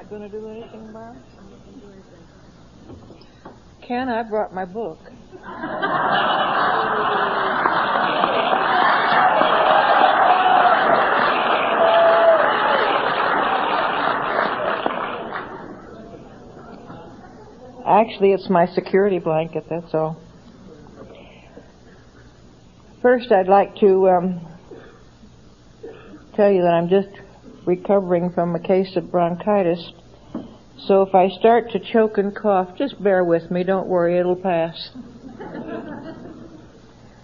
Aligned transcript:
not 0.00 0.08
going 0.08 0.22
to 0.22 0.28
do 0.30 0.48
anything, 0.48 0.92
Bob? 0.94 1.14
Ken, 3.86 4.08
I 4.08 4.22
brought 4.22 4.54
my 4.54 4.64
book. 4.64 4.98
Actually, 17.86 18.32
it's 18.32 18.48
my 18.48 18.66
security 18.74 19.18
blanket, 19.18 19.64
that's 19.68 19.92
all. 19.92 20.18
First, 23.02 23.30
I'd 23.32 23.48
like 23.48 23.76
to 23.76 24.08
um, 24.08 24.40
tell 26.36 26.50
you 26.50 26.62
that 26.62 26.72
I'm 26.72 26.88
just 26.88 27.08
recovering 27.66 28.30
from 28.32 28.54
a 28.54 28.60
case 28.60 28.96
of 28.96 29.10
bronchitis. 29.10 29.92
So 30.86 31.02
if 31.02 31.14
I 31.14 31.28
start 31.38 31.70
to 31.72 31.78
choke 31.78 32.16
and 32.18 32.34
cough, 32.34 32.76
just 32.78 33.02
bear 33.02 33.24
with 33.24 33.50
me. 33.50 33.64
Don't 33.64 33.86
worry, 33.86 34.18
it'll 34.18 34.36
pass. 34.36 34.90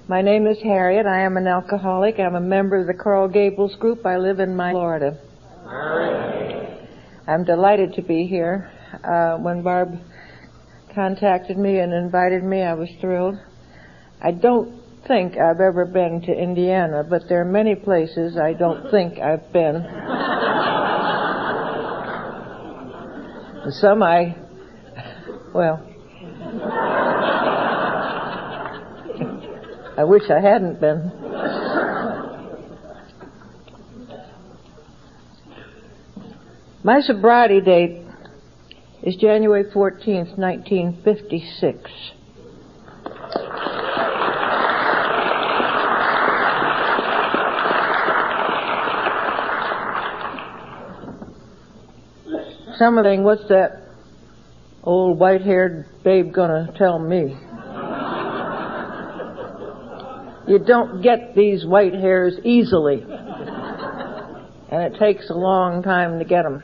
My 0.09 0.23
name 0.23 0.47
is 0.47 0.59
Harriet. 0.63 1.07
I 1.07 1.23
am 1.23 1.37
an 1.37 1.47
alcoholic. 1.47 2.21
I'm 2.21 2.37
a 2.37 2.41
member 2.41 2.77
of 2.77 2.87
the 2.87 2.95
Coral 2.95 3.29
Gables 3.29 3.75
group. 3.77 4.07
I 4.07 4.19
live 4.19 4.39
in 4.39 4.55
Miami, 4.55 4.75
Florida. 4.75 5.19
I'm 7.27 7.45
delighted 7.45 7.95
to 7.95 8.03
be 8.03 8.27
here. 8.27 8.71
Uh, 9.03 9.37
when 9.39 9.63
Barb 9.63 9.99
contacted 10.95 11.59
me 11.59 11.81
and 11.81 11.93
invited 11.93 12.45
me, 12.45 12.63
I 12.63 12.75
was 12.75 12.89
thrilled. 13.01 13.37
I 14.23 14.31
don't 14.31 14.81
think 15.09 15.37
I've 15.37 15.61
ever 15.61 15.85
been 15.85 16.21
to 16.23 16.33
Indiana, 16.33 17.05
but 17.09 17.23
there 17.29 17.41
are 17.41 17.45
many 17.45 17.75
places 17.75 18.37
I 18.37 18.53
don't 18.53 18.91
think 18.91 19.19
I've 19.19 19.53
been. 19.53 19.85
Some 23.71 24.01
I, 24.01 24.37
well, 25.53 25.83
I 29.99 30.05
wish 30.05 30.23
I 30.31 30.41
hadn't 30.41 30.81
been. 30.81 31.11
My 36.85 37.01
sobriety 37.01 37.61
date 37.61 38.03
is 39.03 39.17
January 39.17 39.65
14th, 39.65 40.39
1956. 40.39 41.91
Some 52.79 52.99
are 52.99 53.05
saying, 53.05 53.25
what's 53.25 53.49
that 53.49 53.89
old 54.83 55.19
white-haired 55.19 55.87
babe 56.05 56.33
gonna 56.33 56.73
tell 56.77 56.99
me? 56.99 57.37
You 60.47 60.59
don't 60.61 61.03
get 61.03 61.35
these 61.35 61.65
white 61.65 61.95
hairs 61.95 62.35
easily. 62.45 63.03
And 64.71 64.83
it 64.83 64.99
takes 64.99 65.31
a 65.31 65.35
long 65.35 65.83
time 65.83 66.19
to 66.19 66.25
get 66.25 66.43
them. 66.43 66.63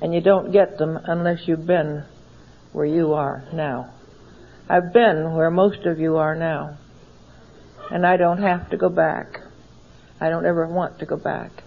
And 0.00 0.12
you 0.12 0.20
don't 0.20 0.52
get 0.52 0.76
them 0.76 0.98
unless 1.04 1.46
you've 1.46 1.66
been 1.66 2.04
where 2.72 2.86
you 2.86 3.14
are 3.14 3.44
now. 3.52 3.94
I've 4.68 4.92
been 4.92 5.34
where 5.34 5.50
most 5.50 5.86
of 5.86 6.00
you 6.00 6.16
are 6.16 6.34
now. 6.34 6.78
And 7.90 8.04
I 8.04 8.16
don't 8.16 8.42
have 8.42 8.70
to 8.70 8.76
go 8.76 8.88
back. 8.88 9.38
I 10.20 10.28
don't 10.28 10.46
ever 10.46 10.66
want 10.66 10.98
to 10.98 11.06
go 11.06 11.16
back. 11.16 11.61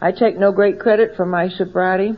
I 0.00 0.12
take 0.12 0.38
no 0.38 0.52
great 0.52 0.78
credit 0.78 1.16
for 1.16 1.26
my 1.26 1.48
sobriety. 1.48 2.12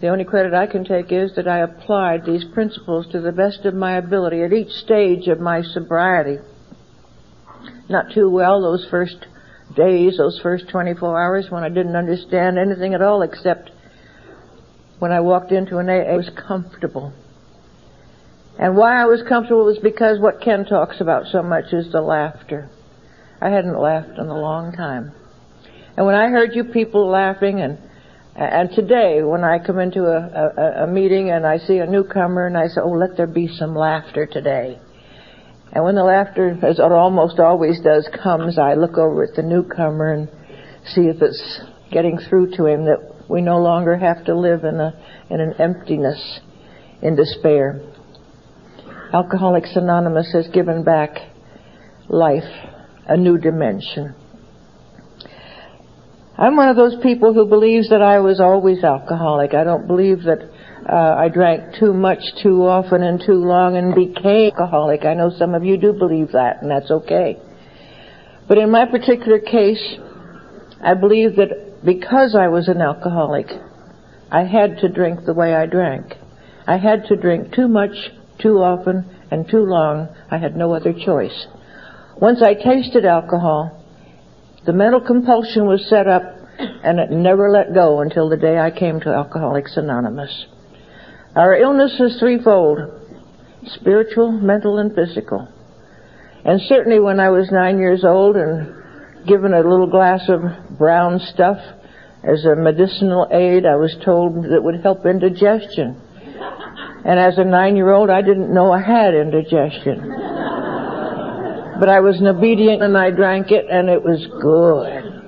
The 0.00 0.08
only 0.08 0.24
credit 0.24 0.52
I 0.52 0.66
can 0.66 0.84
take 0.84 1.12
is 1.12 1.34
that 1.36 1.48
I 1.48 1.60
applied 1.60 2.24
these 2.24 2.44
principles 2.52 3.06
to 3.12 3.20
the 3.20 3.32
best 3.32 3.64
of 3.64 3.74
my 3.74 3.96
ability 3.96 4.42
at 4.42 4.52
each 4.52 4.70
stage 4.70 5.28
of 5.28 5.40
my 5.40 5.62
sobriety. 5.62 6.38
Not 7.88 8.12
too 8.14 8.28
well 8.28 8.60
those 8.60 8.86
first 8.90 9.26
days, 9.76 10.18
those 10.18 10.38
first 10.42 10.68
24 10.68 11.22
hours 11.22 11.46
when 11.50 11.64
I 11.64 11.68
didn't 11.68 11.96
understand 11.96 12.58
anything 12.58 12.94
at 12.94 13.02
all 13.02 13.22
except 13.22 13.70
when 14.98 15.12
I 15.12 15.20
walked 15.20 15.52
into 15.52 15.78
an 15.78 15.88
AA, 15.88 16.12
I 16.12 16.16
was 16.16 16.30
comfortable. 16.46 17.12
And 18.58 18.76
why 18.76 19.00
I 19.00 19.06
was 19.06 19.22
comfortable 19.26 19.64
was 19.64 19.78
because 19.78 20.20
what 20.20 20.42
Ken 20.42 20.66
talks 20.66 21.00
about 21.00 21.26
so 21.32 21.42
much 21.42 21.72
is 21.72 21.90
the 21.92 22.02
laughter. 22.02 22.68
I 23.40 23.48
hadn't 23.48 23.78
laughed 23.78 24.18
in 24.18 24.26
a 24.26 24.38
long 24.38 24.72
time. 24.72 25.12
And 25.96 26.06
when 26.06 26.14
I 26.14 26.28
heard 26.28 26.54
you 26.54 26.64
people 26.64 27.08
laughing 27.08 27.60
and 27.60 27.78
and 28.36 28.70
today, 28.70 29.22
when 29.22 29.44
I 29.44 29.58
come 29.58 29.78
into 29.80 30.04
a, 30.04 30.16
a, 30.16 30.84
a, 30.84 30.86
meeting 30.86 31.30
and 31.30 31.44
I 31.44 31.58
see 31.58 31.78
a 31.78 31.86
newcomer 31.86 32.46
and 32.46 32.56
I 32.56 32.68
say, 32.68 32.80
oh, 32.80 32.90
let 32.90 33.16
there 33.16 33.26
be 33.26 33.48
some 33.48 33.74
laughter 33.74 34.24
today. 34.24 34.78
And 35.72 35.84
when 35.84 35.94
the 35.94 36.04
laughter, 36.04 36.56
as 36.62 36.78
it 36.78 36.92
almost 36.92 37.38
always 37.38 37.80
does, 37.80 38.08
comes, 38.22 38.58
I 38.58 38.74
look 38.74 38.96
over 38.96 39.24
at 39.24 39.34
the 39.34 39.42
newcomer 39.42 40.12
and 40.12 40.28
see 40.86 41.02
if 41.02 41.20
it's 41.20 41.60
getting 41.92 42.18
through 42.18 42.56
to 42.56 42.66
him 42.66 42.86
that 42.86 43.26
we 43.28 43.42
no 43.42 43.58
longer 43.58 43.96
have 43.96 44.24
to 44.24 44.36
live 44.36 44.64
in 44.64 44.80
a, 44.80 44.92
in 45.28 45.40
an 45.40 45.54
emptiness, 45.58 46.40
in 47.02 47.16
despair. 47.16 47.80
Alcoholics 49.12 49.76
Anonymous 49.76 50.32
has 50.32 50.48
given 50.48 50.82
back 50.82 51.10
life, 52.08 52.50
a 53.06 53.16
new 53.16 53.38
dimension. 53.38 54.14
I'm 56.40 56.56
one 56.56 56.70
of 56.70 56.76
those 56.76 56.96
people 57.02 57.34
who 57.34 57.44
believes 57.44 57.90
that 57.90 58.00
I 58.00 58.20
was 58.20 58.40
always 58.40 58.82
alcoholic. 58.82 59.52
I 59.52 59.62
don't 59.62 59.86
believe 59.86 60.22
that 60.22 60.38
uh, 60.90 61.14
I 61.18 61.28
drank 61.28 61.74
too 61.78 61.92
much 61.92 62.20
too 62.42 62.66
often 62.66 63.02
and 63.02 63.20
too 63.20 63.34
long 63.34 63.76
and 63.76 63.94
became 63.94 64.50
alcoholic. 64.52 65.04
I 65.04 65.12
know 65.12 65.30
some 65.36 65.54
of 65.54 65.64
you 65.64 65.76
do 65.76 65.92
believe 65.92 66.32
that, 66.32 66.62
and 66.62 66.70
that's 66.70 66.90
okay. 66.90 67.36
But 68.48 68.56
in 68.56 68.70
my 68.70 68.86
particular 68.86 69.38
case, 69.38 69.98
I 70.82 70.94
believe 70.94 71.36
that 71.36 71.84
because 71.84 72.34
I 72.34 72.48
was 72.48 72.68
an 72.68 72.80
alcoholic, 72.80 73.48
I 74.32 74.44
had 74.44 74.78
to 74.78 74.88
drink 74.88 75.26
the 75.26 75.34
way 75.34 75.54
I 75.54 75.66
drank. 75.66 76.14
I 76.66 76.78
had 76.78 77.04
to 77.08 77.16
drink 77.16 77.52
too 77.54 77.68
much, 77.68 77.92
too 78.40 78.62
often, 78.62 79.04
and 79.30 79.46
too 79.46 79.66
long. 79.66 80.08
I 80.30 80.38
had 80.38 80.56
no 80.56 80.72
other 80.72 80.94
choice. 80.94 81.48
Once 82.16 82.40
I 82.42 82.54
tasted 82.54 83.04
alcohol, 83.04 83.79
the 84.66 84.72
mental 84.72 85.00
compulsion 85.00 85.66
was 85.66 85.86
set 85.88 86.06
up 86.06 86.22
and 86.58 86.98
it 86.98 87.10
never 87.10 87.50
let 87.50 87.72
go 87.72 88.00
until 88.00 88.28
the 88.28 88.36
day 88.36 88.58
I 88.58 88.70
came 88.70 89.00
to 89.00 89.08
Alcoholics 89.08 89.76
Anonymous. 89.76 90.46
Our 91.34 91.54
illness 91.54 91.98
is 92.00 92.18
threefold 92.18 93.00
spiritual, 93.66 94.32
mental, 94.32 94.78
and 94.78 94.94
physical. 94.94 95.48
And 96.44 96.60
certainly 96.62 97.00
when 97.00 97.20
I 97.20 97.30
was 97.30 97.50
nine 97.50 97.78
years 97.78 98.04
old 98.04 98.36
and 98.36 99.26
given 99.26 99.52
a 99.52 99.60
little 99.60 99.86
glass 99.86 100.28
of 100.28 100.78
brown 100.78 101.20
stuff 101.34 101.58
as 102.24 102.44
a 102.44 102.56
medicinal 102.56 103.28
aid, 103.30 103.66
I 103.66 103.76
was 103.76 103.94
told 104.04 104.44
that 104.44 104.62
would 104.62 104.82
help 104.82 105.04
indigestion. 105.04 106.00
And 107.04 107.18
as 107.18 107.38
a 107.38 107.44
nine 107.44 107.76
year 107.76 107.90
old, 107.90 108.10
I 108.10 108.22
didn't 108.22 108.52
know 108.52 108.72
I 108.72 108.80
had 108.80 109.14
indigestion. 109.14 110.39
But 111.80 111.88
I 111.88 112.00
was 112.00 112.20
an 112.20 112.26
obedient 112.26 112.82
and 112.82 112.96
I 112.96 113.10
drank 113.10 113.50
it 113.50 113.64
and 113.70 113.88
it 113.88 114.02
was 114.02 114.26
good. 114.42 115.18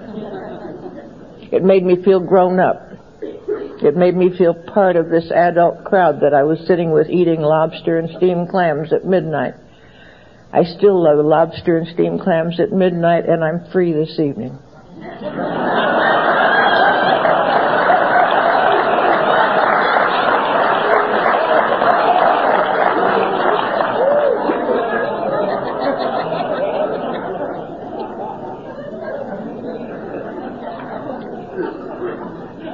It 1.50 1.64
made 1.64 1.82
me 1.82 2.02
feel 2.04 2.20
grown 2.20 2.60
up. 2.60 2.90
It 3.22 3.96
made 3.96 4.14
me 4.14 4.36
feel 4.36 4.52
part 4.52 4.96
of 4.96 5.08
this 5.08 5.30
adult 5.30 5.84
crowd 5.84 6.20
that 6.20 6.34
I 6.34 6.42
was 6.42 6.58
sitting 6.66 6.90
with 6.92 7.08
eating 7.08 7.40
lobster 7.40 7.98
and 7.98 8.10
steamed 8.18 8.50
clams 8.50 8.92
at 8.92 9.06
midnight. 9.06 9.54
I 10.52 10.64
still 10.64 11.02
love 11.02 11.24
lobster 11.24 11.78
and 11.78 11.88
steamed 11.88 12.20
clams 12.20 12.60
at 12.60 12.70
midnight 12.70 13.24
and 13.26 13.42
I'm 13.42 13.64
free 13.72 13.94
this 13.94 14.20
evening. 14.20 14.58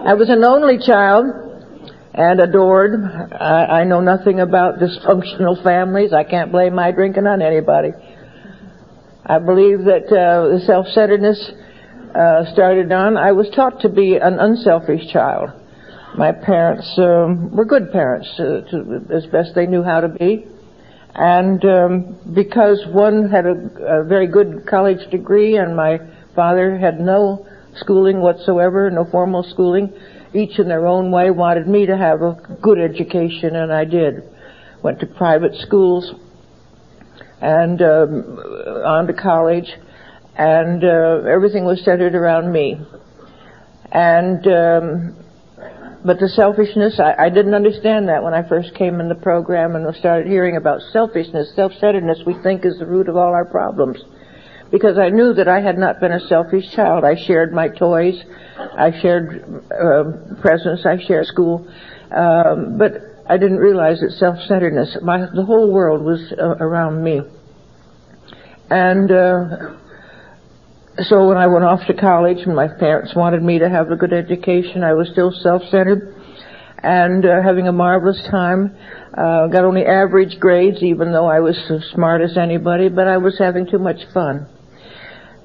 I 0.09 0.15
was 0.15 0.31
an 0.31 0.43
only 0.43 0.79
child 0.79 1.27
and 2.15 2.41
adored. 2.41 2.95
I, 3.39 3.81
I 3.81 3.85
know 3.85 4.01
nothing 4.01 4.41
about 4.41 4.79
dysfunctional 4.79 5.63
families. 5.63 6.15
I 6.15 6.25
can't 6.25 6.51
blame 6.51 6.75
my 6.75 6.93
drinking 6.93 7.27
on 7.27 7.43
anybody. 7.43 7.91
I 9.27 9.39
believe 9.39 9.85
that 9.85 10.07
uh, 10.07 10.57
the 10.57 10.63
self-centeredness 10.65 11.51
uh, 12.15 12.51
started 12.55 12.91
on. 12.91 13.19
I 13.19 13.33
was 13.33 13.51
taught 13.55 13.83
to 13.83 13.91
be 13.91 14.15
an 14.17 14.39
unselfish 14.39 15.13
child. 15.13 15.51
My 16.17 16.33
parents 16.33 16.91
um, 16.97 17.55
were 17.55 17.67
good 17.67 17.93
parents, 17.93 18.31
uh, 18.39 18.63
to, 18.71 19.05
as 19.15 19.27
best 19.27 19.55
they 19.55 19.67
knew 19.67 19.83
how 19.83 20.01
to 20.01 20.09
be. 20.09 20.47
And 21.17 21.63
um, 21.67 22.19
because 22.35 22.83
one 22.89 23.29
had 23.29 23.45
a, 23.45 24.01
a 24.01 24.05
very 24.05 24.27
good 24.27 24.67
college 24.67 25.11
degree 25.11 25.59
and 25.59 25.77
my 25.77 25.99
father 26.35 26.79
had 26.79 26.99
no 26.99 27.47
schooling 27.81 28.21
whatsoever, 28.21 28.91
no 28.91 29.05
formal 29.11 29.43
schooling. 29.43 29.93
Each 30.35 30.59
in 30.59 30.69
their 30.69 30.87
own 30.87 31.11
way 31.11 31.31
wanted 31.31 31.67
me 31.67 31.87
to 31.87 31.97
have 31.97 32.23
a 32.23 32.37
good 32.61 32.79
education, 32.79 33.57
and 33.57 33.73
I 33.73 33.85
did. 33.85 34.23
Went 34.83 35.01
to 35.01 35.07
private 35.07 35.55
schools 35.57 36.13
and 37.41 37.81
um, 37.81 38.39
on 38.85 39.07
to 39.07 39.13
college, 39.13 39.69
and 40.37 40.85
uh, 40.85 41.29
everything 41.29 41.65
was 41.65 41.83
centered 41.85 42.15
around 42.15 42.53
me. 42.53 42.81
And 43.91 44.47
um, 44.47 45.17
but 46.05 46.21
the 46.21 46.29
selfishness, 46.29 47.01
I, 47.01 47.27
I 47.27 47.29
didn't 47.29 47.55
understand 47.55 48.09
that 48.09 48.23
when 48.23 48.35
I 48.35 48.49
first 48.49 48.75
came 48.75 49.01
in 49.01 49.09
the 49.09 49.17
program 49.17 49.75
and 49.75 49.95
started 49.97 50.29
hearing 50.29 50.57
about 50.57 50.81
selfishness, 50.93 51.53
self-centeredness. 51.57 52.21
We 52.25 52.41
think 52.43 52.65
is 52.65 52.79
the 52.79 52.87
root 52.87 53.09
of 53.09 53.17
all 53.17 53.35
our 53.35 53.45
problems 53.45 53.99
because 54.71 54.99
I 54.99 55.09
knew 55.09 55.33
that 55.35 55.49
I 55.49 55.61
had 55.61 55.79
not 55.79 56.01
been 56.01 56.13
a 56.13 56.21
selfish 56.21 56.71
child. 56.73 57.05
I 57.05 57.15
shared 57.17 57.53
my 57.53 57.69
toys, 57.69 58.23
I 58.59 58.93
shared 59.01 59.65
uh, 59.73 60.41
presents, 60.41 60.85
I 60.85 60.99
shared 61.07 61.27
school, 61.27 61.67
um, 62.15 62.79
but 62.79 62.93
I 63.29 63.37
didn't 63.37 63.59
realize 63.59 64.01
that 64.01 64.13
self-centeredness, 64.13 64.99
my, 65.03 65.27
the 65.35 65.45
whole 65.45 65.71
world 65.71 66.05
was 66.05 66.33
uh, 66.39 66.57
around 66.61 67.03
me. 67.03 67.21
And 68.71 69.11
uh, 69.11 69.47
so 71.03 71.29
when 71.29 71.37
I 71.37 71.47
went 71.47 71.65
off 71.65 71.87
to 71.87 71.95
college 71.95 72.39
and 72.39 72.55
my 72.55 72.69
parents 72.69 73.15
wanted 73.15 73.43
me 73.43 73.59
to 73.59 73.69
have 73.69 73.91
a 73.91 73.97
good 73.97 74.13
education, 74.13 74.83
I 74.83 74.95
was 74.95 75.09
still 75.09 75.33
self-centered 75.33 76.15
and 76.83 77.25
uh, 77.25 77.43
having 77.43 77.69
a 77.69 77.73
marvelous 77.73 78.23
time. 78.31 78.77
Uh, 79.17 79.47
got 79.49 79.65
only 79.65 79.85
average 79.85 80.39
grades, 80.39 80.83
even 80.83 81.13
though 81.13 81.27
I 81.27 81.41
was 81.41 81.57
as 81.71 81.85
smart 81.93 82.21
as 82.21 82.37
anybody, 82.37 82.89
but 82.89 83.09
I 83.09 83.17
was 83.17 83.39
having 83.39 83.67
too 83.67 83.79
much 83.79 84.01
fun. 84.13 84.47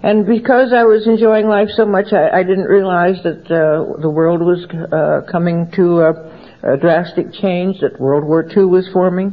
And 0.03 0.25
because 0.27 0.73
I 0.75 0.83
was 0.83 1.07
enjoying 1.07 1.47
life 1.47 1.69
so 1.77 1.85
much, 1.85 2.11
I, 2.11 2.39
I 2.39 2.44
didn't 2.44 2.65
realize 2.65 3.23
that 3.23 3.47
uh, 3.47 4.01
the 4.01 4.09
world 4.09 4.41
was 4.41 4.67
uh, 4.67 5.31
coming 5.31 5.71
to 5.77 6.01
a, 6.01 6.73
a 6.73 6.77
drastic 6.77 7.31
change, 7.31 7.79
that 7.79 8.01
World 8.01 8.25
War 8.25 8.45
II 8.45 8.65
was 8.65 8.89
forming. 8.91 9.31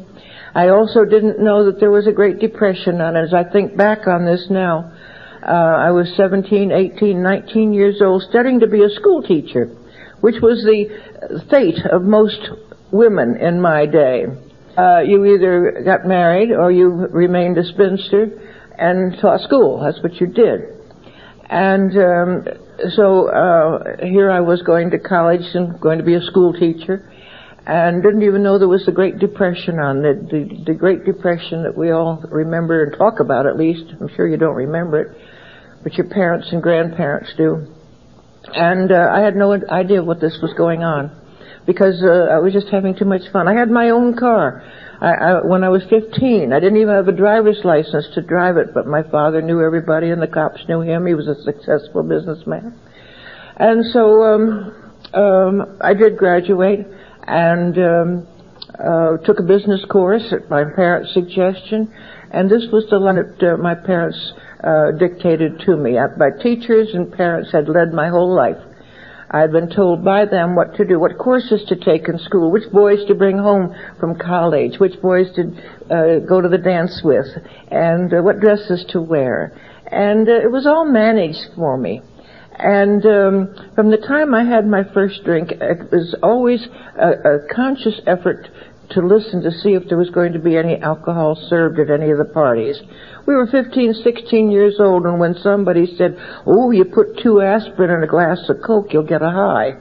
I 0.55 0.69
also 0.69 1.05
didn't 1.05 1.41
know 1.43 1.67
that 1.67 1.81
there 1.81 1.91
was 1.91 2.07
a 2.07 2.13
Great 2.13 2.39
Depression 2.39 3.01
and. 3.01 3.17
As 3.17 3.35
I 3.35 3.43
think 3.43 3.77
back 3.77 4.07
on 4.07 4.25
this 4.25 4.47
now, 4.49 4.93
uh, 5.43 5.51
I 5.51 5.91
was 5.91 6.13
17, 6.17 6.71
18, 6.71 7.21
19 7.21 7.73
years 7.73 8.01
old, 8.01 8.23
studying 8.31 8.61
to 8.61 8.69
be 8.69 8.85
a 8.85 8.91
school 8.91 9.23
teacher, 9.23 9.67
which 10.21 10.37
was 10.41 10.63
the 10.63 11.43
fate 11.51 11.85
of 11.91 12.03
most 12.03 12.49
women 12.93 13.37
in 13.41 13.61
my 13.61 13.87
day. 13.87 14.27
Uh, 14.79 15.01
you 15.01 15.25
either 15.25 15.83
got 15.85 16.07
married 16.07 16.53
or 16.53 16.71
you 16.71 16.91
remained 17.11 17.59
a 17.59 17.65
spinster 17.65 18.31
and 18.81 19.17
taught 19.21 19.41
school. 19.43 19.81
That's 19.85 20.03
what 20.03 20.21
you 20.21 20.27
did. 20.27 20.61
And 21.49 21.91
um, 21.99 22.47
so 22.97 23.29
uh, 23.29 24.05
here 24.07 24.31
I 24.31 24.41
was 24.41 24.63
going 24.63 24.91
to 24.91 24.99
college 24.99 25.45
and 25.55 25.79
going 25.81 25.99
to 25.99 26.05
be 26.05 26.15
a 26.15 26.23
school 26.23 26.53
teacher, 26.53 27.13
and 27.67 28.03
didn't 28.03 28.23
even 28.23 28.43
know 28.43 28.59
there 28.59 28.69
was 28.69 28.87
the 28.87 28.93
Great 28.93 29.19
Depression 29.19 29.79
on 29.79 30.01
the, 30.01 30.15
the 30.31 30.73
the 30.73 30.75
Great 30.75 31.05
Depression 31.05 31.65
that 31.65 31.77
we 31.77 31.91
all 31.91 32.23
remember 32.31 32.85
and 32.85 32.97
talk 32.97 33.21
about 33.21 33.47
at 33.47 33.59
least. 33.59 33.85
I'm 34.01 34.09
sure 34.17 34.27
you 34.27 34.37
don't 34.37 34.55
remember 34.55 35.01
it, 35.03 35.17
but 35.83 35.95
your 35.95 36.09
parents 36.09 36.49
and 36.53 36.63
grandparents 36.63 37.33
do. 37.37 37.67
And 38.55 38.91
uh, 38.91 39.11
I 39.13 39.21
had 39.21 39.37
no 39.37 39.53
idea 39.53 40.03
what 40.03 40.21
this 40.21 40.39
was 40.41 40.55
going 40.57 40.83
on 40.83 41.11
because 41.67 42.03
uh, 42.03 42.33
I 42.33 42.39
was 42.39 42.53
just 42.53 42.69
having 42.69 42.97
too 42.97 43.05
much 43.05 43.23
fun. 43.33 43.49
I 43.49 43.55
had 43.55 43.71
my 43.71 43.91
own 43.91 44.17
car. 44.17 44.63
I, 45.01 45.13
I, 45.13 45.47
when 45.47 45.65
I 45.65 45.71
was 45.71 45.83
15, 45.89 46.53
I 46.53 46.61
didn't 46.61 46.77
even 46.77 46.95
have 46.95 47.09
a 47.09 47.13
driver's 47.13 47.61
license 47.65 48.07
to 48.15 48.23
drive 48.23 48.59
it, 48.59 48.75
but 48.75 48.87
my 48.87 49.03
father 49.03 49.41
knew 49.41 49.65
everybody 49.65 50.11
and 50.11 50.21
the 50.21 50.27
cops 50.27 50.61
knew 50.69 50.83
him. 50.83 51.07
He 51.07 51.15
was 51.15 51.27
a 51.27 51.41
successful 51.43 52.03
businessman. 52.03 52.79
And 53.57 53.85
so, 53.93 54.23
um, 54.23 54.95
um, 55.15 55.79
I 55.81 55.95
did 55.95 56.19
graduate 56.19 56.87
and, 57.27 57.79
um, 57.79 58.29
uh, 58.79 59.17
took 59.25 59.41
a 59.41 59.43
business 59.43 59.85
course 59.91 60.33
at 60.33 60.51
my 60.51 60.65
parents' 60.65 61.15
suggestion. 61.15 61.93
And 62.31 62.51
this 62.51 62.67
was 62.71 62.87
the 62.91 63.01
one 63.01 63.17
that 63.17 63.55
uh, 63.55 63.57
my 63.57 63.75
parents, 63.75 64.33
uh, 64.63 64.93
dictated 64.99 65.61
to 65.61 65.77
me. 65.77 65.99
my 66.19 66.31
teachers 66.43 66.89
and 66.93 67.11
parents 67.11 67.51
had 67.53 67.69
led 67.69 67.93
my 67.95 68.09
whole 68.09 68.35
life. 68.35 68.59
I 69.33 69.41
had 69.41 69.53
been 69.53 69.71
told 69.71 70.05
by 70.05 70.25
them 70.25 70.57
what 70.57 70.75
to 70.75 70.85
do, 70.85 70.99
what 70.99 71.17
courses 71.17 71.63
to 71.69 71.77
take 71.77 72.09
in 72.09 72.19
school, 72.19 72.51
which 72.51 72.71
boys 72.73 73.05
to 73.07 73.15
bring 73.15 73.39
home 73.39 73.73
from 74.01 74.19
college, 74.19 74.81
which 74.81 75.01
boys 75.01 75.29
to 75.37 75.43
uh, 75.89 76.19
go 76.27 76.41
to 76.41 76.49
the 76.49 76.59
dance 76.59 77.01
with, 77.05 77.27
and 77.71 78.13
uh, 78.13 78.23
what 78.23 78.41
dresses 78.41 78.85
to 78.89 79.01
wear. 79.01 79.53
And 79.87 80.29
uh, 80.29 80.33
it 80.33 80.51
was 80.51 80.67
all 80.67 80.85
managed 80.85 81.55
for 81.55 81.77
me. 81.77 82.03
And 82.59 83.07
um, 83.07 83.73
from 83.77 83.91
the 83.91 83.99
time 83.99 84.35
I 84.35 84.45
had 84.45 84.67
my 84.67 84.83
first 84.93 85.23
drink, 85.25 85.53
it 85.53 85.91
was 85.93 86.15
always 86.23 86.67
a, 86.99 87.09
a 87.09 87.55
conscious 87.55 88.01
effort 88.07 88.49
to 88.91 89.01
listen 89.01 89.43
to 89.43 89.53
see 89.53 89.75
if 89.75 89.89
there 89.89 89.97
was 89.97 90.11
going 90.11 90.33
to 90.33 90.41
be 90.41 90.57
any 90.57 90.77
alcohol 90.81 91.37
served 91.49 91.79
at 91.79 91.91
any 91.91 92.11
of 92.11 92.19
the 92.19 92.25
parties. 92.25 92.77
We 93.31 93.37
were 93.37 93.47
15, 93.47 93.95
16 94.03 94.51
years 94.51 94.81
old, 94.81 95.07
and 95.07 95.21
when 95.21 95.37
somebody 95.37 95.87
said, 95.97 96.19
Oh, 96.45 96.73
you 96.73 96.85
put 96.85 97.17
two 97.23 97.41
aspirin 97.41 97.99
in 97.99 98.03
a 98.03 98.09
glass 98.09 98.41
of 98.49 98.57
Coke, 98.67 98.93
you'll 98.93 99.07
get 99.07 99.23
a 99.23 99.31
high. 99.31 99.75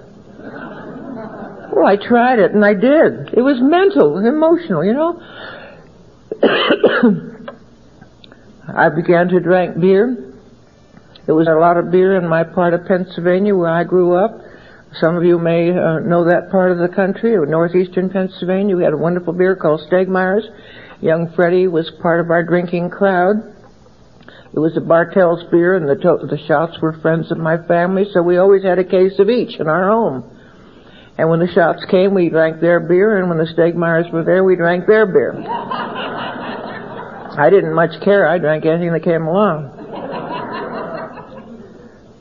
well, 1.73 1.87
I 1.87 1.95
tried 1.95 2.37
it, 2.37 2.51
and 2.51 2.63
I 2.63 2.75
did. 2.75 3.33
It 3.33 3.41
was 3.41 3.57
mental, 3.59 4.19
emotional, 4.19 4.85
you 4.85 4.93
know. 4.93 5.19
I 8.71 8.89
began 8.89 9.29
to 9.29 9.39
drink 9.39 9.81
beer. 9.81 10.31
There 11.25 11.33
was 11.33 11.47
a 11.47 11.55
lot 11.59 11.77
of 11.77 11.89
beer 11.89 12.17
in 12.17 12.27
my 12.29 12.43
part 12.43 12.75
of 12.75 12.85
Pennsylvania 12.85 13.55
where 13.55 13.71
I 13.71 13.83
grew 13.83 14.13
up. 14.13 14.39
Some 15.01 15.15
of 15.15 15.23
you 15.23 15.39
may 15.39 15.71
uh, 15.71 16.01
know 16.01 16.25
that 16.25 16.51
part 16.51 16.71
of 16.71 16.77
the 16.77 16.87
country, 16.87 17.35
northeastern 17.47 18.11
Pennsylvania. 18.11 18.77
We 18.77 18.83
had 18.83 18.93
a 18.93 18.97
wonderful 18.97 19.33
beer 19.33 19.55
called 19.55 19.81
Stegmaier's. 19.89 20.47
Young 21.01 21.31
Freddie 21.35 21.67
was 21.67 21.89
part 22.01 22.19
of 22.19 22.29
our 22.29 22.43
drinking 22.43 22.89
crowd. 22.89 23.55
It 24.53 24.59
was 24.59 24.75
a 24.75 24.81
Bartels 24.81 25.43
beer, 25.51 25.75
and 25.75 25.87
the, 25.87 25.95
to- 25.95 26.27
the 26.27 26.39
shots 26.47 26.79
were 26.81 26.93
friends 26.99 27.31
of 27.31 27.37
my 27.37 27.57
family, 27.67 28.05
so 28.11 28.21
we 28.21 28.37
always 28.37 28.63
had 28.63 28.79
a 28.79 28.83
case 28.83 29.17
of 29.19 29.29
each 29.29 29.59
in 29.59 29.67
our 29.67 29.87
home. 29.89 30.23
And 31.17 31.29
when 31.29 31.39
the 31.39 31.51
shots 31.53 31.85
came, 31.89 32.13
we 32.13 32.29
drank 32.29 32.59
their 32.59 32.79
beer, 32.79 33.17
and 33.19 33.29
when 33.29 33.37
the 33.37 33.45
Stegmaiers 33.45 34.11
were 34.11 34.23
there, 34.23 34.43
we 34.43 34.55
drank 34.55 34.87
their 34.87 35.05
beer. 35.05 35.35
I 37.37 37.49
didn't 37.49 37.73
much 37.73 38.01
care. 38.03 38.27
I 38.27 38.37
drank 38.37 38.65
anything 38.65 38.91
that 38.91 39.03
came 39.03 39.27
along. 39.27 39.75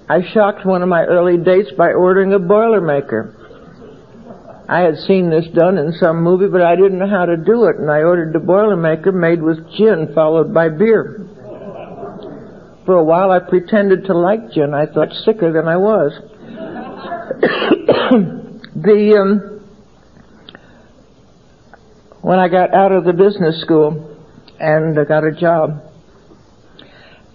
I 0.08 0.22
shocked 0.32 0.64
one 0.64 0.82
of 0.82 0.88
my 0.88 1.04
early 1.04 1.36
dates 1.38 1.70
by 1.76 1.92
ordering 1.92 2.32
a 2.32 2.38
Boilermaker. 2.38 3.34
I 4.68 4.80
had 4.80 4.98
seen 4.98 5.30
this 5.30 5.46
done 5.54 5.78
in 5.78 5.92
some 5.94 6.22
movie, 6.22 6.48
but 6.48 6.60
I 6.60 6.76
didn't 6.76 6.98
know 6.98 7.08
how 7.08 7.24
to 7.24 7.38
do 7.38 7.64
it, 7.64 7.76
and 7.76 7.90
I 7.90 8.02
ordered 8.02 8.34
the 8.34 8.38
Boilermaker 8.38 9.14
made 9.14 9.42
with 9.42 9.56
gin 9.76 10.12
followed 10.14 10.52
by 10.52 10.68
beer. 10.68 11.26
For 12.84 12.94
a 12.94 13.04
while 13.04 13.30
I 13.30 13.38
pretended 13.38 14.04
to 14.06 14.14
like 14.14 14.50
gin. 14.52 14.74
I 14.74 14.84
thought 14.84 15.12
sicker 15.24 15.52
than 15.52 15.68
I 15.68 15.78
was. 15.78 16.12
the, 18.76 19.16
um, 19.18 19.60
when 22.20 22.38
I 22.38 22.48
got 22.48 22.74
out 22.74 22.92
of 22.92 23.04
the 23.04 23.14
business 23.14 23.62
school 23.62 24.16
and 24.60 24.98
I 24.98 25.04
got 25.04 25.24
a 25.24 25.32
job, 25.32 25.82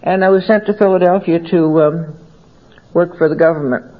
and 0.03 0.23
I 0.23 0.29
was 0.29 0.45
sent 0.45 0.67
to 0.67 0.77
Philadelphia 0.77 1.39
to 1.49 1.81
um, 1.81 2.15
work 2.93 3.17
for 3.17 3.27
the 3.27 3.35
government. 3.35 3.92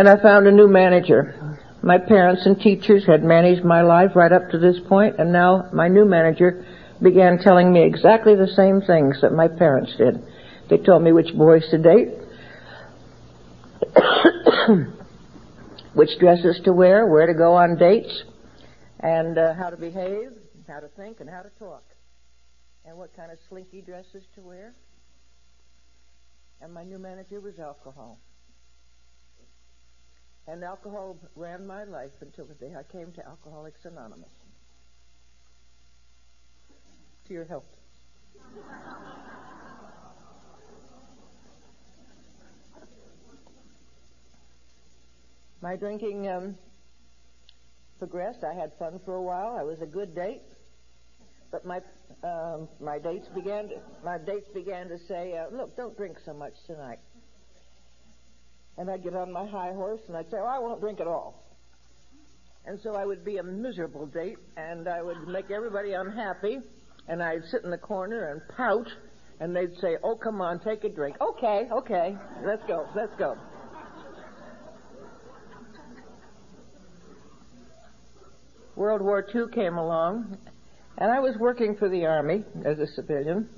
And 0.00 0.08
I 0.08 0.16
found 0.16 0.46
a 0.46 0.50
new 0.50 0.66
manager. 0.66 1.58
My 1.82 1.98
parents 1.98 2.46
and 2.46 2.58
teachers 2.58 3.04
had 3.06 3.22
managed 3.22 3.66
my 3.66 3.82
life 3.82 4.12
right 4.16 4.32
up 4.32 4.48
to 4.48 4.58
this 4.58 4.78
point, 4.88 5.16
and 5.18 5.30
now 5.30 5.68
my 5.74 5.88
new 5.88 6.06
manager 6.06 6.64
began 7.02 7.36
telling 7.36 7.70
me 7.70 7.84
exactly 7.84 8.34
the 8.34 8.46
same 8.46 8.80
things 8.80 9.20
that 9.20 9.34
my 9.34 9.46
parents 9.46 9.92
did. 9.98 10.24
They 10.70 10.78
told 10.78 11.02
me 11.02 11.12
which 11.12 11.36
boys 11.36 11.68
to 11.70 11.76
date, 11.76 12.08
which 15.92 16.18
dresses 16.18 16.58
to 16.64 16.72
wear, 16.72 17.06
where 17.06 17.26
to 17.26 17.34
go 17.34 17.52
on 17.52 17.76
dates, 17.76 18.22
and 19.00 19.36
uh, 19.36 19.52
how 19.52 19.68
to 19.68 19.76
behave, 19.76 20.30
how 20.66 20.80
to 20.80 20.88
think, 20.96 21.20
and 21.20 21.28
how 21.28 21.42
to 21.42 21.50
talk, 21.58 21.84
and 22.86 22.96
what 22.96 23.14
kind 23.14 23.30
of 23.30 23.36
slinky 23.50 23.82
dresses 23.82 24.24
to 24.34 24.40
wear. 24.40 24.72
And 26.62 26.72
my 26.72 26.84
new 26.84 26.98
manager 26.98 27.38
was 27.38 27.58
alcohol. 27.58 28.16
And 30.50 30.64
alcohol 30.64 31.16
ran 31.36 31.64
my 31.64 31.84
life 31.84 32.10
until 32.20 32.44
the 32.44 32.54
day 32.54 32.74
I 32.76 32.82
came 32.82 33.12
to 33.12 33.24
Alcoholics 33.24 33.84
Anonymous. 33.84 34.32
To 37.28 37.32
your 37.32 37.44
help. 37.44 37.72
my 45.62 45.76
drinking 45.76 46.26
um, 46.26 46.56
progressed. 48.00 48.42
I 48.42 48.52
had 48.52 48.72
fun 48.76 48.98
for 49.04 49.14
a 49.14 49.22
while. 49.22 49.56
I 49.56 49.62
was 49.62 49.80
a 49.82 49.86
good 49.86 50.16
date, 50.16 50.42
but 51.52 51.64
my 51.64 51.80
um, 52.24 52.68
my 52.80 52.98
dates 52.98 53.28
began 53.28 53.68
to, 53.68 53.76
my 54.04 54.18
dates 54.18 54.48
began 54.52 54.88
to 54.88 54.98
say, 54.98 55.38
uh, 55.38 55.46
"Look, 55.56 55.76
don't 55.76 55.96
drink 55.96 56.18
so 56.24 56.34
much 56.34 56.54
tonight." 56.66 56.98
And 58.78 58.90
I'd 58.90 59.02
get 59.02 59.14
on 59.14 59.32
my 59.32 59.46
high 59.46 59.72
horse 59.72 60.00
and 60.08 60.16
I'd 60.16 60.30
say, 60.30 60.38
oh, 60.40 60.46
I 60.46 60.58
won't 60.58 60.80
drink 60.80 61.00
at 61.00 61.06
all. 61.06 61.44
And 62.66 62.78
so 62.82 62.94
I 62.94 63.04
would 63.04 63.24
be 63.24 63.38
a 63.38 63.42
miserable 63.42 64.06
date 64.06 64.38
and 64.56 64.88
I 64.88 65.02
would 65.02 65.28
make 65.28 65.50
everybody 65.50 65.92
unhappy 65.92 66.58
and 67.08 67.22
I'd 67.22 67.44
sit 67.50 67.64
in 67.64 67.70
the 67.70 67.78
corner 67.78 68.30
and 68.30 68.40
pout 68.56 68.88
and 69.40 69.56
they'd 69.56 69.76
say, 69.80 69.96
oh, 70.04 70.16
come 70.16 70.40
on, 70.40 70.60
take 70.60 70.84
a 70.84 70.88
drink. 70.88 71.16
Okay, 71.20 71.68
okay, 71.72 72.16
let's 72.44 72.62
go, 72.66 72.86
let's 72.94 73.14
go. 73.18 73.36
World 78.76 79.02
War 79.02 79.26
II 79.34 79.52
came 79.54 79.76
along, 79.76 80.38
and 80.96 81.10
I 81.10 81.20
was 81.20 81.36
working 81.38 81.76
for 81.76 81.90
the 81.90 82.06
Army 82.06 82.44
as 82.64 82.78
a 82.78 82.86
civilian. 82.86 83.48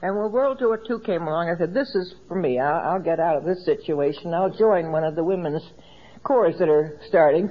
And 0.00 0.16
when 0.16 0.30
World 0.30 0.58
War 0.60 0.80
II 0.88 1.04
came 1.04 1.22
along, 1.22 1.50
I 1.50 1.58
said, 1.58 1.74
this 1.74 1.92
is 1.94 2.14
for 2.28 2.36
me. 2.36 2.60
I'll, 2.60 2.92
I'll 2.92 3.02
get 3.02 3.18
out 3.18 3.36
of 3.36 3.44
this 3.44 3.64
situation. 3.64 4.32
I'll 4.32 4.56
join 4.56 4.92
one 4.92 5.02
of 5.02 5.16
the 5.16 5.24
women's 5.24 5.62
corps 6.22 6.54
that 6.58 6.68
are 6.68 7.00
starting. 7.08 7.50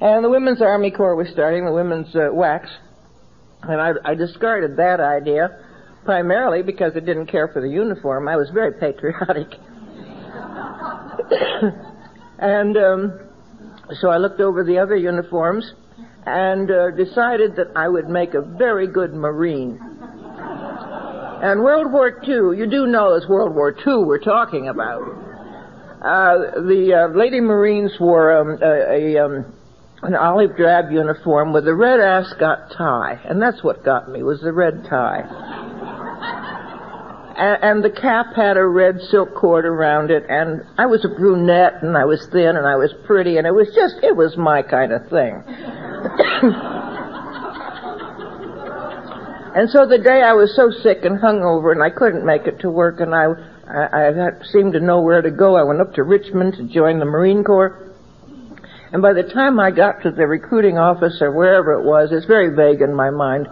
And 0.00 0.24
the 0.24 0.30
Women's 0.30 0.62
Army 0.62 0.90
Corps 0.90 1.14
was 1.14 1.28
starting, 1.28 1.66
the 1.66 1.72
Women's 1.72 2.14
uh, 2.14 2.30
WACS. 2.32 2.68
And 3.62 3.80
I, 3.80 3.92
I 4.04 4.14
discarded 4.14 4.76
that 4.76 5.00
idea 5.00 5.58
primarily 6.04 6.62
because 6.62 6.92
I 6.96 7.00
didn't 7.00 7.26
care 7.26 7.48
for 7.48 7.60
the 7.60 7.68
uniform. 7.68 8.28
I 8.28 8.36
was 8.36 8.50
very 8.52 8.72
patriotic. 8.72 9.48
and 12.38 12.76
um, 12.76 13.20
so 14.00 14.08
I 14.08 14.18
looked 14.18 14.40
over 14.40 14.64
the 14.64 14.78
other 14.78 14.96
uniforms 14.96 15.72
and 16.26 16.70
uh, 16.70 16.90
decided 16.90 17.56
that 17.56 17.68
I 17.76 17.88
would 17.88 18.08
make 18.08 18.34
a 18.34 18.40
very 18.40 18.86
good 18.86 19.14
Marine. 19.14 19.78
And 21.44 21.60
World 21.60 21.92
War 21.92 22.08
II, 22.26 22.56
you 22.58 22.64
do 22.64 22.86
know 22.86 23.12
it's 23.12 23.28
World 23.28 23.54
War 23.54 23.70
II 23.70 24.06
we're 24.06 24.18
talking 24.18 24.68
about. 24.68 25.02
Uh, 26.00 26.58
the 26.64 27.04
uh, 27.04 27.14
Lady 27.14 27.38
Marines 27.38 27.92
wore 28.00 28.32
um, 28.34 28.58
a, 28.62 29.14
a 29.14 29.22
um, 29.22 29.44
an 30.00 30.14
olive 30.14 30.56
drab 30.56 30.90
uniform 30.90 31.52
with 31.52 31.68
a 31.68 31.74
red 31.74 32.00
ascot 32.00 32.72
tie, 32.74 33.20
and 33.26 33.42
that's 33.42 33.62
what 33.62 33.84
got 33.84 34.10
me 34.10 34.22
was 34.22 34.40
the 34.40 34.54
red 34.54 34.86
tie. 34.88 35.20
and, 37.36 37.62
and 37.62 37.84
the 37.84 37.90
cap 37.90 38.34
had 38.34 38.56
a 38.56 38.64
red 38.64 39.02
silk 39.10 39.34
cord 39.34 39.66
around 39.66 40.10
it, 40.10 40.24
and 40.26 40.62
I 40.78 40.86
was 40.86 41.04
a 41.04 41.10
brunette, 41.10 41.82
and 41.82 41.94
I 41.94 42.06
was 42.06 42.26
thin, 42.32 42.56
and 42.56 42.66
I 42.66 42.76
was 42.76 42.94
pretty, 43.04 43.36
and 43.36 43.46
it 43.46 43.52
was 43.52 43.68
just 43.74 43.96
it 44.02 44.16
was 44.16 44.34
my 44.38 44.62
kind 44.62 44.94
of 44.94 45.10
thing. 45.10 45.44
and 49.54 49.70
so 49.70 49.86
the 49.86 49.98
day 49.98 50.22
I 50.22 50.32
was 50.32 50.54
so 50.56 50.70
sick 50.82 51.04
and 51.04 51.18
hungover 51.18 51.72
and 51.72 51.82
I 51.82 51.90
couldn't 51.90 52.26
make 52.26 52.46
it 52.46 52.60
to 52.60 52.70
work 52.70 53.00
and 53.00 53.14
I, 53.14 53.26
I, 53.66 54.08
I 54.08 54.30
seemed 54.52 54.72
to 54.72 54.80
know 54.80 55.00
where 55.00 55.22
to 55.22 55.30
go, 55.30 55.56
I 55.56 55.62
went 55.62 55.80
up 55.80 55.94
to 55.94 56.02
Richmond 56.02 56.54
to 56.54 56.64
join 56.64 56.98
the 56.98 57.04
Marine 57.04 57.44
Corps. 57.44 57.92
And 58.92 59.00
by 59.00 59.12
the 59.12 59.22
time 59.22 59.58
I 59.58 59.70
got 59.70 60.02
to 60.02 60.10
the 60.10 60.26
recruiting 60.26 60.78
office 60.78 61.18
or 61.20 61.32
wherever 61.32 61.72
it 61.72 61.84
was, 61.84 62.10
it's 62.12 62.26
very 62.26 62.54
vague 62.54 62.80
in 62.82 62.94
my 62.94 63.10
mind. 63.10 63.48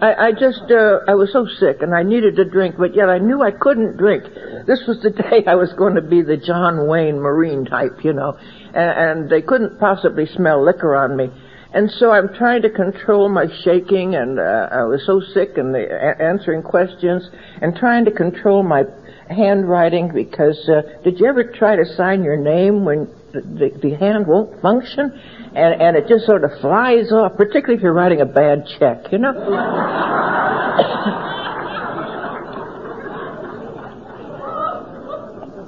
I, 0.00 0.14
I 0.14 0.32
just, 0.32 0.62
uh, 0.70 1.00
I 1.06 1.14
was 1.14 1.30
so 1.32 1.46
sick 1.58 1.82
and 1.82 1.94
I 1.94 2.02
needed 2.02 2.38
a 2.38 2.44
drink, 2.44 2.74
but 2.76 2.94
yet 2.94 3.08
I 3.08 3.18
knew 3.18 3.42
I 3.42 3.52
couldn't 3.52 3.96
drink. 3.96 4.24
This 4.66 4.82
was 4.88 5.00
the 5.02 5.10
day 5.30 5.44
I 5.46 5.54
was 5.54 5.72
going 5.74 5.94
to 5.94 6.02
be 6.02 6.22
the 6.22 6.36
John 6.36 6.88
Wayne 6.88 7.20
Marine 7.20 7.64
type, 7.64 8.02
you 8.04 8.12
know, 8.12 8.36
and, 8.74 8.76
and 8.76 9.30
they 9.30 9.42
couldn't 9.42 9.78
possibly 9.78 10.26
smell 10.26 10.64
liquor 10.64 10.96
on 10.96 11.16
me. 11.16 11.30
And 11.74 11.90
so 11.90 12.12
I'm 12.12 12.32
trying 12.34 12.62
to 12.62 12.70
control 12.70 13.28
my 13.28 13.46
shaking, 13.64 14.14
and 14.14 14.38
uh, 14.38 14.68
I 14.70 14.84
was 14.84 15.02
so 15.04 15.20
sick 15.34 15.58
and 15.58 15.74
the, 15.74 15.88
a- 15.90 16.22
answering 16.22 16.62
questions, 16.62 17.28
and 17.60 17.74
trying 17.74 18.04
to 18.04 18.12
control 18.12 18.62
my 18.62 18.84
handwriting 19.28 20.12
because 20.14 20.56
uh, 20.68 20.82
did 21.02 21.18
you 21.18 21.26
ever 21.26 21.42
try 21.42 21.74
to 21.74 21.84
sign 21.96 22.22
your 22.22 22.36
name 22.36 22.84
when 22.84 23.08
the, 23.32 23.72
the, 23.82 23.96
hand 23.96 24.28
won't 24.28 24.62
function? 24.62 25.20
And, 25.56 25.82
and 25.82 25.96
it 25.96 26.06
just 26.08 26.26
sort 26.26 26.44
of 26.44 26.52
flies 26.60 27.10
off, 27.10 27.36
particularly 27.36 27.74
if 27.74 27.82
you're 27.82 27.92
writing 27.92 28.20
a 28.20 28.26
bad 28.26 28.68
check, 28.78 29.10
you 29.10 29.18
know? 29.18 29.32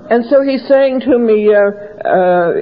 And 0.08 0.24
so 0.30 0.42
he's 0.42 0.62
saying 0.68 1.00
to 1.00 1.18
me, 1.18 1.52
uh, 1.52 2.06
uh, 2.06 2.52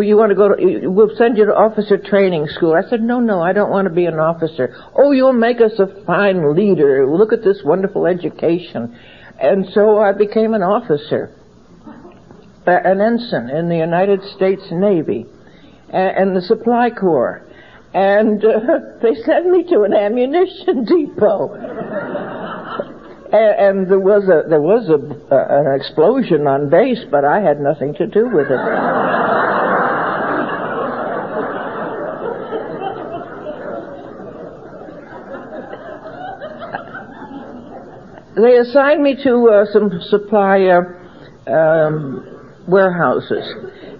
you 0.00 0.16
want 0.16 0.30
to 0.30 0.34
go 0.34 0.48
to, 0.48 0.88
we'll 0.88 1.14
send 1.16 1.36
you 1.36 1.44
to 1.44 1.52
officer 1.52 1.98
training 1.98 2.46
school. 2.48 2.74
I 2.74 2.88
said, 2.88 3.02
no, 3.02 3.20
no, 3.20 3.42
I 3.42 3.52
don't 3.52 3.70
want 3.70 3.86
to 3.86 3.94
be 3.94 4.06
an 4.06 4.18
officer. 4.18 4.74
Oh, 4.96 5.12
you'll 5.12 5.34
make 5.34 5.60
us 5.60 5.72
a 5.78 6.04
fine 6.06 6.56
leader. 6.56 7.06
Look 7.06 7.34
at 7.34 7.44
this 7.44 7.60
wonderful 7.64 8.06
education. 8.06 8.98
And 9.40 9.66
so 9.74 9.98
I 9.98 10.12
became 10.12 10.54
an 10.54 10.62
officer, 10.62 11.34
an 12.66 13.00
ensign 13.00 13.50
in 13.50 13.68
the 13.68 13.76
United 13.76 14.22
States 14.34 14.62
Navy 14.70 15.26
and 15.90 16.34
the 16.34 16.42
Supply 16.42 16.88
Corps. 16.90 17.46
And 17.92 18.42
uh, 18.42 18.50
they 19.02 19.14
sent 19.24 19.50
me 19.50 19.64
to 19.64 19.82
an 19.82 19.92
ammunition 19.92 20.84
depot 20.84 22.57
and, 23.32 23.78
and 23.78 23.90
there 23.90 24.00
was 24.00 24.24
a 24.24 24.48
there 24.48 24.60
was 24.60 24.88
a, 24.88 24.98
an 25.30 25.78
explosion 25.78 26.46
on 26.46 26.70
base, 26.70 27.04
but 27.10 27.24
I 27.24 27.40
had 27.40 27.60
nothing 27.60 27.94
to 27.94 28.06
do 28.06 28.28
with 28.28 28.46
it. 28.50 28.58
they 38.42 38.56
assigned 38.56 39.02
me 39.02 39.16
to 39.22 39.48
uh, 39.48 39.64
some 39.72 39.90
supply 40.08 40.66
uh, 40.66 41.52
um, 41.52 42.64
warehouses, 42.66 43.44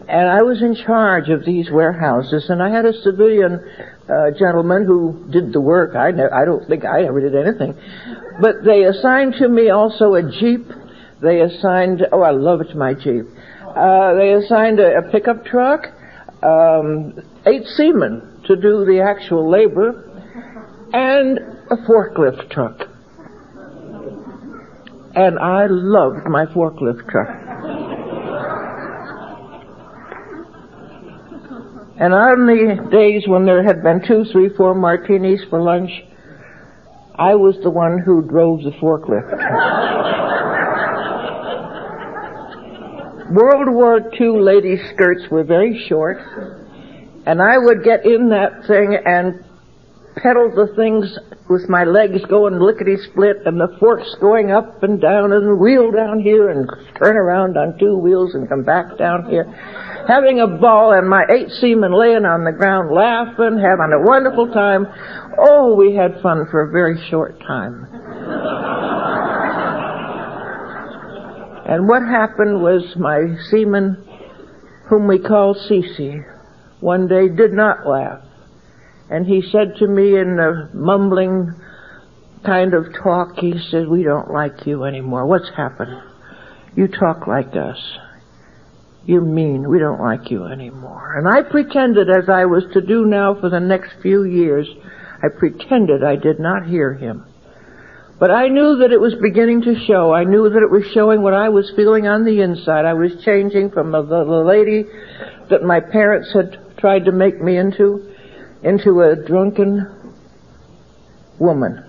and 0.09 0.29
I 0.29 0.43
was 0.43 0.63
in 0.63 0.75
charge 0.75 1.29
of 1.29 1.45
these 1.45 1.71
warehouses. 1.71 2.49
And 2.49 2.63
I 2.63 2.71
had 2.71 2.87
a 2.87 2.93
civilian 3.03 3.61
uh, 4.09 4.31
gentleman 4.39 4.87
who 4.87 5.27
did 5.31 5.53
the 5.53 5.61
work. 5.61 5.97
I 5.97 6.13
ne- 6.13 6.31
I 6.33 6.45
don't 6.45 6.67
think 6.67 6.85
I 6.85 7.05
ever 7.05 7.21
did 7.21 7.35
anything, 7.35 7.75
but 8.41 8.65
they 8.65 8.85
assigned 8.85 9.35
to 9.35 9.49
me 9.49 9.71
also 9.71 10.15
a 10.15 10.23
Jeep. 10.23 10.67
They 11.21 11.41
assigned, 11.41 12.07
oh, 12.13 12.23
I 12.23 12.31
loved 12.31 12.75
my 12.75 12.95
Jeep. 12.95 13.27
Uh, 13.67 14.15
they 14.15 14.33
assigned 14.33 14.81
a, 14.81 14.99
a 14.99 15.11
pickup 15.11 15.45
truck, 15.45 15.87
um, 16.43 17.15
eight 17.47 17.65
seamen 17.77 18.43
to 18.47 18.57
do 18.57 18.85
the 18.85 19.01
actual 19.01 19.51
labor, 19.51 20.05
and 20.93 21.39
a 21.71 21.77
forklift 21.89 22.51
truck. 22.51 22.89
And 25.15 25.39
I 25.39 25.67
loved 25.69 26.27
my 26.27 26.47
forklift 26.47 27.09
truck. 27.09 27.29
And 32.01 32.15
on 32.15 32.47
the 32.47 32.89
days 32.93 33.27
when 33.27 33.45
there 33.45 33.65
had 33.65 33.83
been 33.83 34.07
two, 34.07 34.25
three, 34.31 34.51
four 34.57 34.75
martinis 34.75 35.41
for 35.51 35.61
lunch, 35.61 35.91
I 37.19 37.35
was 37.35 37.57
the 37.65 37.71
one 37.71 37.99
who 37.99 38.23
drove 38.23 38.63
the 38.63 38.71
forklift. 38.81 39.33
World 43.35 43.75
War 43.75 44.01
II 44.19 44.41
ladies' 44.41 44.81
skirts 44.95 45.29
were 45.31 45.43
very 45.43 45.85
short, 45.89 46.19
and 47.27 47.43
I 47.43 47.59
would 47.59 47.83
get 47.83 48.07
in 48.07 48.29
that 48.31 48.67
thing 48.67 48.97
and 49.05 49.45
pedal 50.23 50.51
the 50.55 50.75
things 50.75 51.19
with 51.49 51.69
my 51.69 51.85
legs 51.85 52.25
going 52.29 52.59
lickety 52.59 52.97
split 53.11 53.39
and 53.47 53.61
the 53.61 53.77
forks 53.81 54.15
going 54.21 54.51
up 54.51 54.83
and 54.83 55.01
down 55.01 55.33
and 55.33 55.59
wheel 55.59 55.91
down 55.91 56.21
here 56.21 56.51
and 56.51 56.69
turn 57.03 57.17
around 57.17 57.57
on 57.57 57.79
two 57.79 57.97
wheels 57.97 58.35
and 58.35 58.49
come 58.49 58.63
back 58.63 58.99
down 58.99 59.29
here. 59.31 59.45
Having 60.07 60.41
a 60.41 60.47
ball 60.47 60.93
and 60.93 61.09
my 61.09 61.25
eight 61.31 61.51
seamen 61.61 61.93
laying 61.93 62.25
on 62.25 62.45
the 62.45 62.53
ground 62.53 62.91
laughing, 62.91 63.59
having 63.59 63.93
a 63.93 64.03
wonderful 64.05 64.53
time. 64.53 64.87
Oh, 65.41 65.75
we 65.77 65.95
had 65.95 66.21
fun 66.21 66.47
for 66.51 66.63
a 66.63 66.71
very 66.71 66.99
short 67.09 67.39
time. 67.41 67.87
and 71.67 71.87
what 71.87 72.03
happened 72.03 72.61
was 72.61 72.83
my 72.97 73.37
seaman, 73.51 74.05
whom 74.89 75.07
we 75.07 75.21
called 75.21 75.59
Cece, 75.71 76.25
one 76.81 77.07
day 77.07 77.29
did 77.29 77.53
not 77.53 77.87
laugh. 77.87 78.23
And 79.11 79.27
he 79.27 79.43
said 79.43 79.77
to 79.79 79.87
me 79.87 80.19
in 80.19 80.39
a 80.41 80.75
mumbling 80.75 81.55
kind 82.45 82.75
of 82.75 82.93
talk, 83.03 83.39
he 83.39 83.55
said, 83.71 83.89
we 83.89 84.03
don't 84.03 84.33
like 84.33 84.67
you 84.67 84.85
anymore. 84.85 85.27
What's 85.27 85.51
happened? 85.57 86.03
You 86.75 86.89
talk 86.89 87.27
like 87.27 87.57
us. 87.57 87.79
You're 89.07 89.23
mean. 89.23 89.69
We 89.69 89.79
don't 89.79 90.01
like 90.01 90.31
you 90.31 90.45
anymore. 90.45 91.17
And 91.17 91.27
I 91.27 91.43
pretended, 91.49 92.11
as 92.11 92.29
I 92.29 92.45
was 92.45 92.65
to 92.75 92.81
do 92.81 93.07
now 93.07 93.35
for 93.41 93.49
the 93.49 93.61
next 93.61 93.93
few 94.03 94.25
years, 94.25 94.69
I 95.23 95.29
pretended 95.29 96.05
I 96.05 96.17
did 96.17 96.39
not 96.39 96.67
hear 96.67 96.95
him. 96.95 97.25
But 98.19 98.31
I 98.33 98.49
knew 98.49 98.79
that 98.79 98.93
it 98.93 99.01
was 99.01 99.15
beginning 99.23 99.63
to 99.63 99.79
show. 99.87 100.13
I 100.13 100.25
knew 100.25 100.51
that 100.51 100.63
it 100.63 100.71
was 100.71 100.85
showing 100.93 101.23
what 101.23 101.35
I 101.35 101.49
was 101.51 101.73
feeling 101.77 102.09
on 102.09 102.25
the 102.25 102.41
inside. 102.41 102.85
I 102.85 102.95
was 102.95 103.13
changing 103.25 103.71
from 103.71 103.93
the, 103.93 104.03
lady 104.03 104.85
that 105.51 105.63
my 105.63 105.79
parents 105.81 106.33
had 106.35 106.77
tried 106.79 107.05
to 107.05 107.13
make 107.13 107.41
me 107.41 107.57
into, 107.57 108.13
into 108.63 109.03
a 109.03 109.15
drunken 109.15 109.87
woman. 111.39 111.85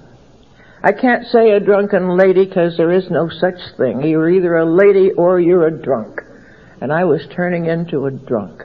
I 0.83 0.91
can't 0.91 1.25
say 1.27 1.51
a 1.51 1.59
drunken 1.59 2.15
lady 2.15 2.45
because 2.45 2.77
there 2.77 2.91
is 2.91 3.09
no 3.09 3.29
such 3.29 3.59
thing. 3.77 4.01
You're 4.03 4.29
either 4.29 4.57
a 4.57 4.71
lady 4.71 5.11
or 5.11 5.39
you're 5.39 5.67
a 5.67 5.81
drunk. 5.81 6.21
and 6.81 6.93
I 6.93 7.03
was 7.03 7.27
turning 7.35 7.65
into 7.65 8.05
a 8.05 8.11
drunk. 8.11 8.63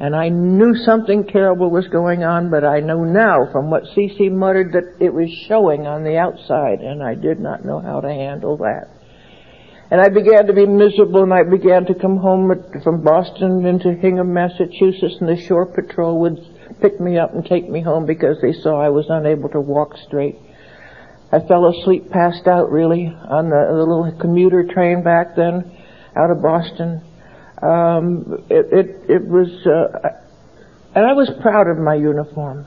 And 0.00 0.16
I 0.16 0.30
knew 0.30 0.74
something 0.86 1.26
terrible 1.26 1.70
was 1.70 1.86
going 1.88 2.24
on, 2.24 2.48
but 2.48 2.64
I 2.64 2.80
know 2.80 3.04
now 3.04 3.52
from 3.52 3.68
what 3.70 3.84
Cece 3.94 4.32
muttered 4.32 4.72
that 4.72 4.96
it 4.98 5.12
was 5.12 5.28
showing 5.46 5.86
on 5.86 6.04
the 6.04 6.16
outside, 6.16 6.80
and 6.80 7.02
I 7.02 7.14
did 7.14 7.38
not 7.38 7.66
know 7.66 7.80
how 7.80 8.00
to 8.00 8.08
handle 8.08 8.56
that. 8.56 8.88
And 9.90 10.00
I 10.00 10.08
began 10.08 10.46
to 10.46 10.54
be 10.54 10.64
miserable, 10.64 11.24
and 11.24 11.34
I 11.34 11.42
began 11.42 11.84
to 11.84 11.94
come 11.94 12.16
home 12.16 12.50
from 12.82 13.04
Boston 13.04 13.66
into 13.66 13.92
Hingham, 13.92 14.32
Massachusetts, 14.32 15.16
and 15.20 15.28
the 15.28 15.36
shore 15.36 15.66
patrol 15.66 16.18
would 16.20 16.38
pick 16.80 16.98
me 16.98 17.18
up 17.18 17.34
and 17.34 17.44
take 17.44 17.68
me 17.68 17.82
home 17.82 18.06
because 18.06 18.38
they 18.40 18.54
saw 18.54 18.80
I 18.80 18.88
was 18.88 19.04
unable 19.10 19.50
to 19.50 19.60
walk 19.60 19.98
straight. 20.06 20.38
I 21.30 21.40
fell 21.40 21.68
asleep, 21.68 22.08
passed 22.08 22.46
out 22.46 22.70
really, 22.70 23.04
on 23.06 23.50
the, 23.50 23.66
the 23.68 23.84
little 23.84 24.16
commuter 24.18 24.64
train 24.64 25.02
back 25.04 25.36
then, 25.36 25.70
out 26.16 26.30
of 26.30 26.40
Boston 26.40 27.02
um, 27.62 28.44
it, 28.48 28.66
it, 28.72 29.10
it 29.10 29.26
was, 29.26 29.48
uh, 29.66 30.08
and 30.94 31.06
I 31.06 31.12
was 31.12 31.30
proud 31.42 31.68
of 31.68 31.78
my 31.78 31.94
uniform. 31.94 32.66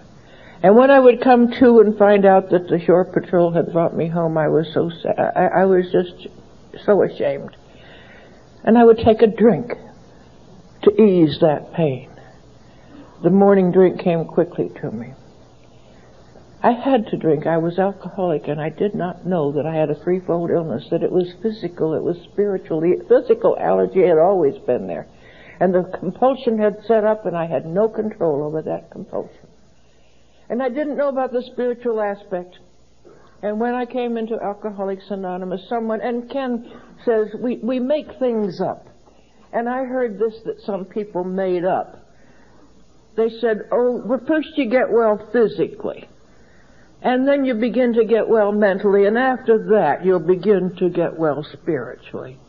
And 0.62 0.78
when 0.78 0.90
I 0.92 1.00
would 1.00 1.22
come 1.22 1.52
to 1.60 1.80
and 1.80 1.98
find 1.98 2.26
out 2.26 2.50
that 2.52 2.70
the 2.70 2.80
shore 2.86 3.04
patrol 3.04 3.52
had 3.52 3.74
brought 3.74 3.96
me 3.96 4.08
home, 4.08 4.38
I 4.38 4.48
was 4.48 4.68
so 4.74 4.90
sad. 4.90 5.20
I, 5.36 5.62
I 5.62 5.66
was 5.66 5.92
just 5.92 6.28
so 6.86 7.04
ashamed. 7.04 7.56
And 8.64 8.78
I 8.78 8.86
would 8.86 8.98
take 8.98 9.22
a 9.22 9.28
drink 9.28 9.74
to 10.84 11.02
ease 11.02 11.40
that 11.42 11.74
pain. 11.74 12.10
The 13.24 13.30
morning 13.30 13.72
drink 13.72 14.02
came 14.02 14.26
quickly 14.26 14.70
to 14.82 14.92
me. 14.92 15.14
I 16.64 16.72
had 16.72 17.08
to 17.08 17.18
drink. 17.18 17.46
I 17.46 17.58
was 17.58 17.78
alcoholic 17.78 18.48
and 18.48 18.62
I 18.62 18.70
did 18.70 18.96
not 18.96 19.26
know 19.26 19.52
that 19.52 19.66
I 19.66 19.76
had 19.76 19.90
a 19.90 20.02
threefold 20.02 20.50
illness, 20.50 20.88
that 20.92 21.04
it 21.04 21.12
was 21.12 21.34
physical, 21.42 21.94
it 21.94 22.02
was 22.02 22.16
spiritual. 22.32 22.80
The 22.80 23.04
physical 23.10 23.58
allergy 23.60 24.08
had 24.08 24.18
always 24.18 24.58
been 24.66 24.88
there. 24.88 25.06
And 25.60 25.76
the 25.76 25.84
compulsion 26.00 26.58
had 26.58 26.78
set 26.88 27.04
up 27.04 27.26
and 27.26 27.36
I 27.36 27.48
had 27.48 27.66
no 27.66 27.90
control 27.90 28.44
over 28.44 28.62
that 28.62 28.92
compulsion. 28.92 29.48
And 30.50 30.64
I 30.64 30.70
didn't 30.70 30.96
know 30.96 31.10
about 31.10 31.34
the 31.34 31.44
spiritual 31.52 32.00
aspect. 32.00 32.58
And 33.42 33.60
when 33.60 33.76
I 33.76 33.86
came 33.86 34.16
into 34.16 34.42
Alcoholics 34.42 35.04
Anonymous, 35.10 35.68
someone, 35.68 36.00
and 36.00 36.32
Ken 36.32 36.72
says, 37.04 37.28
we, 37.42 37.58
we 37.58 37.82
make 37.82 38.08
things 38.20 38.62
up. 38.62 38.88
And 39.52 39.68
I 39.68 39.84
heard 39.84 40.18
this 40.18 40.36
that 40.46 40.62
some 40.62 40.86
people 40.86 41.26
made 41.26 41.66
up. 41.66 42.08
They 43.18 43.30
said, 43.42 43.64
oh, 43.70 44.02
well, 44.06 44.22
first 44.26 44.48
you 44.56 44.70
get 44.70 44.90
well 44.90 45.30
physically. 45.34 46.08
And 47.04 47.28
then 47.28 47.44
you 47.44 47.54
begin 47.56 47.94
to 47.94 48.06
get 48.06 48.30
well 48.30 48.54
mentally, 48.54 49.06
and 49.06 49.18
after 49.18 49.58
that, 49.72 50.06
you'll 50.06 50.20
begin 50.20 50.74
to 50.78 50.90
get 50.90 51.20
well 51.20 51.46
spiritually. 51.52 52.40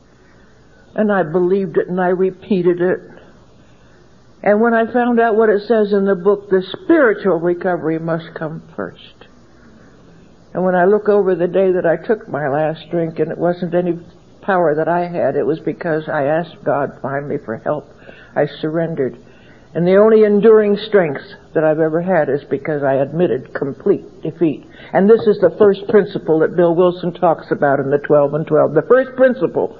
And 0.94 1.10
I 1.10 1.24
believed 1.24 1.76
it 1.76 1.88
and 1.88 2.00
I 2.00 2.08
repeated 2.08 2.80
it. 2.80 3.00
And 4.44 4.60
when 4.60 4.72
I 4.72 4.92
found 4.92 5.18
out 5.18 5.34
what 5.34 5.48
it 5.48 5.62
says 5.66 5.92
in 5.92 6.04
the 6.04 6.14
book, 6.14 6.50
the 6.50 6.62
spiritual 6.84 7.40
recovery 7.40 7.98
must 7.98 8.34
come 8.38 8.62
first. 8.76 9.26
And 10.52 10.62
when 10.62 10.76
I 10.76 10.84
look 10.84 11.08
over 11.08 11.34
the 11.34 11.48
day 11.48 11.72
that 11.72 11.84
I 11.84 11.96
took 12.06 12.28
my 12.28 12.48
last 12.48 12.88
drink, 12.90 13.18
and 13.18 13.32
it 13.32 13.38
wasn't 13.38 13.74
any 13.74 13.98
power 14.42 14.76
that 14.76 14.86
I 14.86 15.08
had, 15.08 15.34
it 15.34 15.44
was 15.44 15.58
because 15.58 16.08
I 16.08 16.26
asked 16.26 16.62
God 16.62 16.98
finally 17.02 17.38
for 17.44 17.56
help. 17.56 17.90
I 18.36 18.46
surrendered. 18.60 19.18
And 19.74 19.84
the 19.84 19.96
only 19.96 20.22
enduring 20.22 20.76
strength 20.86 21.22
that 21.52 21.64
I've 21.64 21.80
ever 21.80 22.00
had 22.00 22.28
is 22.28 22.44
because 22.48 22.84
I 22.84 22.94
admitted 22.94 23.52
complete 23.54 24.22
defeat. 24.22 24.64
And 24.92 25.10
this 25.10 25.22
is 25.26 25.40
the 25.40 25.54
first 25.58 25.88
principle 25.88 26.38
that 26.40 26.54
Bill 26.54 26.76
Wilson 26.76 27.12
talks 27.12 27.50
about 27.50 27.80
in 27.80 27.90
the 27.90 27.98
12 27.98 28.34
and 28.34 28.46
12. 28.46 28.74
The 28.74 28.86
first 28.88 29.16
principle 29.16 29.76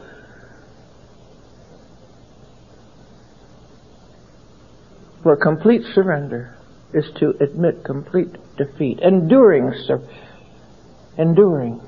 for 5.22 5.36
complete 5.36 5.82
surrender 5.94 6.58
is 6.92 7.04
to 7.20 7.34
admit 7.40 7.84
complete 7.84 8.30
defeat. 8.56 8.98
Enduring, 9.00 9.72
sir. 9.86 10.02
Enduring. 11.18 11.80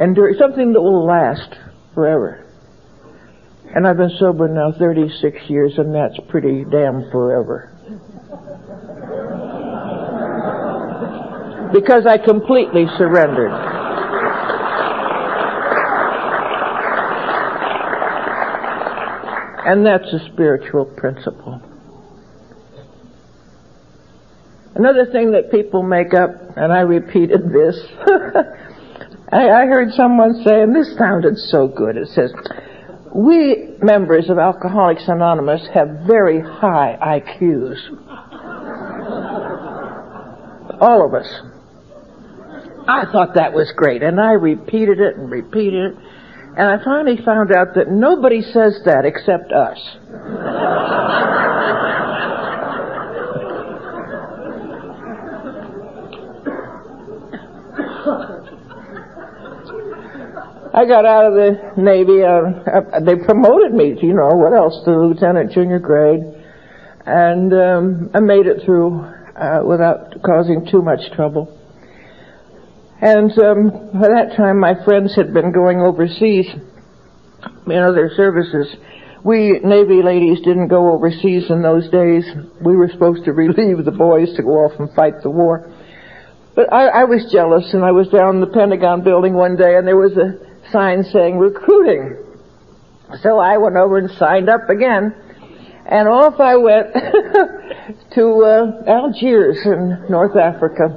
Enduring. 0.00 0.36
Something 0.36 0.72
that 0.72 0.80
will 0.80 1.06
last 1.06 1.54
forever. 1.94 2.43
And 3.74 3.88
I've 3.88 3.96
been 3.96 4.16
sober 4.20 4.46
now 4.46 4.72
36 4.78 5.36
years, 5.48 5.72
and 5.78 5.92
that's 5.92 6.16
pretty 6.28 6.64
damn 6.64 7.10
forever. 7.10 7.70
Because 11.72 12.06
I 12.06 12.18
completely 12.18 12.86
surrendered. 12.96 13.50
And 19.66 19.84
that's 19.84 20.12
a 20.12 20.20
spiritual 20.32 20.84
principle. 20.84 21.60
Another 24.76 25.06
thing 25.10 25.32
that 25.32 25.50
people 25.50 25.82
make 25.82 26.14
up, 26.14 26.30
and 26.56 26.72
I 26.72 26.80
repeated 26.80 27.52
this, 27.52 27.80
I, 29.32 29.48
I 29.48 29.66
heard 29.66 29.92
someone 29.94 30.44
say, 30.44 30.60
and 30.62 30.76
this 30.76 30.96
sounded 30.96 31.36
so 31.38 31.66
good, 31.66 31.96
it 31.96 32.08
says, 32.08 32.32
we 33.14 33.76
members 33.80 34.28
of 34.28 34.38
Alcoholics 34.38 35.04
Anonymous 35.06 35.68
have 35.72 35.88
very 36.06 36.40
high 36.40 36.98
IQs. 37.00 37.76
All 40.80 41.06
of 41.06 41.14
us. 41.14 41.28
I 42.88 43.04
thought 43.10 43.34
that 43.36 43.52
was 43.52 43.72
great, 43.76 44.02
and 44.02 44.20
I 44.20 44.32
repeated 44.32 45.00
it 45.00 45.16
and 45.16 45.30
repeated 45.30 45.92
it, 45.92 45.96
and 46.56 46.68
I 46.68 46.82
finally 46.84 47.16
found 47.24 47.52
out 47.52 47.74
that 47.76 47.88
nobody 47.88 48.42
says 48.42 48.80
that 48.84 49.04
except 49.06 49.52
us. 49.52 49.78
I 60.74 60.86
got 60.86 61.06
out 61.06 61.26
of 61.26 61.34
the 61.34 61.72
Navy. 61.78 62.26
Uh, 62.26 62.98
they 63.06 63.14
promoted 63.14 63.72
me 63.72 63.94
you 64.02 64.12
know, 64.12 64.34
what 64.34 64.52
else, 64.52 64.74
to 64.84 64.90
lieutenant 64.90 65.52
junior 65.52 65.78
grade. 65.78 66.20
And 67.06 67.52
um, 67.54 68.10
I 68.12 68.18
made 68.18 68.46
it 68.46 68.64
through 68.64 68.98
uh, 68.98 69.60
without 69.64 70.20
causing 70.26 70.66
too 70.68 70.82
much 70.82 70.98
trouble. 71.14 71.46
And 73.00 73.30
um, 73.38 73.70
by 73.94 74.08
that 74.08 74.34
time, 74.36 74.58
my 74.58 74.74
friends 74.84 75.14
had 75.14 75.32
been 75.32 75.52
going 75.52 75.78
overseas 75.78 76.46
in 76.50 77.78
other 77.78 78.10
services. 78.16 78.74
We 79.22 79.60
Navy 79.62 80.02
ladies 80.02 80.38
didn't 80.40 80.68
go 80.68 80.92
overseas 80.92 81.50
in 81.50 81.62
those 81.62 81.88
days. 81.90 82.24
We 82.60 82.74
were 82.74 82.88
supposed 82.88 83.24
to 83.26 83.32
relieve 83.32 83.84
the 83.84 83.92
boys 83.92 84.34
to 84.34 84.42
go 84.42 84.66
off 84.66 84.80
and 84.80 84.92
fight 84.94 85.22
the 85.22 85.30
war. 85.30 85.70
But 86.56 86.72
I, 86.72 87.02
I 87.02 87.04
was 87.04 87.30
jealous, 87.32 87.72
and 87.74 87.84
I 87.84 87.92
was 87.92 88.08
down 88.08 88.36
in 88.36 88.40
the 88.40 88.46
Pentagon 88.48 89.02
building 89.02 89.34
one 89.34 89.56
day, 89.56 89.76
and 89.76 89.86
there 89.86 89.96
was 89.96 90.16
a 90.16 90.53
sign 90.74 91.04
saying 91.04 91.38
recruiting. 91.38 92.16
So 93.22 93.38
I 93.38 93.58
went 93.58 93.76
over 93.76 93.98
and 93.98 94.10
signed 94.18 94.48
up 94.48 94.68
again. 94.68 95.14
And 95.86 96.08
off 96.08 96.40
I 96.40 96.56
went 96.56 96.86
to 98.14 98.24
uh, 98.42 98.90
Algiers 98.90 99.58
in 99.64 100.06
North 100.10 100.36
Africa. 100.36 100.90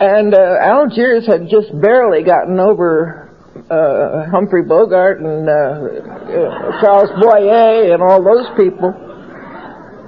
And 0.00 0.34
uh, 0.34 0.56
Algiers 0.60 1.26
had 1.26 1.48
just 1.48 1.68
barely 1.80 2.24
gotten 2.24 2.58
over 2.58 3.30
uh, 3.70 4.30
Humphrey 4.30 4.64
Bogart 4.64 5.20
and 5.20 5.48
uh, 5.48 5.52
uh, 5.52 6.80
Charles 6.80 7.10
Boyer 7.20 7.94
and 7.94 8.02
all 8.02 8.24
those 8.24 8.48
people. 8.56 8.90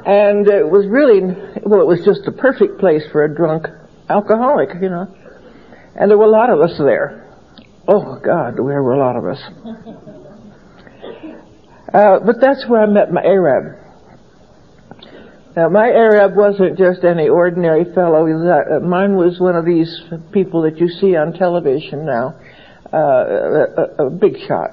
And 0.06 0.48
it 0.48 0.68
was 0.68 0.86
really, 0.88 1.20
well, 1.64 1.80
it 1.80 1.86
was 1.86 2.02
just 2.04 2.24
the 2.24 2.32
perfect 2.32 2.80
place 2.80 3.02
for 3.12 3.24
a 3.24 3.32
drunk 3.32 3.66
alcoholic, 4.08 4.70
you 4.82 4.88
know. 4.88 5.14
And 5.94 6.10
there 6.10 6.18
were 6.18 6.24
a 6.24 6.28
lot 6.28 6.50
of 6.50 6.60
us 6.60 6.76
there. 6.78 7.23
Oh, 7.86 8.18
God, 8.24 8.56
there 8.56 8.62
were 8.62 8.92
a 8.92 8.98
lot 8.98 9.16
of 9.16 9.26
us. 9.26 9.40
Uh, 11.92 12.18
but 12.24 12.40
that's 12.40 12.66
where 12.66 12.82
I 12.82 12.86
met 12.86 13.12
my 13.12 13.22
Arab. 13.22 13.78
Now, 15.54 15.68
my 15.68 15.86
Arab 15.86 16.34
wasn't 16.34 16.76
just 16.78 17.04
any 17.04 17.28
ordinary 17.28 17.84
fellow. 17.94 18.26
Uh, 18.26 18.80
mine 18.80 19.14
was 19.14 19.38
one 19.38 19.54
of 19.54 19.64
these 19.64 20.02
people 20.32 20.62
that 20.62 20.78
you 20.78 20.88
see 20.88 21.14
on 21.14 21.32
television 21.34 22.04
now, 22.04 22.34
uh, 22.92 22.98
a, 22.98 24.06
a, 24.06 24.10
big 24.10 24.34
shot. 24.48 24.70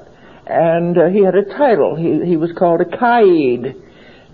And 0.48 0.98
uh, 0.98 1.10
he 1.10 1.24
had 1.24 1.36
a 1.36 1.46
title. 1.46 1.96
He, 1.96 2.26
he 2.28 2.38
was 2.38 2.52
called 2.58 2.82
a 2.82 2.86
Kaid. 2.86 3.76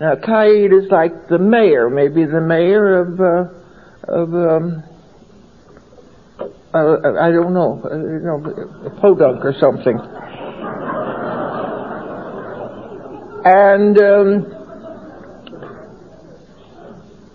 Now, 0.00 0.14
Kaid 0.14 0.72
is 0.72 0.90
like 0.90 1.28
the 1.28 1.38
mayor, 1.38 1.90
maybe 1.90 2.24
the 2.24 2.40
mayor 2.40 3.00
of, 3.00 3.20
uh, 3.20 4.10
of 4.10 4.32
um, 4.32 4.84
uh, 6.78 7.20
I 7.20 7.30
don't 7.30 7.52
know, 7.54 7.80
uh, 7.84 7.96
you 7.96 8.20
know, 8.22 8.42
a 8.86 8.90
podunk 9.00 9.44
or 9.44 9.54
something. 9.58 9.98
And 13.44 13.98
um, 13.98 14.58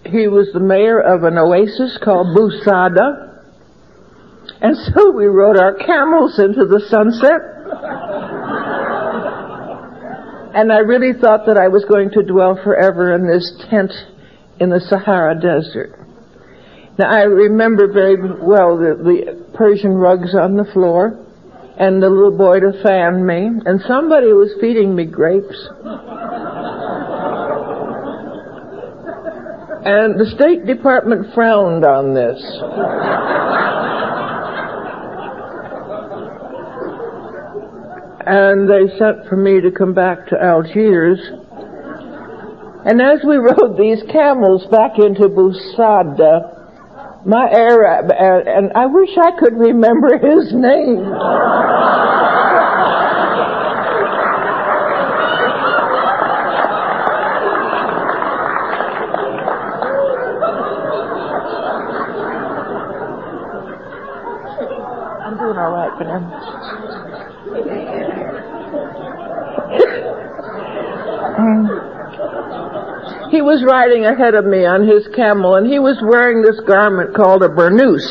he 0.05 0.27
was 0.27 0.49
the 0.53 0.59
mayor 0.59 0.99
of 0.99 1.23
an 1.23 1.37
oasis 1.37 1.97
called 2.03 2.35
Bou 2.35 2.51
Saada. 2.65 3.31
And 4.61 4.75
so 4.77 5.11
we 5.11 5.25
rode 5.25 5.57
our 5.57 5.73
camels 5.73 6.39
into 6.39 6.65
the 6.65 6.81
sunset. 6.89 7.41
And 10.55 10.71
I 10.71 10.79
really 10.79 11.13
thought 11.19 11.47
that 11.47 11.57
I 11.57 11.67
was 11.67 11.83
going 11.85 12.11
to 12.11 12.23
dwell 12.23 12.59
forever 12.63 13.15
in 13.15 13.25
this 13.25 13.51
tent 13.69 13.91
in 14.59 14.69
the 14.69 14.79
Sahara 14.79 15.33
Desert. 15.33 16.02
Now 16.97 17.09
I 17.09 17.23
remember 17.23 17.91
very 17.91 18.17
well 18.17 18.77
the, 18.77 18.95
the 18.95 19.45
Persian 19.55 19.93
rugs 19.93 20.35
on 20.35 20.55
the 20.55 20.65
floor 20.73 21.19
and 21.77 22.01
the 22.01 22.09
little 22.09 22.37
boy 22.37 22.59
to 22.59 22.83
fan 22.83 23.25
me 23.25 23.49
and 23.65 23.81
somebody 23.87 24.31
was 24.31 24.53
feeding 24.61 24.95
me 24.95 25.05
grapes. 25.05 25.57
and 29.85 30.19
the 30.19 30.31
State 30.35 30.65
Department 30.67 31.33
frowned 31.33 31.83
on 31.83 32.13
this. 32.13 32.39
and 38.25 38.69
they 38.69 38.87
sent 38.97 39.27
for 39.27 39.35
me 39.35 39.59
to 39.59 39.69
come 39.71 39.93
back 39.93 40.27
to 40.27 40.41
Algiers. 40.41 41.19
And 42.85 43.01
as 43.01 43.19
we 43.27 43.35
rode 43.37 43.77
these 43.77 44.01
camels 44.11 44.65
back 44.67 44.97
into 44.97 45.27
Bou 45.27 45.53
Saada, 45.75 46.52
my 47.25 47.49
Arab, 47.49 48.11
uh, 48.11 48.49
and 48.49 48.71
I 48.75 48.85
wish 48.85 49.09
I 49.17 49.31
could 49.39 49.57
remember 49.57 50.17
his 50.21 50.53
name. 50.53 51.13
I'm 65.23 65.37
doing 65.37 65.57
all 65.57 65.71
right 65.71 65.97
for 65.97 66.03
now. 66.03 66.19
Um, 71.33 71.72
he 73.33 73.41
was 73.41 73.65
riding 73.65 74.05
ahead 74.05 74.35
of 74.35 74.45
me 74.45 74.61
on 74.61 74.85
his 74.85 75.09
camel, 75.15 75.55
and 75.57 75.65
he 75.65 75.81
was 75.81 75.97
wearing 76.05 76.45
this 76.45 76.61
garment 76.69 77.17
called 77.17 77.41
a 77.41 77.49
burnous. 77.49 78.05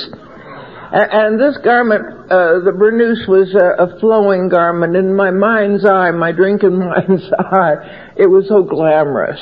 And 0.90 1.38
this 1.38 1.56
garment, 1.62 2.26
uh, 2.26 2.58
the 2.66 2.74
burnous 2.74 3.22
was 3.30 3.54
a, 3.54 3.86
a, 3.86 4.00
flowing 4.00 4.50
garment. 4.50 4.96
In 4.96 5.14
my 5.14 5.30
mind's 5.30 5.86
eye, 5.86 6.10
my 6.10 6.32
drinking 6.32 6.76
mind's 6.90 7.22
eye, 7.38 8.12
it 8.18 8.26
was 8.26 8.48
so 8.48 8.64
glamorous. 8.64 9.38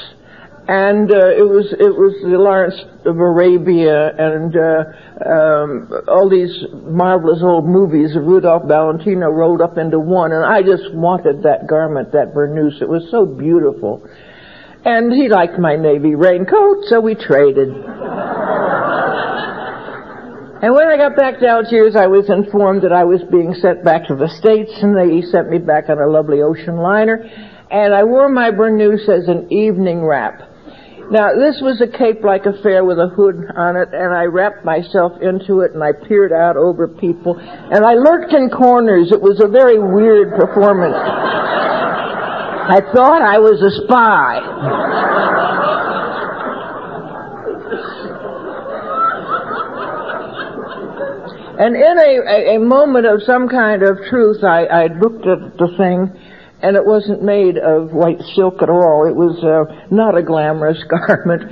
And 0.68 1.10
uh, 1.10 1.32
it 1.32 1.48
was 1.48 1.72
it 1.72 1.90
was 1.96 2.14
the 2.22 2.38
Lawrence 2.38 2.78
of 3.08 3.16
Arabia 3.16 4.12
and 4.14 4.54
uh, 4.54 4.84
um, 5.26 5.88
all 6.06 6.28
these 6.28 6.54
marvelous 6.70 7.40
old 7.42 7.64
movies 7.64 8.14
of 8.14 8.22
Rudolph 8.22 8.68
Valentino 8.68 9.32
rolled 9.32 9.62
up 9.62 9.78
into 9.78 9.98
one, 9.98 10.30
and 10.30 10.44
I 10.44 10.60
just 10.60 10.92
wanted 10.92 11.42
that 11.42 11.66
garment, 11.66 12.12
that 12.12 12.36
burnous. 12.36 12.80
It 12.82 12.88
was 12.88 13.08
so 13.10 13.24
beautiful. 13.24 14.06
And 14.84 15.12
he 15.12 15.28
liked 15.28 15.58
my 15.58 15.76
navy 15.76 16.14
raincoat, 16.14 16.84
so 16.86 17.00
we 17.00 17.14
traded. 17.14 17.68
and 17.68 17.84
when 20.74 20.88
I 20.88 20.96
got 20.96 21.16
back 21.16 21.38
to 21.40 21.46
Algiers, 21.46 21.96
I 21.96 22.06
was 22.06 22.30
informed 22.30 22.82
that 22.82 22.92
I 22.92 23.04
was 23.04 23.20
being 23.30 23.52
sent 23.54 23.84
back 23.84 24.06
to 24.08 24.14
the 24.14 24.28
States, 24.28 24.72
and 24.80 24.96
they 24.96 25.20
sent 25.20 25.50
me 25.50 25.58
back 25.58 25.90
on 25.90 25.98
a 25.98 26.06
lovely 26.06 26.40
ocean 26.40 26.78
liner. 26.78 27.22
And 27.70 27.94
I 27.94 28.04
wore 28.04 28.30
my 28.30 28.50
burnous 28.50 29.06
as 29.08 29.28
an 29.28 29.52
evening 29.52 30.02
wrap. 30.02 30.40
Now, 31.10 31.34
this 31.34 31.60
was 31.60 31.82
a 31.82 31.88
cape-like 31.88 32.46
affair 32.46 32.84
with 32.84 32.98
a 32.98 33.08
hood 33.08 33.50
on 33.56 33.76
it, 33.76 33.88
and 33.92 34.14
I 34.14 34.24
wrapped 34.24 34.64
myself 34.64 35.20
into 35.20 35.60
it, 35.60 35.72
and 35.74 35.82
I 35.82 35.92
peered 35.92 36.32
out 36.32 36.56
over 36.56 36.86
people, 36.86 37.36
and 37.36 37.84
I 37.84 37.94
lurked 37.94 38.32
in 38.32 38.48
corners. 38.48 39.10
It 39.12 39.20
was 39.20 39.40
a 39.42 39.48
very 39.48 39.78
weird 39.78 40.30
performance. 40.38 40.94
I 42.68 42.80
thought 42.94 43.22
I 43.22 43.38
was 43.38 43.60
a 43.62 43.70
spy. 43.84 44.40
And 51.60 51.76
in 51.76 51.98
a, 51.98 52.10
a, 52.24 52.56
a, 52.56 52.58
moment 52.58 53.04
of 53.04 53.22
some 53.26 53.46
kind 53.46 53.82
of 53.82 53.98
truth, 54.08 54.42
I, 54.42 54.64
I 54.64 54.86
looked 54.86 55.26
at 55.26 55.58
the 55.58 55.68
thing, 55.76 56.08
and 56.62 56.74
it 56.74 56.86
wasn't 56.86 57.22
made 57.22 57.58
of 57.58 57.92
white 57.92 58.20
silk 58.34 58.62
at 58.62 58.70
all. 58.70 59.06
It 59.06 59.14
was 59.14 59.36
uh, 59.44 59.68
not 59.94 60.16
a 60.16 60.22
glamorous 60.22 60.82
garment. 60.88 61.42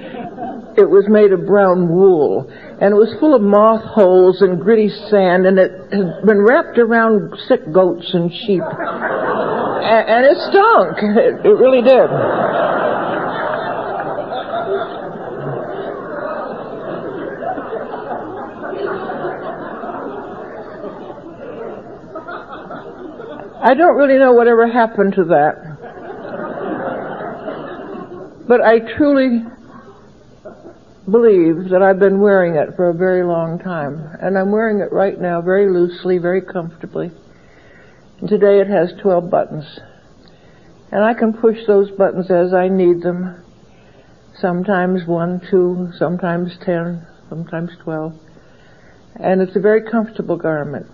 It 0.79 0.89
was 0.89 1.05
made 1.09 1.33
of 1.33 1.45
brown 1.45 1.91
wool, 1.91 2.51
and 2.81 2.93
it 2.93 2.97
was 2.97 3.15
full 3.19 3.35
of 3.35 3.43
moth 3.43 3.85
holes 3.85 4.41
and 4.41 4.61
gritty 4.61 4.89
sand, 5.11 5.47
and 5.47 5.59
it 5.59 5.73
had 5.93 6.27
been 6.27 6.45
wrapped 6.45 6.79
around 6.79 7.35
sick 7.49 7.73
goats 7.73 8.09
and 8.15 8.33
sheep 8.33 8.63
and, 9.89 10.09
and 10.09 10.27
it 10.27 10.37
stunk. 10.51 10.99
It, 11.03 11.47
it 11.47 11.57
really 11.57 11.83
did. 11.83 12.11
I 23.61 23.75
don't 23.75 23.97
really 23.97 24.19
know 24.19 24.33
whatever 24.33 24.71
happened 24.71 25.15
to 25.15 25.25
that. 25.25 25.77
But 28.47 28.61
I 28.63 28.79
truly 28.97 29.43
believe 31.11 31.71
that 31.71 31.83
I've 31.83 31.99
been 31.99 32.21
wearing 32.21 32.55
it 32.55 32.77
for 32.77 32.91
a 32.91 32.95
very 32.95 33.25
long 33.25 33.59
time. 33.59 34.17
And 34.21 34.37
I'm 34.37 34.53
wearing 34.53 34.81
it 34.81 34.93
right 34.93 35.19
now 35.19 35.41
very 35.41 35.71
loosely, 35.71 36.19
very 36.19 36.43
comfortably. 36.43 37.11
And 38.21 38.29
today 38.29 38.61
it 38.61 38.69
has 38.69 38.93
12 39.01 39.31
buttons. 39.31 39.81
And 40.91 41.05
I 41.05 41.15
can 41.15 41.33
push 41.35 41.59
those 41.67 41.91
buttons 41.91 42.31
as 42.31 42.55
I 42.55 42.69
need 42.69 43.03
them. 43.03 43.45
Sometimes 44.41 45.07
one, 45.07 45.41
two, 45.51 45.89
sometimes 45.99 46.57
ten, 46.65 47.07
sometimes 47.29 47.71
twelve. 47.83 48.13
And 49.17 49.43
it's 49.43 49.57
a 49.57 49.61
very 49.61 49.83
comfortable 49.91 50.37
garment. 50.37 50.87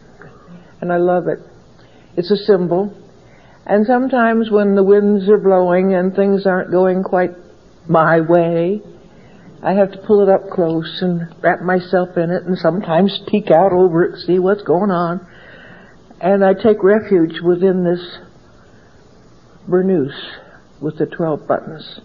And 0.80 0.92
I 0.92 0.96
love 0.96 1.28
it. 1.28 1.38
It's 2.16 2.30
a 2.30 2.36
symbol. 2.36 2.92
And 3.66 3.86
sometimes 3.86 4.50
when 4.50 4.74
the 4.74 4.82
winds 4.82 5.28
are 5.28 5.38
blowing 5.38 5.94
and 5.94 6.14
things 6.14 6.46
aren't 6.46 6.70
going 6.70 7.02
quite 7.02 7.32
my 7.86 8.20
way, 8.20 8.82
I 9.64 9.72
have 9.72 9.92
to 9.92 9.98
pull 10.06 10.22
it 10.22 10.28
up 10.28 10.50
close 10.50 10.98
and 11.00 11.34
wrap 11.42 11.62
myself 11.62 12.18
in 12.18 12.30
it 12.30 12.42
and 12.42 12.58
sometimes 12.58 13.18
peek 13.28 13.50
out 13.50 13.72
over 13.72 14.04
it, 14.04 14.18
see 14.18 14.38
what's 14.38 14.62
going 14.62 14.90
on. 14.90 15.26
And 16.20 16.44
I 16.44 16.52
take 16.52 16.82
refuge 16.82 17.40
within 17.42 17.82
this 17.82 18.18
burnous 19.66 20.12
with 20.82 20.98
the 20.98 21.06
12 21.06 21.48
buttons 21.48 22.00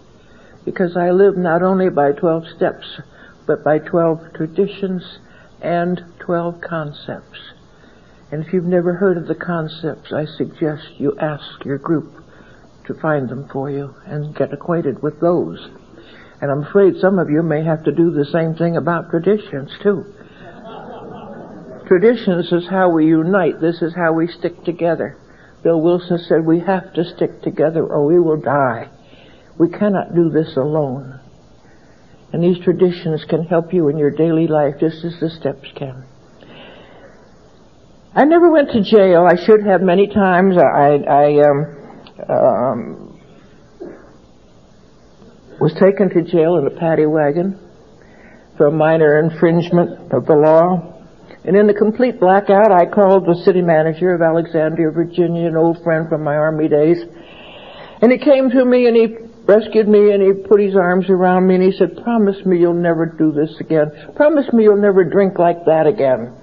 because 0.64 0.96
I 0.96 1.12
live 1.12 1.36
not 1.36 1.62
only 1.62 1.90
by 1.90 2.14
12 2.14 2.44
steps, 2.56 3.02
but 3.46 3.62
by 3.62 3.80
12 3.80 4.34
traditions 4.36 5.20
and 5.62 6.02
12 6.20 6.62
concepts. 6.62 7.40
And 8.32 8.46
if 8.46 8.54
you've 8.54 8.64
never 8.64 8.94
heard 8.94 9.18
of 9.18 9.28
the 9.28 9.36
concepts, 9.36 10.14
I 10.14 10.24
suggest 10.38 10.84
you 10.98 11.18
ask 11.20 11.66
your 11.66 11.78
group 11.78 12.24
to 12.86 12.94
find 12.94 13.28
them 13.28 13.50
for 13.52 13.70
you 13.70 13.96
and 14.06 14.34
get 14.34 14.54
acquainted 14.54 15.04
with 15.04 15.20
those. 15.20 15.68
And 16.42 16.52
I'm 16.52 16.64
afraid 16.64 16.96
some 17.02 17.20
of 17.20 17.30
you 17.30 17.44
may 17.44 17.64
have 17.64 17.84
to 17.84 17.92
do 17.92 18.12
the 18.12 18.26
same 18.26 18.56
thing 18.56 18.78
about 18.78 19.10
traditions 19.10 19.72
too. 19.84 20.06
Traditions 21.88 22.52
is 22.52 22.68
how 22.70 22.90
we 22.90 23.08
unite. 23.08 23.60
This 23.60 23.82
is 23.82 23.94
how 23.96 24.14
we 24.14 24.28
stick 24.28 24.64
together. 24.64 25.18
Bill 25.64 25.82
Wilson 25.82 26.20
said 26.20 26.46
we 26.46 26.60
have 26.60 26.94
to 26.94 27.04
stick 27.04 27.42
together 27.42 27.86
or 27.86 28.06
we 28.06 28.20
will 28.20 28.40
die. 28.40 28.90
We 29.58 29.70
cannot 29.70 30.16
do 30.16 30.30
this 30.30 30.56
alone. 30.56 31.20
And 32.32 32.44
these 32.44 32.64
traditions 32.64 33.26
can 33.28 33.44
help 33.44 33.74
you 33.74 33.90
in 33.90 33.98
your 33.98 34.12
daily 34.12 34.48
life 34.48 34.76
just 34.80 35.04
as 35.04 35.20
the 35.20 35.30
steps 35.30 35.68
can. 35.76 36.06
I 38.16 38.26
never 38.26 38.50
went 38.50 38.70
to 38.72 38.84
jail. 38.84 39.28
I 39.30 39.36
should 39.44 39.66
have 39.66 39.82
many 39.82 40.08
times. 40.08 40.56
I, 40.58 40.98
I 41.08 41.50
um, 41.50 41.80
um, 42.30 43.09
was 45.60 45.74
taken 45.74 46.10
to 46.10 46.22
jail 46.24 46.58
in 46.58 46.68
a 46.68 46.80
paddy 46.80 47.06
wagon 47.06 47.60
for 48.58 48.68
a 48.68 48.72
minor 48.72 49.20
infringement 49.20 50.12
of 50.12 50.26
the 50.26 50.36
law. 50.36 50.96
And 51.44 51.56
in 51.56 51.68
the 51.68 51.74
complete 51.74 52.20
blackout, 52.20 52.72
I 52.72 52.86
called 52.86 53.26
the 53.26 53.42
city 53.46 53.62
manager 53.62 54.14
of 54.14 54.22
Alexandria, 54.22 54.92
Virginia, 54.92 55.48
an 55.48 55.56
old 55.56 55.84
friend 55.84 56.10
from 56.10 56.24
my 56.24 56.36
army 56.36 56.68
days. 56.68 56.98
And 58.02 58.12
he 58.12 58.18
came 58.18 58.50
to 58.50 58.66
me 58.66 58.88
and 58.88 58.96
he 58.96 59.16
rescued 59.46 59.88
me 59.88 60.12
and 60.12 60.22
he 60.22 60.48
put 60.48 60.60
his 60.60 60.76
arms 60.76 61.10
around 61.10 61.48
me 61.48 61.56
and 61.56 61.64
he 61.64 61.72
said, 61.72 61.98
promise 62.04 62.38
me 62.46 62.60
you'll 62.60 62.74
never 62.74 63.06
do 63.06 63.32
this 63.32 63.56
again. 63.60 63.92
Promise 64.16 64.54
me 64.54 64.64
you'll 64.64 64.82
never 64.82 65.04
drink 65.04 65.40
like 65.40 65.66
that 65.66 65.88
again. 65.88 66.36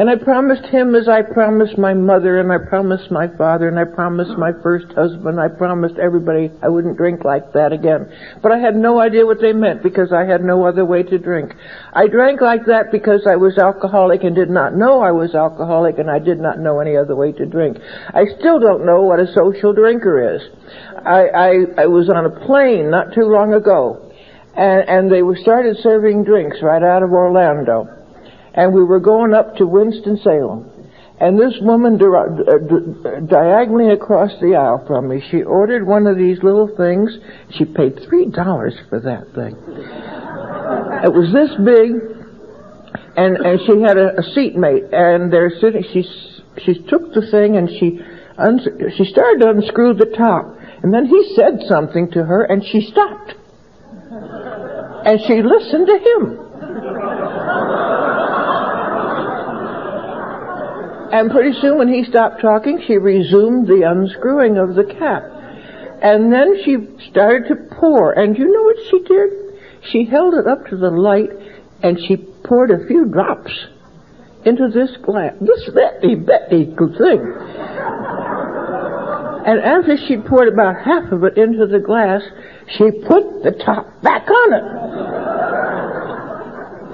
And 0.00 0.08
I 0.08 0.16
promised 0.16 0.64
him 0.64 0.94
as 0.94 1.08
I 1.08 1.20
promised 1.20 1.76
my 1.76 1.92
mother 1.92 2.40
and 2.40 2.50
I 2.50 2.56
promised 2.56 3.10
my 3.10 3.28
father 3.36 3.68
and 3.68 3.78
I 3.78 3.84
promised 3.84 4.30
my 4.38 4.50
first 4.62 4.90
husband. 4.94 5.38
I 5.38 5.48
promised 5.48 5.98
everybody 5.98 6.50
I 6.62 6.68
wouldn't 6.68 6.96
drink 6.96 7.22
like 7.22 7.52
that 7.52 7.70
again. 7.74 8.10
But 8.42 8.50
I 8.50 8.56
had 8.56 8.76
no 8.76 8.98
idea 8.98 9.26
what 9.26 9.42
they 9.42 9.52
meant 9.52 9.82
because 9.82 10.10
I 10.10 10.24
had 10.24 10.40
no 10.40 10.64
other 10.64 10.86
way 10.86 11.02
to 11.02 11.18
drink. 11.18 11.52
I 11.92 12.06
drank 12.06 12.40
like 12.40 12.64
that 12.64 12.90
because 12.90 13.26
I 13.28 13.36
was 13.36 13.58
alcoholic 13.58 14.24
and 14.24 14.34
did 14.34 14.48
not 14.48 14.74
know 14.74 15.02
I 15.02 15.10
was 15.10 15.34
alcoholic 15.34 15.98
and 15.98 16.10
I 16.10 16.18
did 16.18 16.40
not 16.40 16.58
know 16.58 16.80
any 16.80 16.96
other 16.96 17.14
way 17.14 17.32
to 17.32 17.44
drink. 17.44 17.76
I 18.08 18.24
still 18.38 18.58
don't 18.58 18.86
know 18.86 19.02
what 19.02 19.20
a 19.20 19.30
social 19.34 19.74
drinker 19.74 20.34
is. 20.34 20.40
I, 21.04 21.28
I, 21.28 21.82
I 21.82 21.86
was 21.92 22.08
on 22.08 22.24
a 22.24 22.46
plane 22.46 22.90
not 22.90 23.12
too 23.12 23.28
long 23.28 23.52
ago 23.52 24.10
and, 24.56 24.88
and 24.88 25.12
they 25.12 25.20
were 25.20 25.36
started 25.36 25.76
serving 25.82 26.24
drinks 26.24 26.56
right 26.62 26.82
out 26.82 27.02
of 27.02 27.12
Orlando 27.12 27.99
and 28.54 28.72
we 28.74 28.82
were 28.84 29.00
going 29.00 29.34
up 29.34 29.56
to 29.56 29.66
Winston-Salem. 29.66 30.70
And 31.20 31.38
this 31.38 31.52
woman 31.60 31.98
di- 31.98 32.06
uh, 32.06 33.20
diagonally 33.26 33.90
across 33.92 34.30
the 34.40 34.56
aisle 34.56 34.84
from 34.86 35.08
me, 35.08 35.22
she 35.30 35.42
ordered 35.42 35.86
one 35.86 36.06
of 36.06 36.16
these 36.16 36.42
little 36.42 36.74
things. 36.76 37.10
She 37.58 37.66
paid 37.66 38.00
three 38.08 38.30
dollars 38.30 38.74
for 38.88 39.00
that 39.00 39.24
thing. 39.34 39.54
it 41.04 41.12
was 41.12 41.30
this 41.30 41.50
big, 41.62 41.92
and 43.18 43.36
and 43.36 43.60
she 43.66 43.82
had 43.82 43.98
a, 43.98 44.18
a 44.18 44.22
seatmate, 44.34 44.94
and 44.94 45.30
they're 45.30 45.52
sitting. 45.60 45.84
She 45.92 46.04
she 46.64 46.74
took 46.88 47.12
the 47.12 47.28
thing 47.30 47.56
and 47.56 47.68
she 47.68 48.00
uns- 48.38 48.66
she 48.96 49.04
started 49.04 49.40
to 49.40 49.50
unscrew 49.50 49.92
the 49.92 50.14
top, 50.16 50.56
and 50.82 50.92
then 50.92 51.04
he 51.04 51.34
said 51.36 51.60
something 51.68 52.10
to 52.12 52.24
her, 52.24 52.44
and 52.44 52.64
she 52.64 52.80
stopped, 52.80 53.34
and 55.04 55.20
she 55.26 55.42
listened 55.42 55.86
to 55.86 55.98
him. 55.98 56.38
And 61.12 61.30
pretty 61.30 61.58
soon 61.60 61.78
when 61.78 61.88
he 61.88 62.04
stopped 62.04 62.40
talking, 62.40 62.82
she 62.86 62.96
resumed 62.96 63.66
the 63.66 63.82
unscrewing 63.82 64.58
of 64.58 64.74
the 64.74 64.84
cap. 64.84 65.24
And 66.02 66.32
then 66.32 66.62
she 66.64 66.76
started 67.10 67.48
to 67.48 67.56
pour. 67.76 68.12
And 68.12 68.38
you 68.38 68.50
know 68.50 68.62
what 68.62 68.76
she 68.90 69.00
did? 69.00 69.30
She 69.90 70.04
held 70.04 70.34
it 70.34 70.46
up 70.46 70.66
to 70.66 70.76
the 70.76 70.90
light 70.90 71.30
and 71.82 71.98
she 72.06 72.16
poured 72.44 72.70
a 72.70 72.86
few 72.86 73.06
drops 73.06 73.50
into 74.44 74.68
this 74.68 74.96
glass, 75.02 75.34
this 75.40 75.68
Betty 75.74 76.14
Betty 76.14 76.66
thing. 76.66 77.34
And 79.46 79.60
after 79.60 79.96
she 80.06 80.16
poured 80.16 80.48
about 80.48 80.76
half 80.84 81.10
of 81.12 81.24
it 81.24 81.36
into 81.36 81.66
the 81.66 81.80
glass, 81.80 82.22
she 82.76 82.90
put 82.90 83.42
the 83.42 83.52
top 83.64 84.02
back 84.02 84.28
on 84.28 84.52
it. 84.54 84.64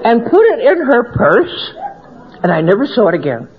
And 0.05 0.25
put 0.25 0.41
it 0.41 0.59
in 0.59 0.85
her 0.85 1.13
purse, 1.13 1.73
and 2.41 2.51
I 2.51 2.61
never 2.61 2.85
saw 2.87 3.09
it 3.09 3.15
again. 3.15 3.49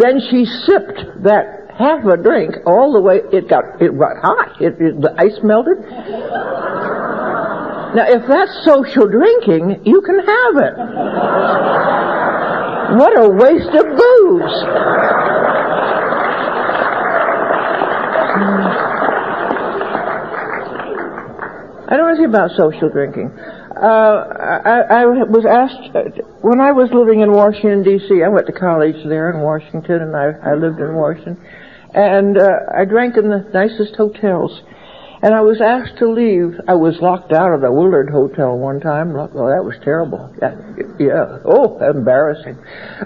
Then 0.00 0.18
she 0.30 0.46
sipped 0.46 1.22
that 1.24 1.76
half 1.76 2.04
a 2.06 2.16
drink 2.16 2.54
all 2.64 2.92
the 2.92 3.00
way. 3.00 3.20
It 3.32 3.48
got 3.48 3.82
it 3.82 3.92
got 3.98 4.16
hot. 4.22 4.60
It, 4.60 4.80
it, 4.80 5.00
the 5.00 5.14
ice 5.18 5.38
melted. 5.42 5.78
Now, 7.92 8.06
if 8.08 8.26
that's 8.26 8.64
social 8.64 9.06
drinking, 9.08 9.82
you 9.84 10.00
can 10.00 10.18
have 10.20 10.56
it. 10.56 10.74
What 12.96 13.18
a 13.18 13.28
waste 13.28 13.68
of 13.68 13.84
booze. 13.84 14.64
I 21.88 21.96
don't 21.96 22.06
want 22.06 22.18
to 22.18 22.24
about 22.24 22.52
social 22.56 22.88
drinking. 22.88 23.30
Uh, 23.80 24.84
I, 24.92 25.06
was 25.06 25.46
asked 25.48 25.96
when 26.42 26.60
I 26.60 26.72
was 26.72 26.90
living 26.92 27.20
in 27.20 27.32
Washington 27.32 27.82
D.C. 27.82 28.22
I 28.22 28.28
went 28.28 28.46
to 28.46 28.52
college 28.52 28.96
there 29.08 29.32
in 29.32 29.40
Washington, 29.40 30.04
and 30.04 30.12
I, 30.14 30.36
I 30.44 30.52
lived 30.52 30.80
in 30.80 30.92
Washington, 30.92 31.40
and 31.94 32.36
uh, 32.36 32.76
I 32.76 32.84
drank 32.84 33.16
in 33.16 33.30
the 33.30 33.48
nicest 33.54 33.96
hotels. 33.96 34.52
And 35.22 35.34
I 35.34 35.40
was 35.40 35.60
asked 35.60 35.98
to 35.98 36.08
leave. 36.08 36.60
I 36.68 36.74
was 36.74 36.96
locked 37.00 37.32
out 37.32 37.52
of 37.52 37.60
the 37.60 37.72
Willard 37.72 38.08
Hotel 38.08 38.56
one 38.56 38.80
time. 38.80 39.16
Oh, 39.16 39.48
that 39.48 39.64
was 39.64 39.76
terrible. 39.84 40.32
Yeah. 40.40 41.40
Oh, 41.44 41.76
embarrassing. 41.80 42.56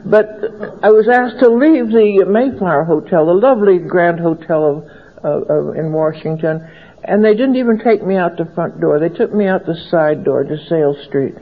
But 0.06 0.42
I 0.82 0.90
was 0.90 1.08
asked 1.10 1.42
to 1.42 1.50
leave 1.50 1.90
the 1.90 2.22
Mayflower 2.26 2.84
Hotel, 2.84 3.26
the 3.26 3.34
lovely 3.34 3.78
Grand 3.78 4.20
Hotel 4.20 4.62
of, 4.62 4.76
uh, 5.24 5.54
of 5.54 5.76
in 5.76 5.92
Washington, 5.92 6.62
and 7.04 7.24
they 7.24 7.34
didn't 7.34 7.56
even 7.56 7.78
take 7.78 8.04
me 8.04 8.16
out 8.16 8.36
the 8.36 8.50
front 8.54 8.80
door. 8.80 8.98
They 8.98 9.08
took 9.08 9.32
me 9.32 9.46
out 9.46 9.66
the 9.66 9.76
side 9.90 10.24
door 10.24 10.44
to 10.44 10.56
Sale 10.68 10.96
Street. 11.06 11.34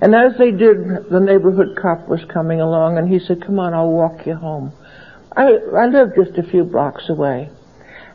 And 0.00 0.14
as 0.14 0.32
they 0.38 0.50
did, 0.50 1.10
the 1.10 1.20
neighborhood 1.20 1.78
cop 1.80 2.08
was 2.08 2.24
coming 2.32 2.60
along, 2.60 2.98
and 2.98 3.08
he 3.08 3.18
said, 3.18 3.44
"Come 3.44 3.58
on, 3.58 3.74
I'll 3.74 3.90
walk 3.90 4.26
you 4.26 4.34
home." 4.34 4.72
I 5.36 5.58
I 5.76 5.86
lived 5.86 6.14
just 6.16 6.38
a 6.38 6.42
few 6.50 6.64
blocks 6.64 7.08
away. 7.08 7.50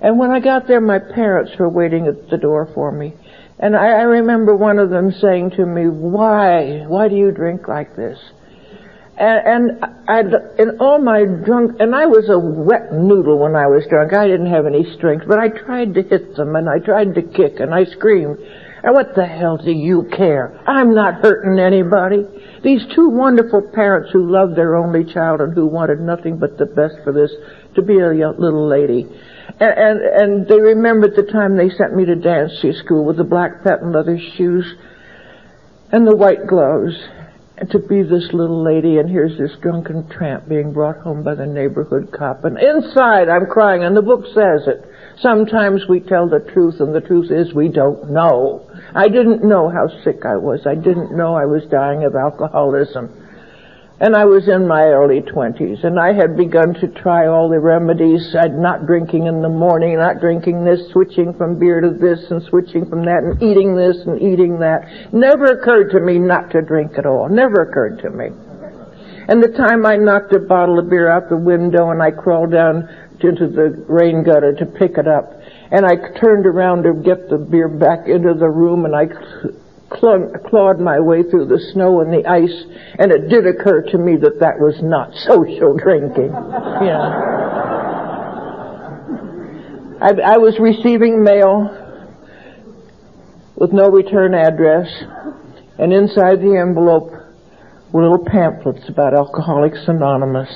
And 0.01 0.19
when 0.19 0.31
I 0.31 0.39
got 0.39 0.67
there, 0.67 0.81
my 0.81 0.99
parents 0.99 1.53
were 1.57 1.69
waiting 1.69 2.07
at 2.07 2.29
the 2.29 2.37
door 2.37 2.69
for 2.73 2.91
me. 2.91 3.13
And 3.59 3.75
I, 3.75 3.87
I 3.87 4.01
remember 4.03 4.55
one 4.55 4.77
of 4.77 4.89
them 4.89 5.11
saying 5.11 5.51
to 5.51 5.65
me, 5.65 5.87
why, 5.87 6.85
why 6.87 7.07
do 7.07 7.15
you 7.15 7.31
drink 7.31 7.67
like 7.67 7.95
this? 7.95 8.19
And, 9.19 9.79
and 9.81 9.85
I, 10.07 10.19
in 10.61 10.77
all 10.79 10.99
my 10.99 11.25
drunk, 11.25 11.77
and 11.79 11.95
I 11.95 12.05
was 12.05 12.29
a 12.29 12.37
wet 12.37 12.93
noodle 12.93 13.39
when 13.39 13.55
I 13.55 13.65
was 13.65 13.83
drunk. 13.89 14.13
I 14.13 14.27
didn't 14.27 14.51
have 14.51 14.67
any 14.67 14.85
strength, 14.95 15.25
but 15.27 15.39
I 15.39 15.49
tried 15.49 15.95
to 15.95 16.03
hit 16.03 16.35
them 16.35 16.55
and 16.55 16.69
I 16.69 16.79
tried 16.79 17.15
to 17.15 17.23
kick 17.23 17.59
and 17.59 17.73
I 17.73 17.85
screamed. 17.85 18.37
And 18.83 18.93
what 18.93 19.15
the 19.15 19.25
hell 19.25 19.57
do 19.57 19.71
you 19.71 20.07
care? 20.15 20.61
I'm 20.67 20.93
not 20.93 21.15
hurting 21.15 21.57
anybody. 21.57 22.25
These 22.63 22.85
two 22.93 23.09
wonderful 23.09 23.71
parents 23.73 24.11
who 24.13 24.31
loved 24.31 24.55
their 24.55 24.75
only 24.75 25.03
child 25.03 25.41
and 25.41 25.53
who 25.53 25.65
wanted 25.65 25.99
nothing 25.99 26.37
but 26.37 26.59
the 26.59 26.67
best 26.67 26.95
for 27.03 27.11
this 27.11 27.31
to 27.73 27.81
be 27.81 27.99
a 27.99 28.09
little 28.09 28.67
lady. 28.67 29.07
And, 29.59 29.73
and, 29.73 29.99
and 30.01 30.47
they 30.47 30.61
remembered 30.61 31.15
the 31.15 31.23
time 31.31 31.57
they 31.57 31.69
sent 31.69 31.95
me 31.95 32.05
to 32.05 32.15
dancing 32.15 32.73
school 32.73 33.03
with 33.03 33.17
the 33.17 33.23
black 33.23 33.63
patent 33.63 33.93
leather 33.93 34.19
shoes 34.37 34.75
and 35.91 36.05
the 36.05 36.15
white 36.15 36.45
gloves. 36.47 36.93
To 37.71 37.79
be 37.79 38.03
this 38.03 38.29
little 38.33 38.63
lady, 38.63 38.99
and 38.99 39.09
here's 39.09 39.35
this 39.39 39.57
drunken 39.63 40.07
tramp 40.09 40.47
being 40.47 40.73
brought 40.73 40.97
home 40.97 41.23
by 41.23 41.33
the 41.33 41.47
neighborhood 41.47 42.13
cop. 42.15 42.45
And 42.45 42.55
inside 42.55 43.29
I'm 43.29 43.47
crying, 43.47 43.83
and 43.83 43.97
the 43.97 44.03
book 44.03 44.25
says 44.27 44.67
it. 44.67 44.85
Sometimes 45.19 45.81
we 45.89 45.99
tell 45.99 46.29
the 46.29 46.47
truth, 46.53 46.75
and 46.79 46.93
the 46.93 47.01
truth 47.01 47.31
is 47.31 47.55
we 47.55 47.67
don't 47.69 48.11
know. 48.11 48.69
I 48.93 49.07
didn't 49.09 49.43
know 49.43 49.69
how 49.69 49.87
sick 50.03 50.23
I 50.23 50.37
was. 50.37 50.67
I 50.67 50.75
didn't 50.75 51.17
know 51.17 51.33
I 51.33 51.45
was 51.45 51.63
dying 51.71 52.03
of 52.03 52.15
alcoholism. 52.15 53.26
And 53.99 54.15
I 54.15 54.25
was 54.25 54.47
in 54.47 54.67
my 54.67 54.83
early 54.83 55.21
twenties, 55.21 55.79
and 55.83 55.99
I 55.99 56.13
had 56.13 56.37
begun 56.37 56.75
to 56.75 56.87
try 56.87 57.25
all 57.25 57.49
the 57.49 57.59
remedies. 57.59 58.35
I'd 58.39 58.53
not 58.53 58.85
drinking 58.85 59.25
in 59.25 59.41
the 59.41 59.49
morning, 59.49 59.97
not 59.97 60.19
drinking 60.19 60.63
this, 60.63 60.91
switching 60.91 61.33
from 61.33 61.57
beer 61.57 61.81
to 61.81 61.89
this, 61.89 62.29
and 62.29 62.43
switching 62.43 62.85
from 62.85 63.05
that, 63.05 63.23
and 63.23 63.41
eating 63.41 63.75
this 63.75 63.97
and 64.05 64.21
eating 64.21 64.59
that. 64.59 65.11
Never 65.11 65.45
occurred 65.45 65.89
to 65.93 65.99
me 65.99 66.19
not 66.19 66.51
to 66.51 66.61
drink 66.61 66.91
at 66.99 67.07
all. 67.07 67.27
Never 67.27 67.63
occurred 67.63 67.99
to 68.03 68.11
me. 68.11 68.27
And 69.29 69.41
the 69.41 69.57
time 69.57 69.83
I 69.83 69.97
knocked 69.97 70.31
a 70.33 70.39
bottle 70.39 70.77
of 70.77 70.89
beer 70.89 71.09
out 71.09 71.27
the 71.27 71.35
window 71.35 71.89
and 71.89 72.01
I 72.01 72.11
crawled 72.11 72.51
down 72.51 72.87
into 73.19 73.47
the 73.47 73.83
rain 73.89 74.23
gutter 74.23 74.53
to 74.53 74.65
pick 74.67 74.99
it 74.99 75.07
up, 75.07 75.33
and 75.71 75.87
I 75.87 75.95
turned 76.19 76.45
around 76.45 76.83
to 76.83 76.93
get 76.93 77.29
the 77.29 77.39
beer 77.39 77.67
back 77.67 78.07
into 78.07 78.35
the 78.35 78.47
room, 78.47 78.85
and 78.85 78.95
I 78.95 79.07
clawed 79.89 80.79
my 80.79 80.99
way 80.99 81.23
through 81.23 81.45
the 81.45 81.59
snow 81.73 82.01
and 82.01 82.11
the 82.11 82.27
ice, 82.27 82.65
and 82.99 83.11
it 83.11 83.29
did 83.29 83.47
occur 83.47 83.81
to 83.91 83.97
me 83.97 84.17
that 84.17 84.39
that 84.39 84.59
was 84.59 84.75
not 84.81 85.13
social 85.27 85.77
drinking. 85.77 86.31
Yeah. 86.31 87.37
I, 89.99 90.35
I 90.35 90.37
was 90.37 90.59
receiving 90.59 91.23
mail 91.23 91.85
with 93.55 93.73
no 93.73 93.89
return 93.89 94.35
address, 94.35 94.87
and 95.79 95.91
inside 95.91 96.39
the 96.39 96.57
envelope 96.61 97.11
were 97.91 98.03
little 98.03 98.25
pamphlets 98.25 98.87
about 98.89 99.13
Alcoholics 99.13 99.87
Anonymous. 99.87 100.49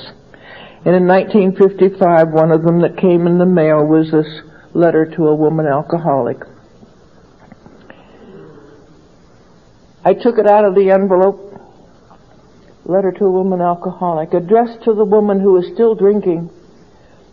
And 0.84 0.94
in 0.94 1.06
1955, 1.06 2.28
one 2.30 2.52
of 2.52 2.62
them 2.62 2.82
that 2.82 2.96
came 2.96 3.26
in 3.26 3.38
the 3.38 3.46
mail 3.46 3.84
was 3.84 4.10
this 4.10 4.26
letter 4.74 5.06
to 5.16 5.28
a 5.28 5.34
woman 5.34 5.66
alcoholic. 5.66 6.38
I 10.04 10.14
took 10.14 10.38
it 10.38 10.48
out 10.48 10.64
of 10.64 10.74
the 10.74 10.90
envelope. 10.90 11.50
Letter 12.84 13.12
to 13.12 13.26
a 13.26 13.30
woman 13.30 13.60
alcoholic, 13.60 14.34
addressed 14.34 14.82
to 14.84 14.94
the 14.94 15.04
woman 15.04 15.38
who 15.38 15.56
is 15.58 15.72
still 15.72 15.94
drinking, 15.94 16.50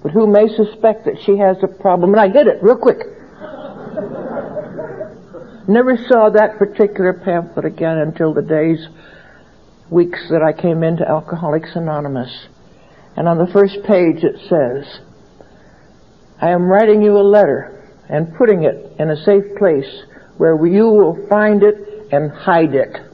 but 0.03 0.12
who 0.12 0.27
may 0.27 0.47
suspect 0.47 1.05
that 1.05 1.19
she 1.25 1.38
has 1.38 1.58
a 1.63 1.67
problem. 1.67 2.13
And 2.13 2.19
I 2.19 2.29
hid 2.29 2.45
it 2.45 2.62
real 2.62 2.77
quick. 2.77 2.99
Never 5.67 5.97
saw 5.97 6.29
that 6.29 6.60
particular 6.60 7.13
pamphlet 7.13 7.65
again 7.65 7.97
until 7.97 8.32
the 8.34 8.43
days, 8.43 8.88
weeks 9.89 10.29
that 10.29 10.43
I 10.43 10.53
came 10.53 10.84
into 10.84 11.08
Alcoholics 11.08 11.75
Anonymous. 11.75 12.47
And 13.17 13.27
on 13.27 13.39
the 13.39 13.51
first 13.51 13.82
page 13.88 14.23
it 14.23 14.36
says, 14.47 14.99
I 16.39 16.51
am 16.51 16.63
writing 16.63 17.01
you 17.01 17.17
a 17.17 17.25
letter 17.25 17.89
and 18.08 18.36
putting 18.36 18.63
it 18.63 18.93
in 18.99 19.10
a 19.10 19.23
safe 19.23 19.55
place 19.58 20.03
where 20.38 20.63
you 20.65 20.86
will 20.86 21.27
find 21.27 21.63
it 21.63 21.88
and 22.12 22.32
hide 22.32 22.74
it. 22.74 23.10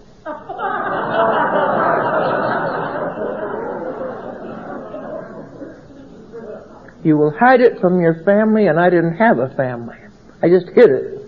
you 7.06 7.18
will 7.18 7.32
hide 7.38 7.62
it 7.62 7.80
from 7.80 8.02
your 8.02 8.24
family, 8.24 8.66
and 8.66 8.80
I 8.80 8.90
didn't 8.90 9.18
have 9.18 9.38
a 9.38 9.50
family. 9.56 9.98
I 10.42 10.50
just 10.50 10.66
hid 10.74 10.90
it. 10.90 11.22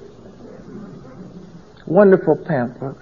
Wonderful 1.85 2.37
pamphlet. 2.47 2.97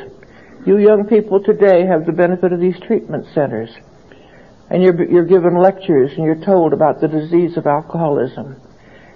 You 0.63 0.78
young 0.78 1.08
people 1.10 1.41
today 1.41 1.88
have 1.88 2.06
the 2.06 2.12
benefit 2.12 2.54
of 2.54 2.60
these 2.60 2.80
treatment 2.86 3.26
centers. 3.34 3.71
And 4.69 4.84
you're, 4.84 5.10
you're 5.10 5.26
given 5.26 5.58
lectures 5.58 6.12
and 6.15 6.24
you're 6.24 6.45
told 6.45 6.71
about 6.71 7.02
the 7.02 7.08
disease 7.08 7.58
of 7.58 7.65
alcoholism. 7.65 8.62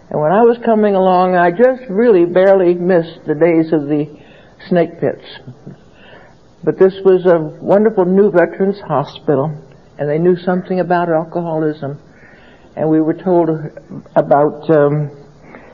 And 0.10 0.22
when 0.22 0.32
I 0.32 0.42
was 0.42 0.58
coming 0.66 0.96
along, 0.96 1.36
I 1.36 1.52
just 1.52 1.84
really 1.88 2.26
barely 2.26 2.74
missed 2.74 3.26
the 3.28 3.36
days 3.36 3.72
of 3.74 3.86
the 3.86 4.10
snake 4.70 5.00
pits. 5.00 5.24
But 6.64 6.80
this 6.80 6.94
was 7.06 7.26
a 7.28 7.38
wonderful 7.64 8.06
new 8.06 8.32
veterans 8.32 8.82
hospital, 8.82 9.54
and 10.00 10.10
they 10.10 10.18
knew 10.18 10.36
something 10.36 10.80
about 10.80 11.10
alcoholism. 11.10 12.02
And 12.76 12.90
we 12.90 13.02
were 13.02 13.14
told 13.14 13.50
about, 14.16 14.68
um, 14.72 15.12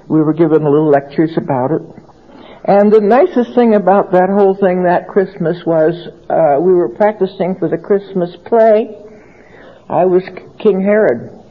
we 0.09 0.21
were 0.21 0.33
given 0.33 0.63
little 0.63 0.89
lectures 0.89 1.31
about 1.37 1.71
it. 1.71 1.81
And 2.63 2.93
the 2.93 3.01
nicest 3.01 3.55
thing 3.55 3.73
about 3.73 4.11
that 4.11 4.29
whole 4.29 4.53
thing 4.53 4.83
that 4.83 5.07
Christmas 5.07 5.57
was 5.65 5.97
uh, 6.29 6.61
we 6.61 6.73
were 6.73 6.89
practicing 6.89 7.55
for 7.57 7.67
the 7.67 7.77
Christmas 7.77 8.35
play. 8.45 8.93
I 9.89 10.05
was 10.05 10.21
King 10.61 10.79
Herod. 10.79 11.41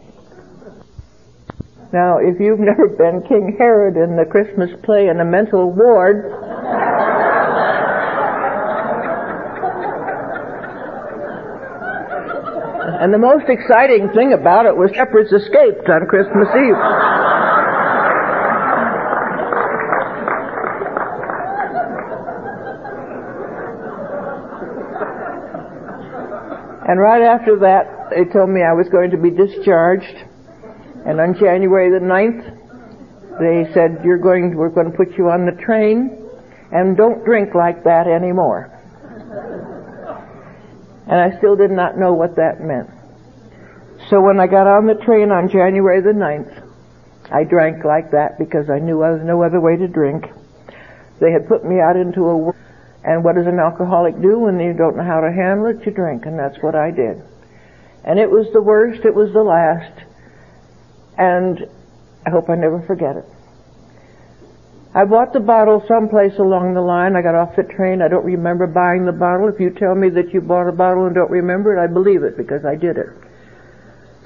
Now, 1.92 2.18
if 2.22 2.38
you've 2.38 2.60
never 2.62 2.86
been 2.94 3.26
King 3.26 3.56
Herod 3.58 3.96
in 3.96 4.14
the 4.14 4.24
Christmas 4.24 4.70
play 4.84 5.08
in 5.08 5.18
a 5.18 5.24
mental 5.24 5.72
ward, 5.72 6.30
and 13.02 13.12
the 13.12 13.18
most 13.18 13.50
exciting 13.50 14.10
thing 14.14 14.32
about 14.32 14.66
it 14.66 14.76
was 14.76 14.92
shepherds 14.94 15.32
escaped 15.32 15.90
on 15.90 16.06
Christmas 16.06 16.46
Eve. 16.54 17.49
And 26.90 26.98
right 26.98 27.22
after 27.22 27.54
that, 27.60 28.10
they 28.10 28.24
told 28.24 28.50
me 28.50 28.62
I 28.66 28.72
was 28.72 28.88
going 28.88 29.12
to 29.12 29.16
be 29.16 29.30
discharged. 29.30 30.26
And 31.06 31.20
on 31.20 31.38
January 31.38 31.86
the 31.88 32.02
9th, 32.02 32.42
they 33.38 33.72
said, 33.72 34.02
you're 34.02 34.18
going, 34.18 34.56
we're 34.56 34.74
going 34.74 34.90
to 34.90 34.96
put 34.96 35.16
you 35.16 35.30
on 35.30 35.46
the 35.46 35.54
train 35.62 36.18
and 36.72 36.96
don't 36.96 37.24
drink 37.24 37.54
like 37.54 37.84
that 37.84 38.08
anymore. 38.08 38.74
And 41.06 41.14
I 41.14 41.38
still 41.38 41.54
did 41.54 41.70
not 41.70 41.96
know 41.96 42.12
what 42.12 42.34
that 42.34 42.58
meant. 42.60 42.90
So 44.10 44.20
when 44.20 44.40
I 44.40 44.48
got 44.48 44.66
on 44.66 44.88
the 44.88 44.98
train 45.06 45.30
on 45.30 45.48
January 45.48 46.02
the 46.02 46.10
9th, 46.10 46.58
I 47.30 47.44
drank 47.44 47.84
like 47.84 48.10
that 48.10 48.36
because 48.36 48.68
I 48.68 48.80
knew 48.80 48.98
there 48.98 49.14
was 49.14 49.22
no 49.22 49.44
other 49.44 49.60
way 49.60 49.76
to 49.76 49.86
drink. 49.86 50.26
They 51.20 51.30
had 51.30 51.46
put 51.46 51.64
me 51.64 51.78
out 51.78 51.94
into 51.94 52.26
a 52.26 52.36
and 53.04 53.24
what 53.24 53.36
does 53.36 53.46
an 53.46 53.58
alcoholic 53.58 54.20
do 54.20 54.38
when 54.38 54.60
you 54.60 54.72
don't 54.72 54.96
know 54.96 55.04
how 55.04 55.20
to 55.20 55.32
handle 55.32 55.66
it? 55.66 55.84
You 55.86 55.92
drink, 55.92 56.26
and 56.26 56.38
that's 56.38 56.58
what 56.62 56.74
I 56.74 56.90
did. 56.90 57.22
And 58.04 58.18
it 58.18 58.30
was 58.30 58.46
the 58.52 58.62
worst, 58.62 59.04
it 59.04 59.14
was 59.14 59.32
the 59.32 59.42
last, 59.42 59.92
and 61.16 61.66
I 62.26 62.30
hope 62.30 62.50
I 62.50 62.56
never 62.56 62.82
forget 62.86 63.16
it. 63.16 63.24
I 64.92 65.04
bought 65.04 65.32
the 65.32 65.40
bottle 65.40 65.84
someplace 65.86 66.36
along 66.38 66.74
the 66.74 66.80
line. 66.80 67.14
I 67.14 67.22
got 67.22 67.36
off 67.36 67.54
the 67.54 67.62
train. 67.62 68.02
I 68.02 68.08
don't 68.08 68.24
remember 68.24 68.66
buying 68.66 69.06
the 69.06 69.12
bottle. 69.12 69.46
If 69.46 69.60
you 69.60 69.70
tell 69.70 69.94
me 69.94 70.10
that 70.10 70.34
you 70.34 70.40
bought 70.40 70.68
a 70.68 70.72
bottle 70.72 71.06
and 71.06 71.14
don't 71.14 71.30
remember 71.30 71.76
it, 71.76 71.82
I 71.82 71.86
believe 71.86 72.24
it 72.24 72.36
because 72.36 72.64
I 72.64 72.74
did 72.74 72.98
it. 72.98 73.06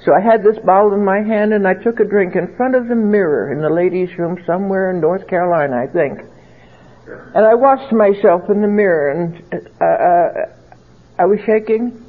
So 0.03 0.13
I 0.13 0.21
had 0.21 0.43
this 0.43 0.57
bottle 0.65 0.93
in 0.93 1.05
my 1.05 1.21
hand 1.21 1.53
and 1.53 1.67
I 1.67 1.75
took 1.75 1.99
a 1.99 2.05
drink 2.05 2.35
in 2.35 2.55
front 2.57 2.73
of 2.73 2.87
the 2.87 2.95
mirror 2.95 3.53
in 3.53 3.61
the 3.61 3.69
ladies' 3.69 4.17
room 4.17 4.41
somewhere 4.45 4.89
in 4.89 4.99
North 4.99 5.27
Carolina, 5.27 5.77
I 5.77 5.87
think. 5.87 6.21
And 7.07 7.45
I 7.45 7.53
watched 7.53 7.93
myself 7.93 8.49
in 8.49 8.61
the 8.61 8.67
mirror, 8.67 9.11
and 9.11 9.43
uh, 9.79 9.85
uh, 9.85 11.21
I 11.21 11.25
was 11.25 11.39
shaking. 11.45 12.03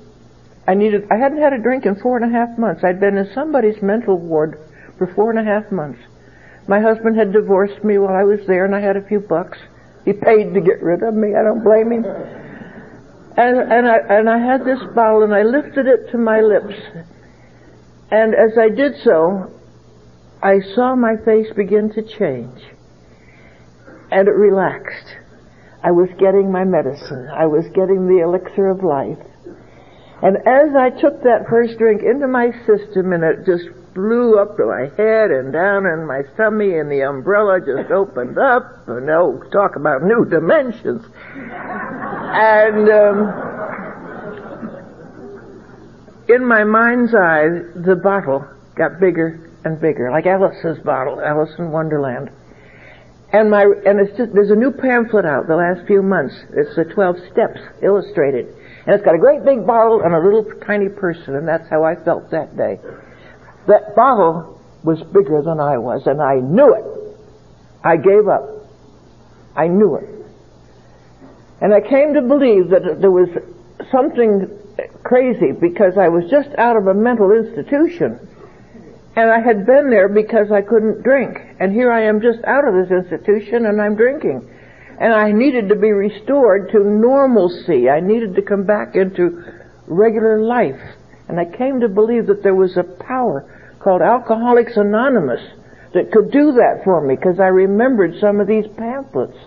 I 0.67 0.75
needed. 0.75 1.07
I 1.11 1.17
hadn't 1.17 1.41
had 1.41 1.53
a 1.53 1.59
drink 1.59 1.85
in 1.85 1.97
four 1.97 2.17
and 2.17 2.25
a 2.25 2.37
half 2.37 2.59
months. 2.59 2.83
I'd 2.83 2.99
been 2.99 3.17
in 3.17 3.31
somebody's 3.35 3.81
mental 3.83 4.17
ward 4.17 4.59
for 4.97 5.07
four 5.15 5.31
and 5.31 5.39
a 5.39 5.45
half 5.45 5.71
months. 5.71 6.01
My 6.67 6.81
husband 6.81 7.17
had 7.17 7.33
divorced 7.33 7.85
me 7.85 7.99
while 7.99 8.15
I 8.15 8.25
was 8.25 8.41
there, 8.47 8.65
and 8.65 8.75
I 8.75 8.81
had 8.81 8.97
a 8.97 9.07
few 9.07 9.21
bucks. 9.21 9.59
He 10.05 10.13
paid 10.13 10.55
to 10.55 10.61
get 10.61 10.83
rid 10.83 11.03
of 11.03 11.15
me. 11.15 11.35
I 11.35 11.43
don't 11.43 11.63
blame 11.63 11.93
him. 11.93 12.05
And 12.05 13.59
and 13.71 13.87
I 13.87 13.99
and 14.09 14.31
I 14.31 14.39
had 14.39 14.65
this 14.65 14.81
bottle, 14.95 15.25
and 15.25 15.35
I 15.35 15.43
lifted 15.43 15.87
it 15.87 16.11
to 16.13 16.19
my 16.19 16.41
lips. 16.41 16.75
And 18.11 18.35
as 18.35 18.57
I 18.59 18.71
did 18.75 18.93
so, 19.05 19.53
I 20.43 20.61
saw 20.75 20.97
my 20.97 21.17
face 21.25 21.53
begin 21.55 21.93
to 21.93 22.03
change 22.03 22.63
and 24.17 24.29
it 24.29 24.35
relaxed. 24.35 25.13
I 25.85 25.91
was 25.91 26.09
getting 26.19 26.51
my 26.51 26.65
medicine. 26.65 27.29
I 27.29 27.45
was 27.45 27.67
getting 27.75 28.09
the 28.09 28.25
elixir 28.25 28.71
of 28.71 28.83
life. 28.83 29.21
And 30.23 30.39
as 30.49 30.75
I 30.75 30.89
took 30.89 31.23
that 31.23 31.45
first 31.51 31.77
drink 31.77 32.01
into 32.03 32.27
my 32.27 32.49
system 32.65 33.13
and 33.13 33.23
it 33.23 33.45
just 33.45 33.69
blew 33.93 34.39
up 34.41 34.57
to 34.57 34.65
my 34.65 34.89
head 34.97 35.31
and 35.31 35.53
down 35.53 35.85
in 35.85 36.07
my 36.07 36.23
tummy 36.35 36.79
and 36.79 36.91
the 36.91 37.03
umbrella 37.03 37.61
just 37.61 37.93
opened 37.93 38.39
up 38.39 38.89
and 38.89 39.11
oh, 39.11 39.43
talk 39.53 39.77
about 39.77 40.03
new 40.03 40.25
dimensions. 40.25 41.05
And, 41.37 42.89
um, 42.89 43.29
in 46.29 46.43
my 46.49 46.65
mind's 46.65 47.15
eye, 47.15 47.49
the 47.85 48.01
bottle 48.03 48.49
got 48.77 48.99
bigger 48.99 49.53
and 49.67 49.79
bigger, 49.79 50.11
like 50.11 50.25
Alice's 50.25 50.79
bottle, 50.83 51.21
Alice 51.21 51.53
in 51.59 51.71
Wonderland. 51.71 52.31
And 53.37 53.51
my 53.51 53.65
and 53.85 54.01
it's 54.01 54.17
just 54.17 54.33
there's 54.33 54.51
a 54.51 54.57
new 54.57 54.73
pamphlet 54.73 55.27
out 55.27 55.47
the 55.47 55.57
last 55.57 55.87
few 55.87 56.01
months. 56.01 56.35
It's 56.57 56.75
the 56.75 56.85
twelve 56.85 57.17
steps 57.31 57.61
illustrated. 57.83 58.47
And 58.87 58.95
it's 58.95 59.05
got 59.05 59.15
a 59.15 59.19
great 59.19 59.45
big 59.45 59.67
bottle 59.67 60.01
and 60.01 60.15
a 60.15 60.19
little 60.19 60.43
tiny 60.65 60.89
person, 60.89 61.37
and 61.37 61.47
that's 61.47 61.69
how 61.69 61.85
I 61.85 61.97
felt 61.97 62.31
that 62.31 62.57
day. 62.57 62.81
That 63.69 63.95
bottle 63.95 64.59
was 64.85 65.03
bigger 65.13 65.43
than 65.45 65.61
I 65.61 65.77
was, 65.77 66.07
and 66.07 66.23
I 66.23 66.37
knew 66.41 66.73
it. 66.73 66.87
I 67.85 67.99
gave 67.99 68.27
up. 68.27 68.49
I 69.55 69.69
knew 69.69 69.97
it. 69.97 70.09
And 71.61 71.75
I 71.75 71.83
came 71.83 72.15
to 72.15 72.23
believe 72.23 72.71
that 72.71 73.03
there 73.03 73.11
was 73.11 73.29
something 73.93 74.49
crazy 75.05 75.53
because 75.53 75.99
I 75.99 76.09
was 76.09 76.25
just 76.31 76.49
out 76.57 76.79
of 76.79 76.87
a 76.87 76.95
mental 76.95 77.33
institution 77.33 78.19
and 79.17 79.31
I 79.31 79.41
had 79.41 79.65
been 79.65 79.89
there 79.89 80.11
because 80.11 80.53
I 80.53 80.61
couldn't 80.61 81.03
drink. 81.03 81.39
And 81.59 81.73
here 81.73 81.91
I 81.91 82.05
am 82.05 82.21
just 82.21 82.45
out 82.45 82.69
of 82.69 82.75
this 82.77 82.93
institution 82.93 83.65
and 83.65 83.81
I'm 83.81 83.97
drinking. 83.97 84.47
And 85.01 85.13
I 85.13 85.33
needed 85.33 85.71
to 85.71 85.75
be 85.75 85.91
restored 85.91 86.71
to 86.73 86.85
normalcy. 86.85 87.89
I 87.89 88.01
needed 88.01 88.35
to 88.37 88.43
come 88.43 88.65
back 88.65 88.95
into 88.95 89.43
regular 89.87 90.43
life. 90.43 90.81
And 91.29 91.41
I 91.41 91.47
came 91.47 91.81
to 91.81 91.89
believe 91.89 92.27
that 92.27 92.43
there 92.43 92.55
was 92.55 92.77
a 92.77 92.85
power 93.05 93.49
called 93.81 94.03
Alcoholics 94.03 94.77
Anonymous 94.77 95.41
that 95.95 96.13
could 96.13 96.31
do 96.31 96.53
that 96.53 96.83
for 96.85 97.01
me 97.01 97.17
because 97.17 97.41
I 97.41 97.49
remembered 97.49 98.21
some 98.21 98.39
of 98.39 98.47
these 98.47 98.67
pamphlets. 98.77 99.39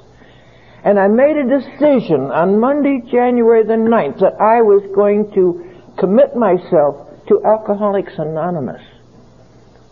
And 0.84 0.98
I 0.98 1.08
made 1.08 1.38
a 1.38 1.60
decision 1.60 2.32
on 2.34 2.60
Monday, 2.60 3.04
January 3.12 3.64
the 3.64 3.74
9th 3.74 4.20
that 4.22 4.42
I 4.42 4.62
was 4.62 4.82
going 4.96 5.30
to 5.36 5.94
commit 6.00 6.36
myself 6.36 7.06
to 7.28 7.42
Alcoholics 7.46 8.14
Anonymous 8.18 8.82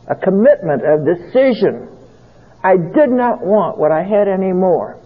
a 0.08 0.16
commitment, 0.16 0.84
a 0.84 0.98
decision. 1.04 1.90
I 2.64 2.78
did 2.78 3.10
not 3.10 3.46
want 3.46 3.78
what 3.78 3.92
I 3.92 4.04
had 4.04 4.28
anymore. 4.28 5.00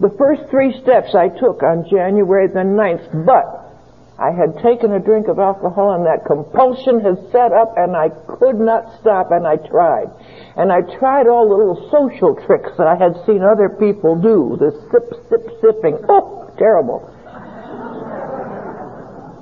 The 0.00 0.10
first 0.18 0.50
three 0.50 0.72
steps 0.82 1.14
I 1.14 1.28
took 1.28 1.62
on 1.62 1.86
January 1.88 2.48
the 2.48 2.66
9th, 2.66 3.24
but 3.26 3.62
I 4.18 4.30
had 4.30 4.62
taken 4.62 4.92
a 4.92 5.00
drink 5.00 5.28
of 5.28 5.38
alcohol 5.38 5.94
and 5.94 6.06
that 6.06 6.26
compulsion 6.26 7.00
had 7.00 7.18
set 7.30 7.52
up 7.52 7.74
and 7.76 7.96
I 7.96 8.08
could 8.38 8.58
not 8.58 9.00
stop 9.00 9.30
and 9.30 9.46
I 9.46 9.56
tried. 9.56 10.08
And 10.56 10.72
I 10.72 10.80
tried 10.98 11.26
all 11.26 11.48
the 11.48 11.56
little 11.56 11.88
social 11.90 12.34
tricks 12.46 12.70
that 12.78 12.86
I 12.86 12.96
had 12.96 13.16
seen 13.26 13.42
other 13.42 13.68
people 13.68 14.20
do. 14.20 14.56
The 14.58 14.70
sip, 14.90 15.06
sip, 15.28 15.44
sipping. 15.60 15.98
Oh, 16.08 16.50
terrible. 16.58 17.08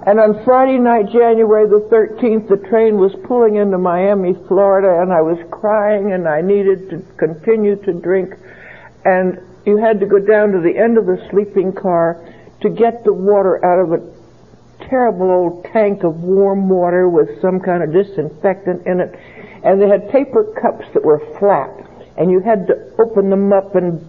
And 0.07 0.19
on 0.19 0.43
Friday 0.45 0.79
night, 0.79 1.13
January 1.13 1.69
the 1.69 1.87
13th, 1.93 2.49
the 2.49 2.57
train 2.69 2.97
was 2.97 3.13
pulling 3.29 3.57
into 3.57 3.77
Miami, 3.77 4.33
Florida, 4.49 5.03
and 5.03 5.13
I 5.13 5.21
was 5.21 5.37
crying 5.51 6.13
and 6.13 6.27
I 6.27 6.41
needed 6.41 6.89
to 6.89 7.05
continue 7.19 7.77
to 7.85 7.93
drink. 7.93 8.33
And 9.05 9.39
you 9.67 9.77
had 9.77 10.01
to 10.01 10.07
go 10.07 10.19
down 10.19 10.53
to 10.53 10.61
the 10.61 10.73
end 10.77 10.97
of 10.97 11.05
the 11.05 11.21
sleeping 11.31 11.73
car 11.73 12.17
to 12.63 12.71
get 12.71 13.05
the 13.05 13.13
water 13.13 13.63
out 13.63 13.79
of 13.79 13.93
a 13.93 14.87
terrible 14.89 15.31
old 15.31 15.65
tank 15.65 16.03
of 16.03 16.23
warm 16.23 16.71
water 16.71 17.09
with 17.09 17.29
some 17.43 17.61
kind 17.61 17.83
of 17.83 17.93
disinfectant 17.93 18.87
in 18.87 19.01
it. 19.01 19.15
And 19.65 19.83
they 19.83 19.89
had 19.89 20.09
paper 20.09 20.45
cups 20.63 20.87
that 20.95 21.05
were 21.05 21.21
flat. 21.39 21.69
And 22.17 22.31
you 22.31 22.41
had 22.41 22.67
to 22.69 22.95
open 22.99 23.29
them 23.29 23.53
up 23.53 23.75
and 23.75 24.01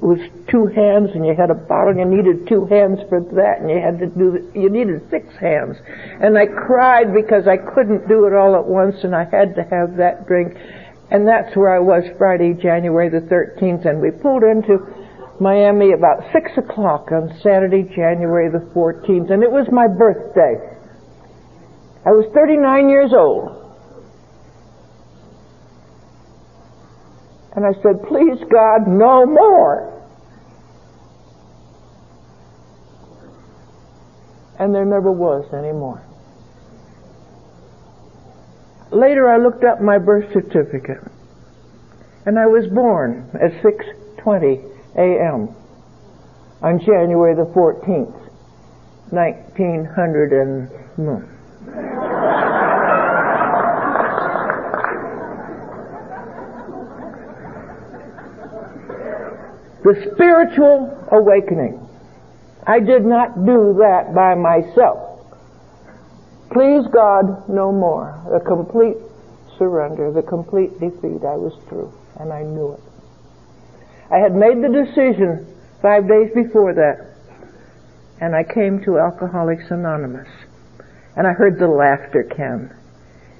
was 0.00 0.18
two 0.48 0.64
hands 0.72 1.12
and 1.12 1.26
you 1.28 1.36
had 1.36 1.52
a 1.52 1.60
bottle 1.68 1.92
and 1.92 2.00
you 2.00 2.08
needed 2.08 2.48
two 2.48 2.64
hands 2.66 2.98
for 3.12 3.20
that 3.36 3.60
and 3.60 3.68
you 3.68 3.76
had 3.76 4.00
to 4.00 4.08
do, 4.08 4.48
you 4.56 4.72
needed 4.72 5.04
six 5.12 5.28
hands. 5.36 5.76
And 6.20 6.36
I 6.36 6.48
cried 6.48 7.12
because 7.12 7.44
I 7.44 7.60
couldn't 7.60 8.08
do 8.08 8.24
it 8.24 8.32
all 8.32 8.56
at 8.56 8.64
once 8.64 8.96
and 9.04 9.14
I 9.14 9.28
had 9.28 9.54
to 9.60 9.62
have 9.68 10.00
that 10.00 10.24
drink. 10.26 10.56
And 11.12 11.28
that's 11.28 11.54
where 11.54 11.74
I 11.74 11.80
was 11.80 12.04
Friday, 12.16 12.56
January 12.56 13.12
the 13.12 13.28
13th 13.28 13.84
and 13.84 14.00
we 14.00 14.10
pulled 14.10 14.42
into 14.42 14.80
Miami 15.40 15.92
about 15.92 16.24
6 16.32 16.52
o'clock 16.56 17.12
on 17.12 17.32
Saturday, 17.42 17.84
January 17.84 18.52
the 18.52 18.64
14th, 18.76 19.32
and 19.32 19.42
it 19.42 19.50
was 19.50 19.66
my 19.72 19.88
birthday. 19.88 20.56
I 22.04 22.12
was 22.12 22.28
39 22.32 22.88
years 22.88 23.12
old. 23.16 23.59
And 27.56 27.66
I 27.66 27.72
said, 27.82 28.02
please 28.06 28.38
God, 28.50 28.86
no 28.86 29.26
more. 29.26 29.96
And 34.58 34.74
there 34.74 34.84
never 34.84 35.10
was 35.10 35.46
any 35.52 35.72
more. 35.72 36.02
Later 38.92 39.28
I 39.28 39.38
looked 39.38 39.64
up 39.64 39.80
my 39.80 39.98
birth 39.98 40.32
certificate. 40.32 41.00
And 42.26 42.38
I 42.38 42.46
was 42.46 42.66
born 42.66 43.30
at 43.34 43.50
620 43.62 44.60
a.m. 44.96 45.54
on 46.62 46.78
January 46.80 47.34
the 47.34 47.50
14th, 47.54 48.28
1900 49.10 50.32
and... 50.32 50.68
Hmm. 50.96 52.69
The 59.82 60.10
spiritual 60.12 61.08
awakening. 61.12 61.86
I 62.66 62.80
did 62.80 63.04
not 63.04 63.46
do 63.46 63.74
that 63.80 64.14
by 64.14 64.34
myself. 64.34 65.24
Please 66.52 66.86
God, 66.92 67.48
no 67.48 67.72
more. 67.72 68.20
The 68.30 68.44
complete 68.44 68.96
surrender, 69.56 70.12
the 70.12 70.22
complete 70.22 70.72
defeat. 70.80 71.24
I 71.24 71.36
was 71.36 71.56
through, 71.68 71.92
and 72.18 72.32
I 72.32 72.42
knew 72.42 72.72
it. 72.72 72.80
I 74.12 74.18
had 74.18 74.34
made 74.34 74.58
the 74.62 74.68
decision 74.68 75.46
five 75.80 76.08
days 76.08 76.30
before 76.34 76.74
that, 76.74 77.16
and 78.20 78.34
I 78.34 78.42
came 78.42 78.82
to 78.84 78.98
Alcoholics 78.98 79.70
Anonymous. 79.70 80.28
And 81.16 81.26
I 81.26 81.32
heard 81.32 81.58
the 81.58 81.68
laughter, 81.68 82.22
Ken, 82.24 82.74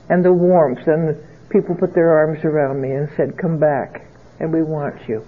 and 0.09 0.25
the 0.25 0.33
warmth, 0.33 0.87
and 0.87 1.09
the 1.09 1.23
people 1.51 1.75
put 1.75 1.95
their 1.95 2.11
arms 2.11 2.45
around 2.45 2.81
me 2.81 2.93
and 2.93 3.09
said, 3.17 3.39
come 3.39 3.59
back, 3.59 4.07
and 4.39 4.53
we 4.53 4.63
want 4.63 5.09
you. 5.09 5.25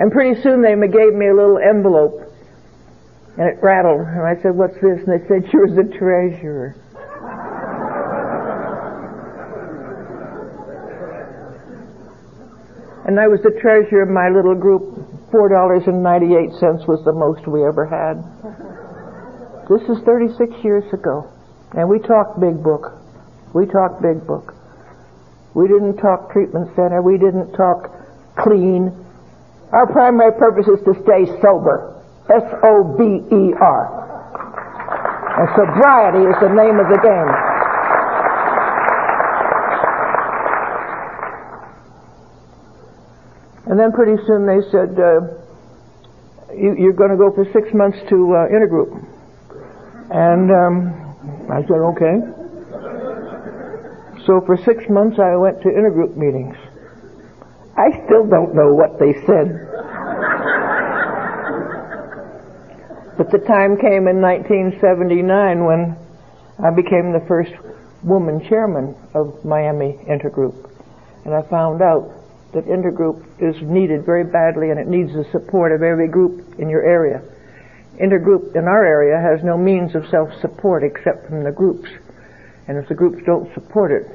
And 0.00 0.10
pretty 0.10 0.40
soon 0.40 0.62
they 0.62 0.74
gave 0.88 1.12
me 1.12 1.28
a 1.28 1.34
little 1.34 1.58
envelope, 1.58 2.24
and 3.36 3.46
it 3.46 3.60
rattled, 3.62 4.00
and 4.00 4.24
I 4.24 4.40
said, 4.40 4.56
what's 4.56 4.74
this? 4.80 5.04
And 5.04 5.12
they 5.12 5.22
said, 5.28 5.52
you're 5.52 5.68
the 5.68 5.92
treasurer. 5.92 6.74
and 13.06 13.18
I 13.18 13.26
was 13.26 13.42
the 13.42 13.50
treasurer 13.60 14.02
of 14.02 14.08
my 14.08 14.30
little 14.30 14.54
group. 14.54 15.06
Four 15.30 15.48
dollars 15.48 15.82
and 15.86 16.02
ninety-eight 16.02 16.54
cents 16.58 16.86
was 16.86 17.02
the 17.04 17.12
most 17.12 17.46
we 17.46 17.62
ever 17.66 17.86
had. 17.86 18.18
This 19.66 19.82
is 19.86 20.02
36 20.02 20.64
years 20.64 20.86
ago, 20.92 21.30
and 21.74 21.88
we 21.88 21.98
talked 22.00 22.40
big 22.40 22.62
book. 22.62 22.98
We 23.54 23.66
talked 23.66 24.02
big 24.02 24.26
book. 24.26 24.54
We 25.54 25.68
didn't 25.68 25.98
talk 25.98 26.32
treatment 26.32 26.70
center. 26.74 27.02
We 27.02 27.18
didn't 27.18 27.52
talk 27.52 27.90
clean. 28.38 28.94
Our 29.72 29.86
primary 29.86 30.32
purpose 30.32 30.66
is 30.66 30.82
to 30.84 30.94
stay 31.04 31.26
sober. 31.40 32.02
S-O-B-E-R. 32.28 33.82
And 35.38 35.48
sobriety 35.54 36.26
is 36.26 36.36
the 36.42 36.48
name 36.48 36.78
of 36.78 36.86
the 36.90 36.98
game. 36.98 37.30
And 43.70 43.78
then 43.78 43.92
pretty 43.92 44.20
soon 44.26 44.46
they 44.46 44.60
said, 44.70 44.98
uh, 44.98 45.20
you, 46.52 46.90
are 46.90 46.92
going 46.92 47.10
to 47.10 47.16
go 47.16 47.30
for 47.30 47.46
six 47.52 47.72
months 47.72 47.98
to 48.10 48.34
uh, 48.34 48.48
intergroup. 48.50 48.90
And 50.10 50.50
um, 50.50 51.46
I 51.48 51.62
said, 51.62 51.78
okay. 51.94 52.18
So 54.26 54.40
for 54.44 54.56
six 54.64 54.82
months 54.90 55.18
I 55.20 55.36
went 55.36 55.62
to 55.62 55.68
intergroup 55.68 56.16
meetings. 56.16 56.56
I 57.80 58.04
still 58.04 58.28
don't 58.28 58.54
know 58.54 58.74
what 58.76 58.98
they 59.00 59.14
said. 59.24 59.56
but 63.16 63.30
the 63.30 63.46
time 63.46 63.76
came 63.76 64.08
in 64.08 64.20
1979 64.20 65.64
when 65.64 65.96
I 66.56 66.70
became 66.72 67.12
the 67.12 67.24
first 67.28 67.52
woman 68.02 68.40
chairman 68.48 68.96
of 69.14 69.44
Miami 69.44 69.96
Intergroup. 70.08 70.56
And 71.24 71.34
I 71.34 71.42
found 71.48 71.80
out 71.80 72.08
that 72.52 72.64
intergroup 72.64 73.20
is 73.38 73.56
needed 73.62 74.04
very 74.04 74.24
badly 74.24 74.70
and 74.70 74.80
it 74.80 74.88
needs 74.88 75.12
the 75.12 75.24
support 75.32 75.72
of 75.72 75.82
every 75.82 76.08
group 76.08 76.58
in 76.58 76.68
your 76.68 76.82
area. 76.82 77.20
Intergroup 78.00 78.56
in 78.56 78.64
our 78.64 78.84
area 78.84 79.20
has 79.20 79.44
no 79.44 79.56
means 79.56 79.94
of 79.94 80.08
self-support 80.08 80.82
except 80.82 81.26
from 81.28 81.44
the 81.44 81.52
groups. 81.52 81.88
And 82.68 82.78
if 82.78 82.88
the 82.88 82.94
groups 82.94 83.22
don't 83.26 83.52
support 83.54 83.92
it, 83.92 84.06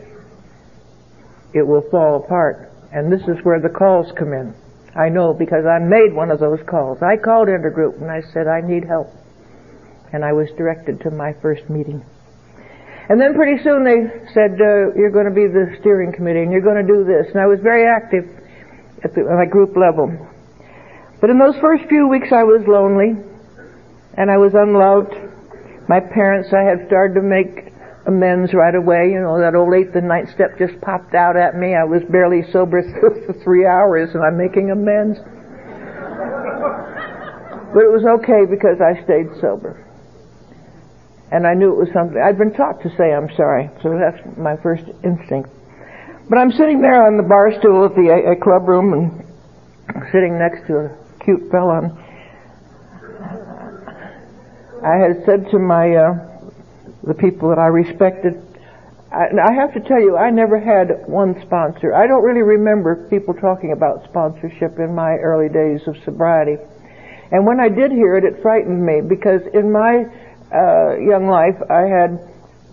it 1.54 1.66
will 1.66 1.84
fall 1.90 2.24
apart. 2.24 2.72
And 2.96 3.12
this 3.12 3.28
is 3.28 3.44
where 3.44 3.60
the 3.60 3.68
calls 3.68 4.08
come 4.16 4.32
in. 4.32 4.56
I 4.96 5.10
know 5.10 5.36
because 5.36 5.68
I 5.68 5.84
made 5.84 6.16
one 6.16 6.32
of 6.32 6.40
those 6.40 6.64
calls. 6.64 7.04
I 7.04 7.20
called 7.20 7.52
intergroup 7.52 8.00
and 8.00 8.08
I 8.10 8.24
said, 8.32 8.48
I 8.48 8.64
need 8.64 8.88
help. 8.88 9.12
And 10.14 10.24
I 10.24 10.32
was 10.32 10.48
directed 10.56 11.02
to 11.02 11.12
my 11.12 11.36
first 11.42 11.70
meeting. 11.70 12.00
And 13.10 13.20
then 13.20 13.36
pretty 13.36 13.62
soon 13.62 13.84
they 13.84 14.32
said, 14.32 14.56
uh, 14.64 14.96
you're 14.96 15.12
going 15.12 15.28
to 15.28 15.36
be 15.36 15.44
the 15.44 15.76
steering 15.84 16.16
committee 16.16 16.40
and 16.40 16.56
you're 16.56 16.64
going 16.64 16.80
to 16.80 16.88
do 16.88 17.04
this. 17.04 17.28
And 17.36 17.44
I 17.44 17.52
was 17.52 17.60
very 17.60 17.84
active 17.84 18.24
at, 19.04 19.14
the, 19.14 19.28
at 19.28 19.36
my 19.44 19.46
group 19.46 19.76
level. 19.76 20.16
But 21.20 21.30
in 21.30 21.38
those 21.38 21.60
first 21.60 21.84
few 21.92 22.08
weeks 22.08 22.32
I 22.32 22.48
was 22.48 22.64
lonely 22.64 23.20
and 24.16 24.32
I 24.32 24.40
was 24.40 24.56
unloved. 24.56 25.12
My 25.92 26.00
parents, 26.00 26.56
I 26.56 26.64
had 26.64 26.88
started 26.88 27.20
to 27.20 27.22
make 27.22 27.75
amends 28.08 28.54
right 28.54 28.76
away. 28.76 29.10
You 29.12 29.22
know, 29.22 29.40
that 29.40 29.56
old 29.56 29.74
eighth 29.74 29.96
and 29.96 30.08
ninth 30.08 30.30
step 30.34 30.58
just 30.58 30.80
popped 30.82 31.14
out 31.16 31.36
at 31.36 31.56
me. 31.56 31.76
I 31.76 31.84
was 31.84 32.04
barely 32.10 32.44
sober 32.52 32.82
for 33.26 33.34
three 33.44 33.66
hours 33.66 34.14
and 34.14 34.24
I'm 34.24 34.38
making 34.38 34.72
amends. 34.72 35.20
but 37.74 37.82
it 37.84 37.92
was 37.92 38.06
okay 38.22 38.46
because 38.50 38.82
I 38.82 39.04
stayed 39.04 39.28
sober 39.42 39.86
and 41.32 41.46
I 41.48 41.54
knew 41.54 41.72
it 41.74 41.78
was 41.78 41.90
something. 41.94 42.22
I'd 42.22 42.38
been 42.38 42.54
taught 42.54 42.82
to 42.84 42.90
say 42.98 43.12
I'm 43.12 43.30
sorry, 43.36 43.70
so 43.82 43.98
that's 43.98 44.24
my 44.38 44.56
first 44.58 44.84
instinct. 45.04 45.50
But 46.30 46.38
I'm 46.38 46.52
sitting 46.52 46.82
there 46.82 47.06
on 47.06 47.18
the 47.18 47.24
bar 47.24 47.52
stool 47.60 47.86
at 47.86 47.96
the 47.96 48.36
club 48.42 48.68
room 48.68 48.94
and 48.94 49.24
sitting 50.12 50.38
next 50.40 50.66
to 50.68 50.78
a 50.78 50.98
cute 51.24 51.52
fella. 51.52 51.80
And 51.80 51.92
I 54.86 54.98
had 54.98 55.26
said 55.26 55.50
to 55.52 55.60
my 55.60 55.96
uh, 55.96 56.35
the 57.08 57.14
people 57.14 57.50
that 57.50 57.60
I 57.60 57.68
respected, 57.68 58.42
I, 59.12 59.30
I 59.38 59.54
have 59.54 59.74
to 59.74 59.80
tell 59.80 60.02
you, 60.02 60.18
I 60.18 60.30
never 60.30 60.60
had 60.60 61.08
one 61.08 61.40
sponsor. 61.42 61.94
I 61.94 62.08
don't 62.08 62.24
really 62.24 62.42
remember 62.42 63.08
people 63.10 63.34
talking 63.34 63.72
about 63.72 64.04
sponsorship 64.06 64.80
in 64.80 64.94
my 64.94 65.16
early 65.16 65.50
days 65.50 65.88
of 65.88 65.96
sobriety. 66.04 66.58
And 67.32 67.46
when 67.46 67.60
I 67.60 67.70
did 67.70 67.92
hear 67.92 68.18
it, 68.18 68.24
it 68.24 68.42
frightened 68.42 68.86
me 68.86 69.02
because 69.02 69.42
in 69.54 69.72
my 69.72 70.06
uh, 70.54 70.98
young 70.98 71.28
life, 71.28 71.58
I 71.70 71.82
had 71.82 72.20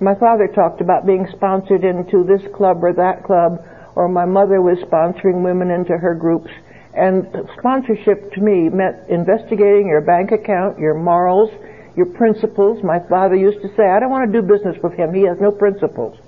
my 0.01 0.14
father 0.16 0.49
talked 0.49 0.80
about 0.80 1.07
being 1.07 1.26
sponsored 1.33 1.85
into 1.85 2.24
this 2.24 2.43
club 2.55 2.83
or 2.83 2.93
that 2.93 3.22
club, 3.24 3.64
or 3.95 4.09
my 4.09 4.24
mother 4.24 4.61
was 4.61 4.78
sponsoring 4.78 5.45
women 5.45 5.70
into 5.70 5.97
her 5.97 6.14
groups. 6.14 6.51
And 6.95 7.26
sponsorship 7.57 8.33
to 8.33 8.41
me 8.41 8.68
meant 8.68 9.09
investigating 9.09 9.87
your 9.87 10.01
bank 10.01 10.33
account, 10.33 10.78
your 10.78 10.95
morals, 10.95 11.51
your 11.97 12.07
principles. 12.07 12.82
My 12.82 12.99
father 13.09 13.36
used 13.36 13.61
to 13.62 13.68
say, 13.76 13.84
I 13.88 14.01
don't 14.01 14.11
want 14.11 14.30
to 14.30 14.40
do 14.40 14.47
business 14.47 14.76
with 14.82 14.95
him. 14.95 15.14
He 15.14 15.22
has 15.22 15.38
no 15.40 15.51
principles. 15.51 16.18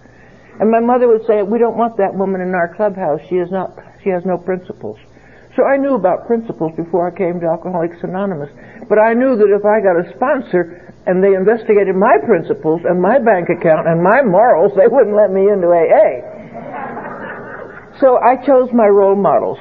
And 0.60 0.70
my 0.70 0.80
mother 0.80 1.08
would 1.08 1.26
say, 1.26 1.42
we 1.42 1.58
don't 1.58 1.76
want 1.76 1.96
that 1.96 2.14
woman 2.14 2.40
in 2.40 2.54
our 2.54 2.74
clubhouse. 2.74 3.20
She 3.28 3.36
is 3.36 3.50
not, 3.50 3.74
she 4.02 4.10
has 4.10 4.24
no 4.24 4.38
principles. 4.38 4.98
So 5.56 5.64
I 5.64 5.76
knew 5.76 5.94
about 5.94 6.26
principles 6.26 6.72
before 6.76 7.06
I 7.10 7.16
came 7.16 7.40
to 7.40 7.46
Alcoholics 7.46 8.02
Anonymous. 8.02 8.50
But 8.88 8.98
I 8.98 9.14
knew 9.14 9.36
that 9.36 9.50
if 9.50 9.64
I 9.64 9.80
got 9.80 9.98
a 9.98 10.10
sponsor 10.14 10.94
and 11.06 11.22
they 11.22 11.34
investigated 11.34 11.94
my 11.94 12.18
principles 12.26 12.82
and 12.84 13.00
my 13.00 13.18
bank 13.18 13.48
account 13.50 13.86
and 13.86 14.02
my 14.02 14.22
morals, 14.22 14.72
they 14.76 14.88
wouldn't 14.88 15.14
let 15.14 15.30
me 15.30 15.48
into 15.50 15.68
AA. 15.68 16.34
So 18.00 18.18
I 18.18 18.36
chose 18.44 18.70
my 18.72 18.86
role 18.86 19.14
models. 19.14 19.58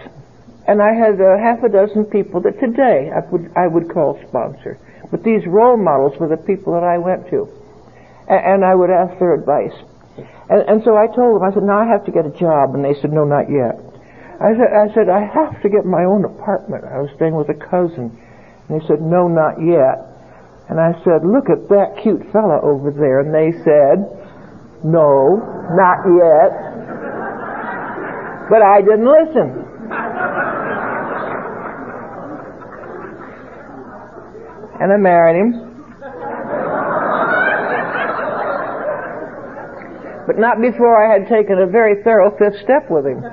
And 0.68 0.82
I 0.82 0.94
had 0.94 1.20
uh, 1.20 1.38
half 1.38 1.62
a 1.64 1.70
dozen 1.70 2.06
people 2.06 2.42
that 2.42 2.60
today 2.60 3.12
I 3.12 3.20
would, 3.30 3.52
I 3.56 3.68
would 3.68 3.92
call 3.94 4.18
sponsor. 4.30 4.80
But 5.14 5.22
these 5.22 5.46
role 5.46 5.78
models 5.78 6.18
were 6.18 6.26
the 6.26 6.42
people 6.42 6.74
that 6.74 6.82
I 6.82 6.98
went 6.98 7.30
to. 7.30 7.46
And, 8.26 8.42
and 8.42 8.60
I 8.66 8.74
would 8.74 8.90
ask 8.90 9.14
their 9.22 9.38
advice. 9.38 9.78
And, 10.50 10.66
and 10.66 10.82
so 10.82 10.98
I 10.98 11.06
told 11.06 11.38
them, 11.38 11.46
I 11.46 11.54
said, 11.54 11.62
now 11.62 11.78
I 11.78 11.86
have 11.86 12.02
to 12.10 12.12
get 12.12 12.26
a 12.26 12.34
job. 12.34 12.74
And 12.74 12.82
they 12.82 12.98
said, 12.98 13.14
no, 13.14 13.22
not 13.22 13.46
yet. 13.46 13.78
I 14.42 14.58
said, 14.58 14.74
I 14.74 14.90
said, 14.98 15.14
I 15.14 15.22
have 15.30 15.62
to 15.62 15.70
get 15.70 15.86
my 15.86 16.02
own 16.02 16.26
apartment. 16.26 16.90
I 16.90 16.98
was 16.98 17.14
staying 17.14 17.38
with 17.38 17.46
a 17.54 17.60
cousin. 17.62 18.10
And 18.10 18.72
they 18.74 18.82
said, 18.90 19.06
no, 19.06 19.30
not 19.30 19.62
yet. 19.62 20.02
And 20.74 20.82
I 20.82 20.98
said, 21.06 21.22
look 21.22 21.46
at 21.46 21.70
that 21.70 22.02
cute 22.02 22.26
fella 22.34 22.58
over 22.66 22.90
there. 22.90 23.22
And 23.22 23.30
they 23.30 23.54
said, 23.62 24.02
no, 24.82 25.38
not 25.78 26.10
yet. 26.10 26.52
But 28.50 28.66
I 28.66 28.82
didn't 28.82 29.06
listen. 29.06 29.63
And 34.80 34.92
I 34.92 34.98
married 34.98 35.40
him. 35.40 35.74
But 40.26 40.40
not 40.40 40.62
before 40.62 40.96
I 40.96 41.12
had 41.12 41.28
taken 41.28 41.60
a 41.60 41.68
very 41.68 42.02
thorough 42.04 42.32
fifth 42.38 42.64
step 42.64 42.90
with 42.90 43.06
him. 43.06 43.24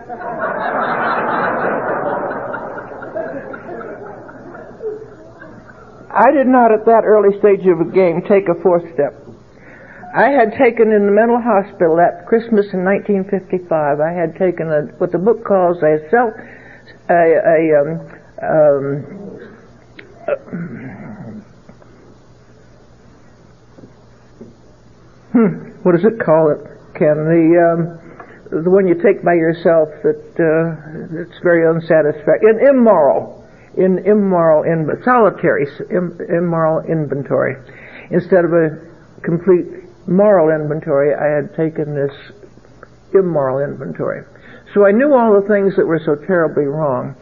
I 6.11 6.33
did 6.33 6.49
not 6.49 6.73
at 6.73 6.85
that 6.87 7.05
early 7.07 7.39
stage 7.39 7.65
of 7.71 7.79
the 7.79 7.93
game 7.95 8.23
take 8.27 8.49
a 8.51 8.61
fourth 8.61 8.83
step. 8.93 9.15
I 10.13 10.31
had 10.35 10.59
taken 10.59 10.91
in 10.91 11.07
the 11.07 11.13
mental 11.15 11.39
hospital 11.39 11.95
that 12.03 12.27
Christmas 12.27 12.67
in 12.75 12.83
1955, 12.83 14.01
I 14.01 14.11
had 14.11 14.35
taken 14.35 14.67
a, 14.67 14.91
what 14.99 15.13
the 15.13 15.19
book 15.23 15.45
calls 15.47 15.79
a 15.87 16.03
self, 16.11 16.35
a, 17.09 17.39
a 17.47 17.79
um, 17.79 18.11
um, 18.43 19.07
Hmm, 25.33 25.79
what 25.83 25.93
does 25.93 26.05
it 26.05 26.19
call 26.19 26.51
it, 26.51 26.59
Ken? 26.99 27.15
The 27.15 27.47
um, 27.63 28.01
the 28.51 28.71
one 28.71 28.89
you 28.89 28.99
take 28.99 29.23
by 29.23 29.35
yourself 29.35 29.89
that 30.03 30.27
uh, 30.43 31.23
it's 31.23 31.39
very 31.43 31.63
unsatisfactory, 31.63 32.51
in, 32.51 32.67
immoral, 32.67 33.47
in 33.79 34.03
immoral, 34.03 34.67
in 34.67 34.91
solitary, 35.05 35.71
immoral 35.89 36.83
inventory. 36.83 37.55
Instead 38.11 38.45
of 38.45 38.53
a 38.53 38.75
complete 39.23 39.87
moral 40.09 40.51
inventory, 40.51 41.15
I 41.15 41.31
had 41.31 41.55
taken 41.55 41.95
this 41.95 42.11
immoral 43.15 43.63
inventory. 43.63 44.27
So 44.75 44.85
I 44.85 44.91
knew 44.91 45.15
all 45.15 45.41
the 45.41 45.47
things 45.47 45.77
that 45.77 45.87
were 45.87 46.03
so 46.05 46.17
terribly 46.27 46.65
wrong. 46.65 47.15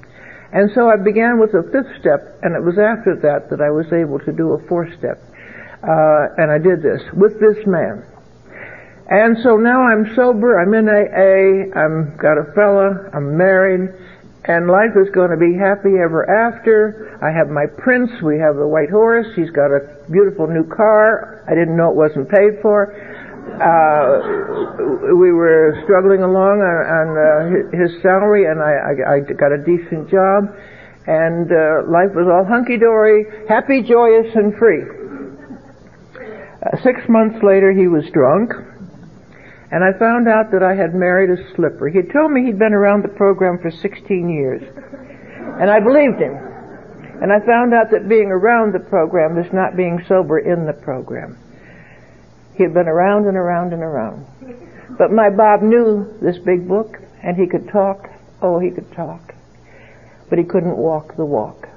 And 0.53 0.71
so 0.75 0.89
I 0.89 0.97
began 0.97 1.39
with 1.39 1.53
a 1.53 1.63
fifth 1.69 1.93
step, 2.01 2.41
and 2.41 2.57
it 2.57 2.65
was 2.65 2.81
after 2.81 3.21
that 3.21 3.51
that 3.51 3.61
I 3.61 3.69
was 3.69 3.93
able 3.93 4.19
to 4.21 4.33
do 4.33 4.57
a 4.57 4.67
fourth 4.67 4.89
step. 4.97 5.21
Uh, 5.83 6.35
and 6.39 6.51
I 6.51 6.59
did 6.59 6.83
this 6.83 7.03
with 7.15 7.39
this 7.39 7.65
man. 7.67 8.03
And 9.09 9.39
so 9.43 9.57
now 9.57 9.89
I'm 9.89 10.05
sober, 10.15 10.61
I'm 10.61 10.75
in 10.75 10.85
AA, 10.85 11.73
I'm 11.73 12.17
got 12.21 12.37
a 12.37 12.53
fella, 12.53 13.09
I'm 13.15 13.39
married, 13.39 13.89
and 14.45 14.69
life 14.69 14.93
is 15.01 15.09
going 15.15 15.31
to 15.31 15.41
be 15.41 15.57
happy 15.57 15.97
ever 15.97 16.29
after. 16.29 17.17
I 17.25 17.33
have 17.33 17.49
my 17.49 17.65
prince, 17.65 18.11
we 18.21 18.39
have 18.39 18.57
the 18.57 18.69
white 18.69 18.91
horse, 18.91 19.27
he's 19.35 19.49
got 19.51 19.73
a 19.73 20.05
beautiful 20.11 20.47
new 20.47 20.69
car, 20.69 21.43
I 21.49 21.55
didn't 21.57 21.77
know 21.77 21.89
it 21.89 21.97
wasn't 21.97 22.29
paid 22.29 22.61
for. 22.61 22.93
Uh, 23.49 25.17
we 25.17 25.33
were 25.33 25.81
struggling 25.85 26.21
along 26.21 26.61
on, 26.61 26.77
on 26.85 27.09
uh, 27.17 27.79
his 27.81 28.03
salary, 28.03 28.45
and 28.45 28.61
I, 28.61 28.93
I, 28.93 28.93
I 29.15 29.21
got 29.25 29.57
a 29.57 29.63
decent 29.65 30.11
job, 30.11 30.53
and 31.09 31.49
uh, 31.49 31.89
life 31.89 32.13
was 32.13 32.29
all 32.29 32.45
hunky-dory, 32.45 33.49
happy, 33.49 33.81
joyous, 33.81 34.29
and 34.37 34.53
free. 34.61 35.08
Uh, 36.59 36.77
six 36.83 37.01
months 37.09 37.39
later, 37.43 37.73
he 37.73 37.87
was 37.87 38.05
drunk, 38.11 38.51
and 39.71 39.85
I 39.85 39.97
found 39.99 40.27
out 40.27 40.51
that 40.51 40.63
I 40.63 40.75
had 40.75 40.95
married 40.95 41.31
a 41.31 41.55
slipper. 41.55 41.89
He 41.89 42.03
told 42.03 42.33
me 42.33 42.45
he'd 42.47 42.59
been 42.59 42.75
around 42.75 43.05
the 43.05 43.15
program 43.15 43.59
for 43.63 43.71
16 43.71 44.29
years, 44.29 44.63
and 45.61 45.71
I 45.71 45.79
believed 45.79 46.19
him. 46.19 46.35
And 47.21 47.33
I 47.33 47.39
found 47.47 47.75
out 47.75 47.91
that 47.91 48.09
being 48.09 48.31
around 48.31 48.73
the 48.73 48.89
program 48.89 49.39
is 49.39 49.53
not 49.53 49.77
being 49.77 50.03
sober 50.09 50.39
in 50.39 50.67
the 50.67 50.73
program. 50.73 51.37
He 52.57 52.63
had 52.63 52.75
been 52.75 52.89
around 52.89 53.27
and 53.27 53.37
around 53.37 53.73
and 53.73 53.83
around. 53.83 54.27
But 54.99 55.13
my 55.13 55.31
Bob 55.31 55.63
knew 55.63 56.19
this 56.21 56.39
big 56.39 56.67
book, 56.67 56.97
and 57.23 57.37
he 57.37 57.47
could 57.47 57.69
talk. 57.71 58.09
Oh, 58.43 58.59
he 58.59 58.71
could 58.71 58.91
talk. 58.93 59.35
But 60.29 60.39
he 60.39 60.45
couldn't 60.45 60.77
walk 60.77 61.17
the 61.17 61.25
walk. 61.25 61.69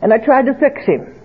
And 0.00 0.12
I 0.12 0.18
tried 0.18 0.46
to 0.46 0.54
fix 0.54 0.84
him. 0.86 1.21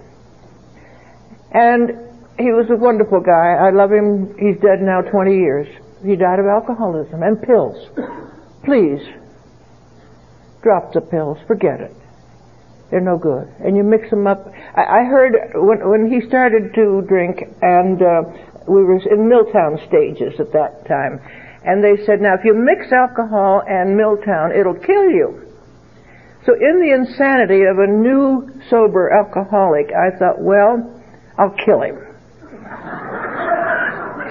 And 1.51 1.91
he 2.37 2.51
was 2.51 2.67
a 2.69 2.75
wonderful 2.75 3.19
guy. 3.19 3.57
I 3.57 3.71
love 3.71 3.91
him. 3.91 4.35
He's 4.37 4.61
dead 4.61 4.81
now 4.81 5.01
20 5.01 5.35
years. 5.35 5.67
He 6.05 6.15
died 6.15 6.39
of 6.39 6.45
alcoholism 6.45 7.23
and 7.23 7.41
pills. 7.41 7.89
Please, 8.63 9.01
drop 10.61 10.93
the 10.93 11.01
pills. 11.01 11.37
Forget 11.47 11.81
it. 11.81 11.95
They're 12.91 13.01
no 13.01 13.17
good. 13.17 13.47
And 13.59 13.75
you 13.75 13.83
mix 13.83 14.09
them 14.09 14.27
up. 14.27 14.47
I, 14.75 15.01
I 15.01 15.03
heard 15.03 15.35
when, 15.55 15.89
when 15.89 16.11
he 16.11 16.27
started 16.27 16.73
to 16.75 17.01
drink, 17.07 17.43
and 17.61 18.01
uh, 18.01 18.23
we 18.67 18.83
were 18.83 18.99
in 18.99 19.27
Miltown 19.27 19.75
stages 19.87 20.39
at 20.39 20.53
that 20.53 20.87
time, 20.87 21.19
and 21.65 21.83
they 21.83 22.05
said, 22.05 22.21
now 22.21 22.35
if 22.35 22.45
you 22.45 22.53
mix 22.53 22.91
alcohol 22.91 23.61
and 23.67 23.99
Miltown, 23.99 24.57
it'll 24.57 24.79
kill 24.79 25.09
you. 25.09 25.43
So 26.45 26.53
in 26.53 26.79
the 26.79 26.93
insanity 26.95 27.63
of 27.63 27.79
a 27.79 27.87
new 27.87 28.47
sober 28.69 29.11
alcoholic, 29.11 29.91
I 29.91 30.15
thought, 30.17 30.39
well, 30.39 30.96
I'll 31.38 31.55
kill 31.65 31.81
him. 31.81 31.97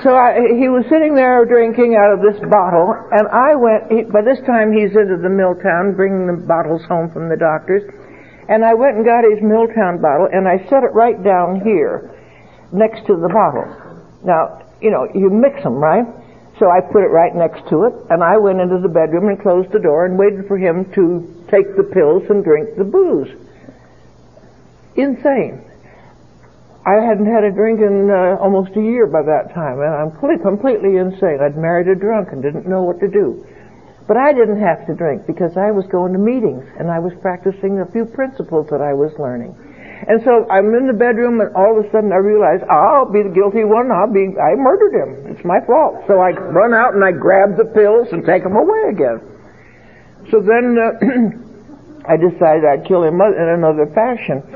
So 0.02 0.14
I, 0.14 0.52
he 0.60 0.68
was 0.68 0.84
sitting 0.90 1.14
there 1.14 1.44
drinking 1.46 1.96
out 1.96 2.12
of 2.12 2.20
this 2.20 2.36
bottle, 2.50 2.92
and 3.12 3.26
I 3.28 3.56
went. 3.56 3.88
He, 3.90 4.04
by 4.04 4.20
this 4.20 4.38
time, 4.44 4.70
he's 4.70 4.92
into 4.92 5.16
the 5.16 5.32
Miltown, 5.32 5.96
bringing 5.96 6.26
the 6.26 6.36
bottles 6.46 6.84
home 6.84 7.10
from 7.10 7.30
the 7.30 7.36
doctors, 7.36 7.82
and 8.48 8.62
I 8.62 8.74
went 8.74 8.96
and 8.96 9.04
got 9.06 9.24
his 9.24 9.40
Miltown 9.40 10.02
bottle, 10.02 10.28
and 10.30 10.46
I 10.46 10.58
set 10.68 10.84
it 10.84 10.92
right 10.92 11.16
down 11.24 11.64
here, 11.64 12.12
next 12.72 13.06
to 13.06 13.16
the 13.16 13.32
bottle. 13.32 13.64
Now, 14.22 14.68
you 14.82 14.90
know, 14.90 15.08
you 15.14 15.30
mix 15.30 15.62
them, 15.62 15.80
right? 15.80 16.04
So 16.58 16.70
I 16.70 16.80
put 16.80 17.04
it 17.04 17.12
right 17.12 17.34
next 17.34 17.68
to 17.68 17.84
it, 17.84 17.94
and 18.10 18.22
I 18.22 18.36
went 18.36 18.60
into 18.60 18.78
the 18.78 18.88
bedroom 18.88 19.28
and 19.28 19.40
closed 19.40 19.72
the 19.72 19.80
door 19.80 20.04
and 20.04 20.18
waited 20.18 20.46
for 20.46 20.58
him 20.58 20.92
to 20.92 21.44
take 21.50 21.72
the 21.76 21.84
pills 21.84 22.24
and 22.28 22.44
drink 22.44 22.76
the 22.76 22.84
booze. 22.84 23.32
Insane. 24.96 25.64
I 26.86 27.02
hadn't 27.02 27.26
had 27.26 27.42
a 27.42 27.50
drink 27.50 27.82
in 27.82 28.06
uh, 28.06 28.38
almost 28.38 28.70
a 28.78 28.80
year 28.80 29.10
by 29.10 29.26
that 29.26 29.50
time, 29.50 29.82
and 29.82 29.90
I'm 29.90 30.14
completely 30.38 31.02
insane. 31.02 31.42
I'd 31.42 31.58
married 31.58 31.90
a 31.90 31.98
drunk 31.98 32.30
and 32.30 32.38
didn't 32.38 32.70
know 32.70 32.86
what 32.86 33.02
to 33.02 33.10
do. 33.10 33.42
But 34.06 34.16
I 34.16 34.30
didn't 34.32 34.62
have 34.62 34.86
to 34.86 34.94
drink 34.94 35.26
because 35.26 35.58
I 35.58 35.74
was 35.74 35.84
going 35.90 36.14
to 36.14 36.22
meetings 36.22 36.62
and 36.78 36.86
I 36.86 37.02
was 37.02 37.10
practicing 37.18 37.82
a 37.82 37.90
few 37.90 38.06
principles 38.06 38.70
that 38.70 38.78
I 38.78 38.94
was 38.94 39.10
learning. 39.18 39.58
And 40.06 40.22
so 40.22 40.46
I'm 40.46 40.70
in 40.78 40.86
the 40.86 40.94
bedroom 40.94 41.42
and 41.42 41.50
all 41.58 41.74
of 41.74 41.82
a 41.82 41.90
sudden 41.90 42.14
I 42.14 42.22
realize 42.22 42.62
I'll 42.70 43.10
be 43.10 43.26
the 43.26 43.34
guilty 43.34 43.66
one. 43.66 43.90
I'll 43.90 44.06
be, 44.06 44.30
I 44.38 44.54
murdered 44.54 44.94
him. 44.94 45.34
It's 45.34 45.42
my 45.42 45.58
fault. 45.66 46.06
So 46.06 46.22
I 46.22 46.30
run 46.30 46.70
out 46.70 46.94
and 46.94 47.02
I 47.02 47.10
grab 47.10 47.58
the 47.58 47.66
pills 47.66 48.14
and 48.14 48.22
take 48.22 48.46
them 48.46 48.54
away 48.54 48.94
again. 48.94 49.18
So 50.30 50.38
then 50.38 50.78
uh, 50.78 50.94
I 52.12 52.14
decided 52.14 52.62
I'd 52.62 52.86
kill 52.86 53.02
him 53.02 53.18
in 53.18 53.48
another 53.58 53.90
fashion. 53.90 54.46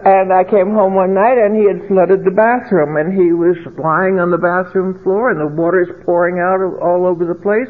And 0.00 0.32
I 0.32 0.44
came 0.44 0.72
home 0.72 0.96
one 0.96 1.12
night 1.12 1.36
and 1.36 1.52
he 1.52 1.68
had 1.68 1.84
flooded 1.84 2.24
the 2.24 2.32
bathroom 2.32 2.96
and 2.96 3.12
he 3.12 3.36
was 3.36 3.56
lying 3.76 4.16
on 4.16 4.32
the 4.32 4.40
bathroom 4.40 4.96
floor 5.04 5.28
and 5.28 5.36
the 5.36 5.52
water's 5.52 5.92
pouring 6.08 6.40
out 6.40 6.64
all 6.80 7.04
over 7.04 7.28
the 7.28 7.36
place. 7.36 7.68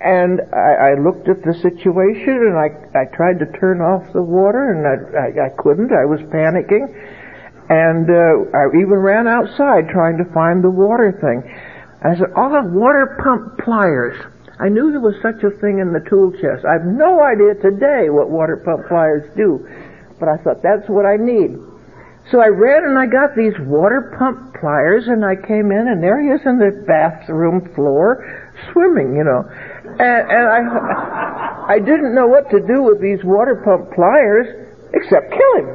And 0.00 0.40
I, 0.48 0.96
I 0.96 1.00
looked 1.00 1.28
at 1.28 1.44
the 1.44 1.52
situation 1.60 2.40
and 2.48 2.56
I, 2.56 2.72
I 2.96 3.04
tried 3.12 3.36
to 3.44 3.46
turn 3.60 3.84
off 3.84 4.00
the 4.16 4.24
water 4.24 4.72
and 4.72 4.80
I, 4.88 4.96
I, 5.12 5.28
I 5.46 5.50
couldn't. 5.60 5.92
I 5.92 6.08
was 6.08 6.24
panicking. 6.32 6.88
And 7.68 8.08
uh, 8.08 8.48
I 8.56 8.72
even 8.72 8.96
ran 9.04 9.28
outside 9.28 9.92
trying 9.92 10.16
to 10.16 10.24
find 10.32 10.64
the 10.64 10.72
water 10.72 11.12
thing. 11.20 11.44
I 12.00 12.16
said, 12.16 12.32
I'll 12.32 12.64
water 12.72 13.20
pump 13.20 13.58
pliers. 13.60 14.16
I 14.58 14.68
knew 14.68 14.90
there 14.90 15.04
was 15.04 15.20
such 15.20 15.44
a 15.44 15.52
thing 15.60 15.78
in 15.78 15.92
the 15.92 16.02
tool 16.08 16.32
chest. 16.32 16.64
I 16.64 16.80
have 16.80 16.86
no 16.86 17.22
idea 17.22 17.54
today 17.60 18.10
what 18.10 18.30
water 18.30 18.56
pump 18.64 18.88
pliers 18.88 19.28
do, 19.36 19.62
but 20.18 20.28
I 20.28 20.36
thought 20.38 20.62
that's 20.62 20.88
what 20.88 21.06
I 21.06 21.16
need. 21.16 21.56
So 22.30 22.40
I 22.40 22.48
ran 22.48 22.84
and 22.84 22.98
I 22.98 23.06
got 23.06 23.34
these 23.34 23.54
water 23.60 24.14
pump 24.18 24.54
pliers 24.60 25.08
and 25.08 25.24
I 25.24 25.34
came 25.34 25.72
in 25.72 25.88
and 25.88 26.02
there 26.02 26.20
he 26.20 26.28
is 26.28 26.40
in 26.44 26.58
the 26.58 26.84
bathroom 26.86 27.72
floor 27.74 28.20
swimming, 28.72 29.16
you 29.16 29.24
know. 29.24 29.48
And, 29.96 30.22
and 30.28 30.46
I, 30.48 31.64
I 31.68 31.78
didn't 31.78 32.14
know 32.14 32.26
what 32.26 32.50
to 32.50 32.60
do 32.60 32.82
with 32.82 33.00
these 33.00 33.24
water 33.24 33.56
pump 33.64 33.94
pliers 33.94 34.44
except 34.92 35.32
kill 35.32 35.54
him. 35.56 35.68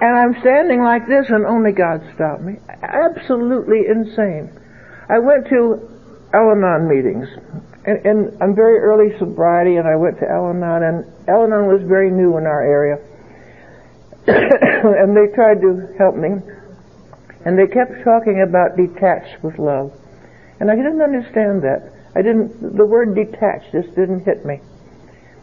And 0.00 0.16
I'm 0.16 0.40
standing 0.40 0.82
like 0.82 1.06
this 1.06 1.26
and 1.28 1.46
only 1.46 1.72
God 1.72 2.02
stopped 2.14 2.42
me. 2.42 2.54
Absolutely 2.82 3.86
insane. 3.86 4.50
I 5.08 5.18
went 5.18 5.46
to 5.48 5.88
Al-Anon 6.34 6.88
meetings. 6.88 7.28
And, 7.88 8.04
and 8.04 8.18
I'm 8.42 8.54
very 8.54 8.84
early 8.84 9.16
sobriety 9.18 9.76
and 9.76 9.88
I 9.88 9.96
went 9.96 10.20
to 10.20 10.28
Al-Anon 10.28 10.82
and 10.84 10.96
Al-Anon 11.24 11.72
was 11.72 11.80
very 11.88 12.12
new 12.12 12.36
in 12.36 12.44
our 12.44 12.60
area. 12.60 13.00
and 14.28 15.16
they 15.16 15.32
tried 15.32 15.64
to 15.64 15.88
help 15.96 16.12
me. 16.14 16.36
And 17.48 17.56
they 17.56 17.64
kept 17.64 18.04
talking 18.04 18.44
about 18.44 18.76
detached 18.76 19.40
with 19.42 19.56
love. 19.58 19.96
And 20.60 20.70
I 20.70 20.76
didn't 20.76 21.00
understand 21.00 21.64
that. 21.64 21.88
I 22.12 22.20
didn't, 22.20 22.76
the 22.76 22.84
word 22.84 23.16
detached 23.16 23.72
just 23.72 23.88
didn't 23.96 24.28
hit 24.28 24.44
me. 24.44 24.60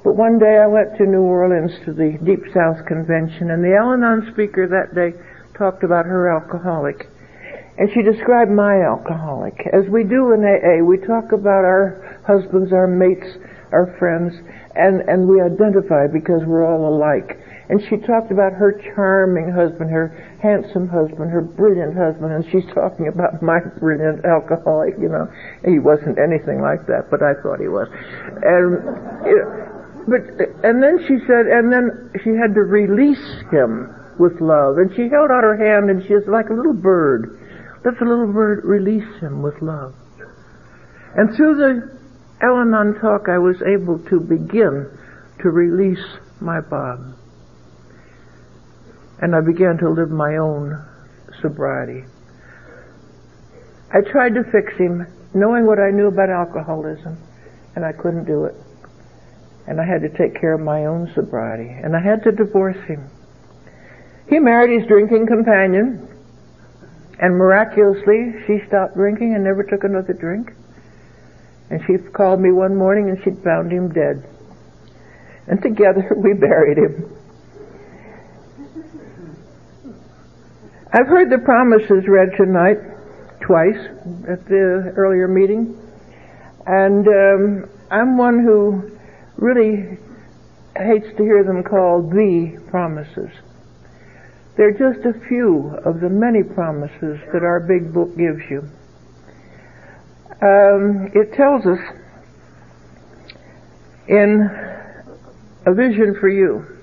But 0.04 0.14
one 0.14 0.38
day 0.38 0.62
I 0.62 0.68
went 0.68 1.02
to 1.02 1.10
New 1.10 1.26
Orleans 1.26 1.74
to 1.86 1.94
the 1.94 2.14
Deep 2.22 2.46
South 2.54 2.86
Convention 2.86 3.50
and 3.50 3.66
the 3.66 3.74
Al-Anon 3.74 4.30
speaker 4.34 4.70
that 4.70 4.94
day 4.94 5.18
talked 5.58 5.82
about 5.82 6.06
her 6.06 6.30
alcoholic. 6.30 7.10
And 7.78 7.90
she 7.92 8.04
described 8.04 8.52
my 8.52 8.86
alcoholic. 8.86 9.58
As 9.74 9.90
we 9.90 10.04
do 10.04 10.32
in 10.32 10.46
AA, 10.46 10.86
we 10.86 10.98
talk 10.98 11.34
about 11.34 11.66
our 11.66 12.15
husbands, 12.26 12.74
our 12.74 12.88
mates, 12.88 13.38
our 13.72 13.96
friends, 13.98 14.34
and, 14.76 15.02
and 15.08 15.28
we 15.28 15.42
identify 15.42 16.08
because 16.12 16.42
we're 16.46 16.66
all 16.66 16.90
alike. 16.90 17.38
And 17.70 17.82
she 17.90 17.98
talked 18.06 18.30
about 18.30 18.54
her 18.54 18.78
charming 18.94 19.50
husband, 19.50 19.90
her 19.90 20.38
handsome 20.42 20.88
husband, 20.88 21.32
her 21.32 21.42
brilliant 21.42 21.98
husband, 21.98 22.34
and 22.34 22.46
she's 22.52 22.66
talking 22.74 23.10
about 23.10 23.42
my 23.42 23.60
brilliant 23.80 24.26
alcoholic, 24.26 24.94
you 25.02 25.10
know. 25.10 25.26
He 25.66 25.80
wasn't 25.80 26.22
anything 26.22 26.62
like 26.62 26.86
that, 26.86 27.10
but 27.10 27.26
I 27.26 27.34
thought 27.42 27.58
he 27.58 27.70
was. 27.70 27.90
And, 28.46 28.66
you 29.26 29.38
know, 29.42 29.76
but, 30.06 30.22
and 30.62 30.84
then 30.84 31.02
she 31.10 31.18
said, 31.26 31.50
and 31.50 31.74
then 31.74 32.14
she 32.22 32.30
had 32.38 32.54
to 32.54 32.62
release 32.62 33.26
him 33.50 33.90
with 34.20 34.40
love. 34.40 34.78
And 34.78 34.94
she 34.94 35.10
held 35.10 35.34
out 35.34 35.42
her 35.42 35.58
hand 35.58 35.90
and 35.90 36.06
she 36.06 36.14
was 36.14 36.24
like 36.28 36.50
a 36.50 36.54
little 36.54 36.78
bird. 36.78 37.42
Let 37.84 37.98
the 37.98 38.06
little 38.06 38.32
bird 38.32 38.64
release 38.64 39.10
him 39.20 39.42
with 39.42 39.56
love. 39.62 39.94
And 41.16 41.36
through 41.36 41.56
the 41.56 41.96
Al-Anon 42.42 43.00
talk, 43.00 43.30
I 43.30 43.38
was 43.38 43.62
able 43.62 44.00
to 44.10 44.20
begin 44.20 44.90
to 45.42 45.50
release 45.50 46.06
my 46.40 46.62
Bob 46.62 47.16
and 49.20 49.36
I 49.36 49.42
began 49.42 49.78
to 49.78 49.90
live 49.90 50.12
my 50.12 50.38
own 50.38 50.84
sobriety. 51.42 52.06
I 53.92 54.02
tried 54.02 54.36
to 54.36 54.44
fix 54.52 54.76
him, 54.78 55.08
knowing 55.34 55.66
what 55.66 55.80
I 55.80 55.92
knew 55.92 56.08
about 56.08 56.30
alcoholism, 56.30 57.18
and 57.76 57.86
I 57.86 57.92
couldn't 57.94 58.26
do 58.26 58.46
it. 58.46 58.56
And 59.68 59.80
I 59.80 59.86
had 59.86 60.02
to 60.02 60.10
take 60.10 60.40
care 60.40 60.54
of 60.54 60.62
my 60.62 60.86
own 60.86 61.12
sobriety, 61.16 61.70
and 61.70 61.96
I 61.96 62.02
had 62.02 62.24
to 62.24 62.32
divorce 62.32 62.78
him. 62.88 63.10
He 64.30 64.40
married 64.40 64.80
his 64.80 64.88
drinking 64.88 65.28
companion, 65.28 66.08
and 67.20 67.38
miraculously, 67.38 68.34
she 68.46 68.60
stopped 68.68 68.96
drinking 68.96 69.34
and 69.34 69.44
never 69.44 69.64
took 69.64 69.84
another 69.84 70.14
drink. 70.14 70.52
And 71.70 71.82
she 71.88 71.98
called 71.98 72.40
me 72.40 72.52
one 72.52 72.76
morning 72.76 73.10
and 73.10 73.22
she'd 73.24 73.44
found 73.44 73.72
him 73.72 73.92
dead. 73.92 74.28
And 75.48 75.62
together 75.62 76.14
we 76.18 76.34
buried 76.34 76.78
him. 76.78 77.16
I've 80.94 81.08
heard 81.08 81.30
the 81.30 81.40
promises 81.40 82.08
read 82.08 82.30
tonight 82.38 82.78
twice 83.42 83.78
at 84.30 84.46
the 84.46 84.94
earlier 84.96 85.28
meeting, 85.28 85.78
and 86.66 87.06
um, 87.08 87.70
I'm 87.92 88.18
one 88.18 88.40
who 88.40 88.98
really 89.36 89.98
hates 90.78 91.08
to 91.18 91.24
hear 91.24 91.44
them 91.44 91.64
called 91.64 92.12
the 92.12 92.58
promises. 92.70 93.30
They're 94.56 94.72
just 94.72 95.06
a 95.06 95.20
few 95.28 95.76
of 95.84 96.00
the 96.00 96.10
many 96.10 96.44
promises 96.44 97.20
that 97.34 97.44
our 97.44 97.60
big 97.60 97.94
book 97.94 98.16
gives 98.18 98.50
you. 98.50 98.64
Um, 100.46 101.10
it 101.14 101.34
tells 101.36 101.66
us 101.66 101.80
in 104.08 104.48
a 105.66 105.74
vision 105.74 106.16
for 106.20 106.30
you 106.30 106.76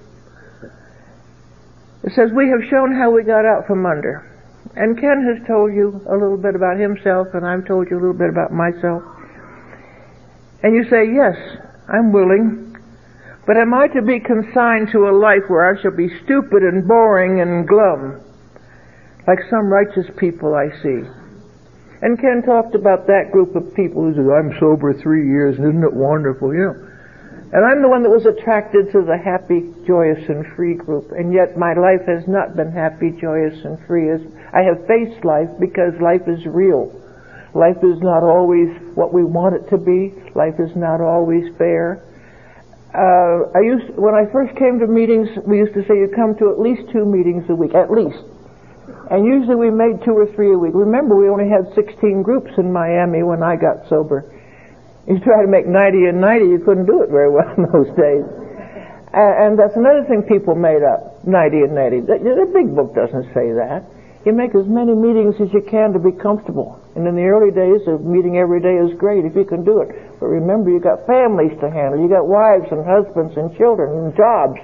it 2.03 2.13
says, 2.15 2.31
we 2.35 2.49
have 2.51 2.69
shown 2.69 2.95
how 2.95 3.11
we 3.11 3.23
got 3.23 3.47
out 3.47 3.67
from 3.67 3.87
under. 3.87 4.27
And 4.75 4.99
Ken 4.99 5.23
has 5.23 5.47
told 5.47 5.73
you 5.73 6.03
a 6.11 6.15
little 6.15 6.37
bit 6.37 6.57
about 6.57 6.79
himself, 6.79 7.29
and 7.35 7.47
I've 7.47 7.67
told 7.67 7.87
you 7.91 7.97
a 7.97 8.03
little 8.03 8.19
bit 8.19 8.29
about 8.29 8.51
myself. 8.51 9.03
And 10.63 10.75
you 10.75 10.83
say, 10.91 11.07
yes, 11.07 11.37
I'm 11.89 12.13
willing. 12.13 12.75
But 13.47 13.57
am 13.57 13.75
I 13.75 13.87
to 13.89 14.03
be 14.03 14.19
consigned 14.19 14.89
to 14.93 15.07
a 15.09 15.15
life 15.15 15.47
where 15.47 15.63
I 15.63 15.81
shall 15.81 15.95
be 15.95 16.09
stupid 16.25 16.63
and 16.63 16.87
boring 16.87 17.41
and 17.41 17.69
glum, 17.69 18.21
like 19.27 19.39
some 19.51 19.67
righteous 19.67 20.07
people 20.19 20.55
I 20.55 20.71
see? 20.83 21.22
And 22.03 22.19
Ken 22.19 22.43
talked 22.43 22.75
about 22.75 23.07
that 23.07 23.31
group 23.31 23.55
of 23.55 23.75
people 23.75 24.03
who 24.03 24.15
said, 24.15 24.27
I'm 24.27 24.59
sober 24.59 24.93
three 24.93 25.25
years, 25.27 25.57
and 25.57 25.71
isn't 25.71 25.85
it 25.85 25.95
wonderful? 25.95 26.53
You 26.53 26.75
know, 26.75 26.93
and 27.53 27.63
I'm 27.65 27.83
the 27.83 27.89
one 27.89 28.03
that 28.03 28.11
was 28.11 28.25
attracted 28.25 28.91
to 28.91 29.05
the 29.05 29.15
happy, 29.15 29.71
joyous, 29.87 30.25
and 30.27 30.43
free 30.57 30.75
group. 30.75 31.13
And 31.13 31.33
yet 31.33 31.57
my 31.57 31.75
life 31.77 32.01
has 32.09 32.27
not 32.27 32.57
been 32.57 32.73
happy, 32.73 33.13
joyous, 33.21 33.55
and 33.63 33.79
free. 33.87 34.09
As 34.09 34.25
I 34.57 34.65
have 34.65 34.89
faced 34.89 35.23
life 35.23 35.53
because 35.61 35.93
life 36.01 36.25
is 36.27 36.43
real. 36.49 36.91
Life 37.55 37.77
is 37.85 38.01
not 38.01 38.25
always 38.25 38.73
what 38.97 39.13
we 39.13 39.23
want 39.23 39.55
it 39.55 39.69
to 39.69 39.77
be. 39.77 40.17
Life 40.35 40.57
is 40.59 40.75
not 40.75 41.05
always 41.05 41.53
fair. 41.61 42.01
Uh, 42.97 43.53
I 43.53 43.61
used, 43.61 43.93
when 44.01 44.17
I 44.17 44.25
first 44.33 44.57
came 44.57 44.81
to 44.81 44.89
meetings, 44.89 45.29
we 45.47 45.59
used 45.59 45.75
to 45.75 45.85
say 45.85 45.95
you 46.01 46.09
come 46.17 46.35
to 46.41 46.51
at 46.51 46.59
least 46.59 46.89
two 46.91 47.05
meetings 47.05 47.45
a 47.53 47.55
week, 47.55 47.77
at 47.77 47.93
least. 47.93 48.25
And 49.11 49.27
usually 49.27 49.55
we 49.55 49.71
made 49.71 50.03
two 50.05 50.17
or 50.17 50.27
three 50.35 50.53
a 50.55 50.59
week. 50.59 50.75
Remember, 50.75 51.15
we 51.15 51.29
only 51.29 51.47
had 51.47 51.71
16 51.75 52.23
groups 52.23 52.51
in 52.59 52.73
Miami 52.73 53.23
when 53.23 53.43
I 53.43 53.55
got 53.55 53.87
sober. 53.89 54.27
You 55.07 55.19
try 55.21 55.43
to 55.43 55.51
make 55.51 55.67
90 55.67 56.11
and 56.11 56.21
90, 56.21 56.47
you 56.47 56.61
couldn't 56.65 56.87
do 56.87 57.03
it 57.03 57.11
very 57.11 57.31
well 57.31 57.47
in 57.59 57.67
those 57.71 57.91
days. 57.95 58.27
And 59.13 59.59
that's 59.59 59.77
another 59.77 60.09
thing 60.09 60.25
people 60.25 60.57
made 60.57 60.81
up, 60.81 61.21
90 61.29 61.69
and 61.69 61.75
90. 61.75 62.01
The 62.09 62.49
big 62.49 62.73
book 62.73 62.97
doesn't 62.97 63.29
say 63.37 63.53
that. 63.53 63.85
You 64.25 64.33
make 64.33 64.55
as 64.55 64.65
many 64.71 64.95
meetings 64.95 65.35
as 65.43 65.53
you 65.53 65.61
can 65.67 65.93
to 65.93 65.99
be 65.99 66.15
comfortable. 66.15 66.79
And 66.95 67.05
in 67.05 67.19
the 67.19 67.27
early 67.27 67.51
days, 67.51 67.83
a 67.91 67.99
meeting 67.99 68.39
every 68.39 68.63
day 68.63 68.79
is 68.79 68.95
great 68.97 69.27
if 69.27 69.35
you 69.35 69.45
can 69.45 69.67
do 69.67 69.83
it. 69.83 69.91
But 70.23 70.31
remember, 70.31 70.71
you 70.71 70.79
got 70.79 71.05
families 71.11 71.53
to 71.59 71.69
handle. 71.69 71.99
You 71.99 72.09
got 72.09 72.31
wives 72.31 72.71
and 72.71 72.87
husbands 72.87 73.35
and 73.37 73.51
children 73.59 73.99
and 73.99 74.17
jobs. 74.17 74.63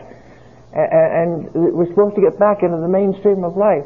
And 0.73 1.51
we're 1.53 1.91
supposed 1.91 2.15
to 2.15 2.23
get 2.23 2.39
back 2.39 2.63
into 2.63 2.79
the 2.79 2.89
mainstream 2.89 3.43
of 3.43 3.59
life. 3.59 3.85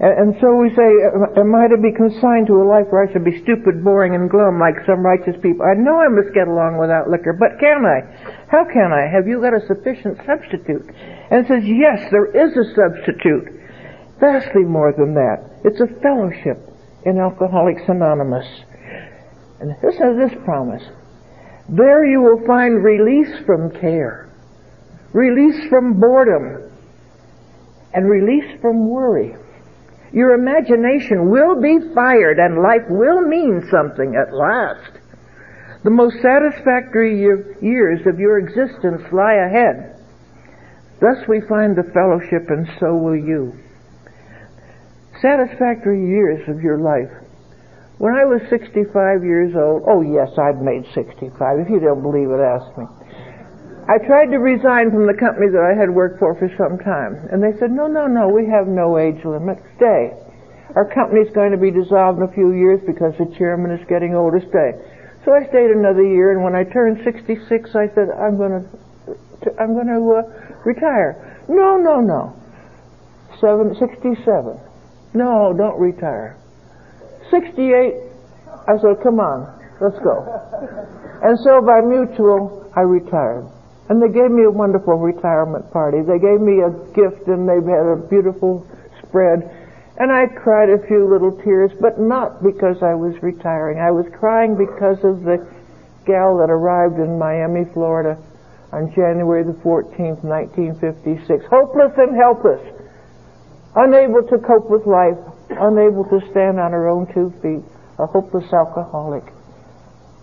And, 0.00 0.34
so 0.40 0.56
we 0.58 0.74
say, 0.74 0.90
uh, 1.06 1.38
uh, 1.38 1.40
am 1.40 1.54
I 1.54 1.68
to 1.68 1.78
be 1.78 1.94
consigned 1.94 2.48
to 2.48 2.58
a 2.58 2.66
life 2.66 2.90
where 2.90 3.06
I 3.06 3.12
should 3.12 3.24
be 3.24 3.38
stupid, 3.42 3.84
boring, 3.84 4.16
and 4.16 4.28
glum 4.28 4.58
like 4.58 4.74
some 4.86 5.06
righteous 5.06 5.38
people? 5.40 5.62
I 5.62 5.78
know 5.78 6.02
I 6.02 6.08
must 6.10 6.34
get 6.34 6.48
along 6.48 6.78
without 6.82 7.08
liquor, 7.08 7.32
but 7.32 7.62
can 7.62 7.86
I? 7.86 8.02
How 8.50 8.66
can 8.66 8.90
I? 8.90 9.06
Have 9.06 9.28
you 9.28 9.40
got 9.40 9.54
a 9.54 9.62
sufficient 9.70 10.18
substitute? 10.26 10.90
And 11.30 11.46
it 11.46 11.48
says, 11.48 11.62
yes, 11.62 12.10
there 12.10 12.26
is 12.26 12.56
a 12.58 12.66
substitute. 12.74 13.54
Vastly 14.18 14.66
more 14.66 14.92
than 14.92 15.14
that. 15.14 15.62
It's 15.62 15.80
a 15.80 15.86
fellowship 16.02 16.58
in 17.06 17.18
Alcoholics 17.18 17.86
Anonymous. 17.86 18.46
And 19.60 19.70
this 19.78 19.94
has 19.98 20.16
this 20.18 20.34
promise. 20.44 20.82
There 21.68 22.04
you 22.04 22.20
will 22.20 22.44
find 22.46 22.82
release 22.82 23.46
from 23.46 23.70
care, 23.78 24.28
release 25.12 25.68
from 25.70 26.00
boredom, 26.00 26.72
and 27.94 28.10
release 28.10 28.60
from 28.60 28.88
worry. 28.88 29.36
Your 30.14 30.34
imagination 30.34 31.28
will 31.28 31.60
be 31.60 31.92
fired 31.92 32.38
and 32.38 32.62
life 32.62 32.86
will 32.88 33.20
mean 33.26 33.66
something 33.68 34.14
at 34.14 34.32
last. 34.32 35.02
The 35.82 35.90
most 35.90 36.22
satisfactory 36.22 37.18
years 37.18 38.00
of 38.06 38.20
your 38.20 38.38
existence 38.38 39.02
lie 39.12 39.34
ahead. 39.34 39.98
Thus 41.00 41.18
we 41.26 41.42
find 41.48 41.74
the 41.74 41.90
fellowship 41.92 42.48
and 42.48 42.64
so 42.78 42.94
will 42.94 43.18
you. 43.18 43.58
Satisfactory 45.20 46.06
years 46.06 46.48
of 46.48 46.62
your 46.62 46.78
life. 46.78 47.10
When 47.98 48.14
I 48.14 48.24
was 48.24 48.40
65 48.48 48.94
years 49.24 49.54
old, 49.56 49.82
oh 49.86 50.00
yes, 50.00 50.30
I've 50.38 50.62
made 50.62 50.86
65. 50.94 51.58
If 51.58 51.68
you 51.68 51.80
don't 51.80 52.02
believe 52.02 52.30
it, 52.30 52.38
ask 52.38 52.70
me. 52.78 52.86
I 53.84 54.00
tried 54.00 54.32
to 54.32 54.40
resign 54.40 54.88
from 54.88 55.04
the 55.04 55.12
company 55.12 55.52
that 55.52 55.60
I 55.60 55.76
had 55.76 55.92
worked 55.92 56.18
for 56.18 56.32
for 56.40 56.48
some 56.56 56.80
time. 56.80 57.20
And 57.28 57.44
they 57.44 57.52
said, 57.60 57.68
no, 57.68 57.84
no, 57.84 58.08
no, 58.08 58.32
we 58.32 58.48
have 58.48 58.64
no 58.64 58.96
age 58.96 59.20
limit. 59.24 59.60
Stay. 59.76 60.16
our 60.72 60.88
company's 60.88 61.28
going 61.36 61.52
to 61.52 61.60
be 61.60 61.70
dissolved 61.70 62.16
in 62.16 62.24
a 62.24 62.32
few 62.32 62.56
years 62.56 62.80
because 62.88 63.12
the 63.20 63.28
chairman 63.36 63.76
is 63.76 63.84
getting 63.84 64.16
old 64.16 64.32
to 64.32 64.40
stay. 64.48 64.72
So 65.24 65.36
I 65.36 65.44
stayed 65.52 65.68
another 65.68 66.04
year, 66.04 66.32
and 66.32 66.40
when 66.40 66.56
I 66.56 66.64
turned 66.64 67.04
66, 67.04 67.44
I 67.76 67.92
said, 67.92 68.08
I'm 68.08 68.40
going 68.40 68.56
to, 68.56 68.64
I'm 69.60 69.76
going 69.76 69.92
to 69.92 70.00
uh, 70.00 70.24
retire. 70.64 71.44
No, 71.48 71.76
no, 71.76 72.00
no. 72.00 72.32
Seven, 73.36 73.76
67. 73.76 74.16
No, 75.12 75.52
don't 75.52 75.76
retire. 75.76 76.40
68, 77.30 78.00
I 78.64 78.80
said, 78.80 78.96
come 79.04 79.20
on, 79.20 79.44
let's 79.80 80.00
go. 80.00 80.24
And 81.20 81.36
so 81.44 81.60
by 81.60 81.84
mutual, 81.84 82.72
I 82.76 82.80
retired. 82.80 83.44
And 83.88 84.00
they 84.00 84.08
gave 84.08 84.30
me 84.30 84.44
a 84.44 84.50
wonderful 84.50 84.96
retirement 84.96 85.70
party. 85.70 86.00
They 86.00 86.18
gave 86.18 86.40
me 86.40 86.64
a 86.64 86.72
gift 86.96 87.28
and 87.28 87.48
they 87.48 87.60
had 87.60 87.84
a 87.84 88.00
beautiful 88.08 88.66
spread. 89.02 89.44
And 89.98 90.10
I 90.10 90.26
cried 90.26 90.70
a 90.70 90.80
few 90.86 91.06
little 91.06 91.30
tears, 91.44 91.70
but 91.80 92.00
not 92.00 92.42
because 92.42 92.82
I 92.82 92.94
was 92.94 93.14
retiring. 93.22 93.78
I 93.78 93.90
was 93.90 94.06
crying 94.18 94.56
because 94.56 94.98
of 95.04 95.22
the 95.22 95.38
gal 96.06 96.38
that 96.38 96.50
arrived 96.50 96.98
in 96.98 97.18
Miami, 97.18 97.64
Florida 97.72 98.16
on 98.72 98.90
January 98.90 99.44
the 99.44 99.54
14th, 99.62 100.24
1956. 100.24 101.44
Hopeless 101.46 101.92
and 101.96 102.16
helpless. 102.16 102.60
Unable 103.76 104.22
to 104.26 104.38
cope 104.38 104.68
with 104.70 104.86
life. 104.86 105.18
Unable 105.50 106.04
to 106.10 106.18
stand 106.32 106.58
on 106.58 106.72
her 106.72 106.88
own 106.88 107.06
two 107.14 107.30
feet. 107.38 107.62
A 108.00 108.06
hopeless 108.06 108.50
alcoholic. 108.52 109.22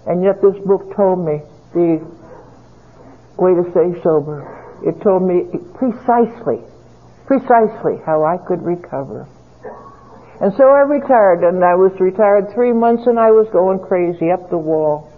And 0.06 0.24
yet 0.24 0.42
this 0.42 0.58
book 0.66 0.92
told 0.96 1.24
me 1.24 1.40
the 1.74 2.04
way 3.38 3.54
to 3.56 3.64
stay 3.72 4.02
sober. 4.04 4.46
It 4.84 5.02
told 5.04 5.24
me 5.24 5.46
precisely, 5.78 6.64
precisely 7.28 8.02
how 8.06 8.26
I 8.26 8.38
could 8.48 8.64
recover. 8.64 9.28
And 10.42 10.52
so 10.58 10.66
I 10.74 10.82
retired, 10.90 11.46
and 11.46 11.64
I 11.64 11.76
was 11.78 11.94
retired 12.00 12.50
three 12.56 12.74
months, 12.74 13.06
and 13.06 13.20
I 13.20 13.30
was 13.30 13.46
going 13.54 13.78
crazy 13.78 14.32
up 14.32 14.50
the 14.50 14.58
wall. 14.58 15.14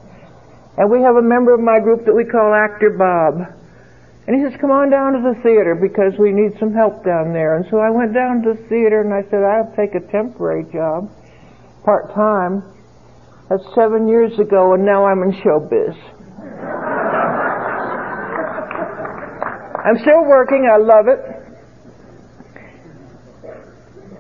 And 0.78 0.92
we 0.92 1.02
have 1.02 1.16
a 1.16 1.22
member 1.22 1.54
of 1.54 1.62
my 1.62 1.80
group 1.80 2.04
that 2.06 2.14
we 2.14 2.26
call 2.26 2.54
Actor 2.54 2.98
Bob. 3.00 3.40
And 4.28 4.36
he 4.36 4.44
says, 4.44 4.60
come 4.60 4.72
on 4.72 4.90
down 4.90 5.14
to 5.14 5.22
the 5.22 5.40
theater 5.44 5.76
because 5.76 6.18
we 6.18 6.32
need 6.32 6.58
some 6.60 6.74
help 6.74 7.04
down 7.06 7.32
there. 7.32 7.56
And 7.56 7.66
so 7.70 7.80
I 7.80 7.90
went 7.90 8.14
down 8.14 8.42
to 8.44 8.54
the 8.56 8.64
theater 8.68 9.02
and 9.02 9.14
I 9.14 9.24
said, 9.30 9.44
I'll 9.44 9.72
take 9.76 9.96
a 9.96 10.04
temporary 10.12 10.64
job, 10.72 11.12
part-time. 11.84 12.64
That's 13.50 13.64
seven 13.76 14.08
years 14.08 14.40
ago 14.40 14.74
and 14.74 14.86
now 14.86 15.06
I'm 15.06 15.22
in 15.24 15.34
showbiz. 15.44 15.96
I'm 19.84 20.00
still 20.00 20.24
working. 20.24 20.70
I 20.72 20.78
love 20.78 21.08
it. 21.08 21.20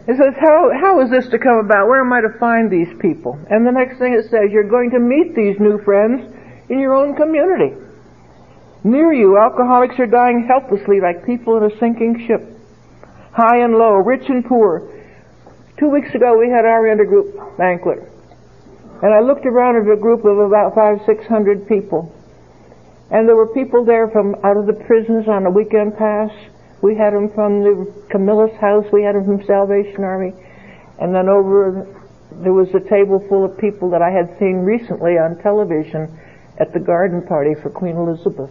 It 0.06 0.18
says, 0.18 0.36
how, 0.38 0.70
how 0.82 1.00
is 1.00 1.10
this 1.10 1.30
to 1.30 1.40
come 1.40 1.64
about? 1.64 1.88
Where 1.88 2.02
am 2.02 2.12
I 2.12 2.20
to 2.20 2.38
find 2.38 2.70
these 2.70 2.92
people? 3.00 3.40
And 3.50 3.66
the 3.66 3.72
next 3.72 4.00
thing 4.00 4.14
it 4.14 4.30
says, 4.30 4.52
you're 4.52 4.68
going 4.68 4.92
to 4.92 5.00
meet 5.00 5.34
these 5.34 5.56
new 5.62 5.82
friends 5.84 6.28
in 6.70 6.80
your 6.80 6.94
own 6.94 7.16
community. 7.16 7.80
Near 8.84 9.14
you, 9.14 9.38
alcoholics 9.38 9.96
are 10.00 10.08
dying 10.08 10.46
helplessly 10.46 11.00
like 11.00 11.26
people 11.26 11.56
in 11.56 11.72
a 11.72 11.80
sinking 11.80 12.28
ship. 12.28 12.42
High 13.32 13.64
and 13.64 13.76
low, 13.76 13.96
rich 14.04 14.28
and 14.28 14.44
poor. 14.44 14.92
Two 15.80 15.88
weeks 15.88 16.14
ago 16.14 16.38
we 16.38 16.50
had 16.50 16.66
our 16.66 16.84
intergroup 16.84 17.58
banquet. 17.58 18.00
And 19.02 19.14
I 19.14 19.22
looked 19.22 19.46
around 19.46 19.78
at 19.78 19.92
a 19.92 19.96
group 19.96 20.26
of 20.26 20.38
about 20.38 20.76
five, 20.76 21.00
six 21.06 21.26
hundred 21.28 21.66
people. 21.66 22.14
And 23.14 23.30
there 23.30 23.36
were 23.36 23.54
people 23.54 23.86
there 23.86 24.10
from 24.10 24.34
out 24.44 24.58
of 24.58 24.66
the 24.66 24.74
prisons 24.74 25.28
on 25.28 25.46
a 25.46 25.52
weekend 25.52 25.96
pass. 25.96 26.32
We 26.82 26.98
had 26.98 27.14
them 27.14 27.30
from 27.30 27.62
the 27.62 27.94
Camillus 28.10 28.58
house. 28.60 28.86
We 28.92 29.04
had 29.04 29.14
them 29.14 29.26
from 29.26 29.46
Salvation 29.46 30.04
Army. 30.04 30.34
And 31.00 31.14
then 31.14 31.30
over, 31.30 31.86
there 32.42 32.54
was 32.54 32.74
a 32.74 32.82
table 32.90 33.24
full 33.30 33.46
of 33.46 33.56
people 33.60 33.92
that 33.92 34.02
I 34.02 34.10
had 34.10 34.34
seen 34.40 34.66
recently 34.66 35.22
on 35.22 35.38
television 35.44 36.10
at 36.58 36.74
the 36.74 36.80
garden 36.80 37.22
party 37.22 37.54
for 37.62 37.70
Queen 37.70 37.96
Elizabeth. 37.96 38.50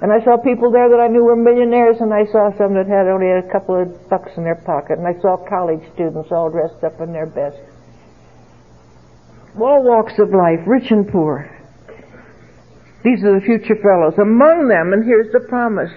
And 0.00 0.10
I 0.10 0.24
saw 0.24 0.38
people 0.38 0.70
there 0.70 0.88
that 0.88 1.00
I 1.00 1.08
knew 1.08 1.24
were 1.24 1.36
millionaires, 1.36 2.00
and 2.00 2.14
I 2.14 2.24
saw 2.32 2.56
some 2.56 2.72
that 2.74 2.86
had 2.86 3.08
only 3.08 3.28
a 3.28 3.42
couple 3.52 3.74
of 3.76 4.08
bucks 4.08 4.30
in 4.36 4.44
their 4.44 4.54
pocket, 4.54 4.96
and 4.96 5.06
I 5.06 5.20
saw 5.20 5.36
college 5.36 5.82
students 5.92 6.32
all 6.32 6.48
dressed 6.50 6.82
up 6.82 7.00
in 7.00 7.12
their 7.12 7.26
best. 7.26 7.58
All 9.60 9.82
walks 9.82 10.18
of 10.18 10.30
life, 10.30 10.60
rich 10.66 10.90
and 10.92 11.06
poor. 11.06 11.57
These 13.04 13.22
are 13.24 13.38
the 13.38 13.44
future 13.46 13.78
fellows. 13.82 14.18
Among 14.18 14.68
them, 14.68 14.92
and 14.92 15.04
here's 15.04 15.30
the 15.32 15.40
promise. 15.48 15.90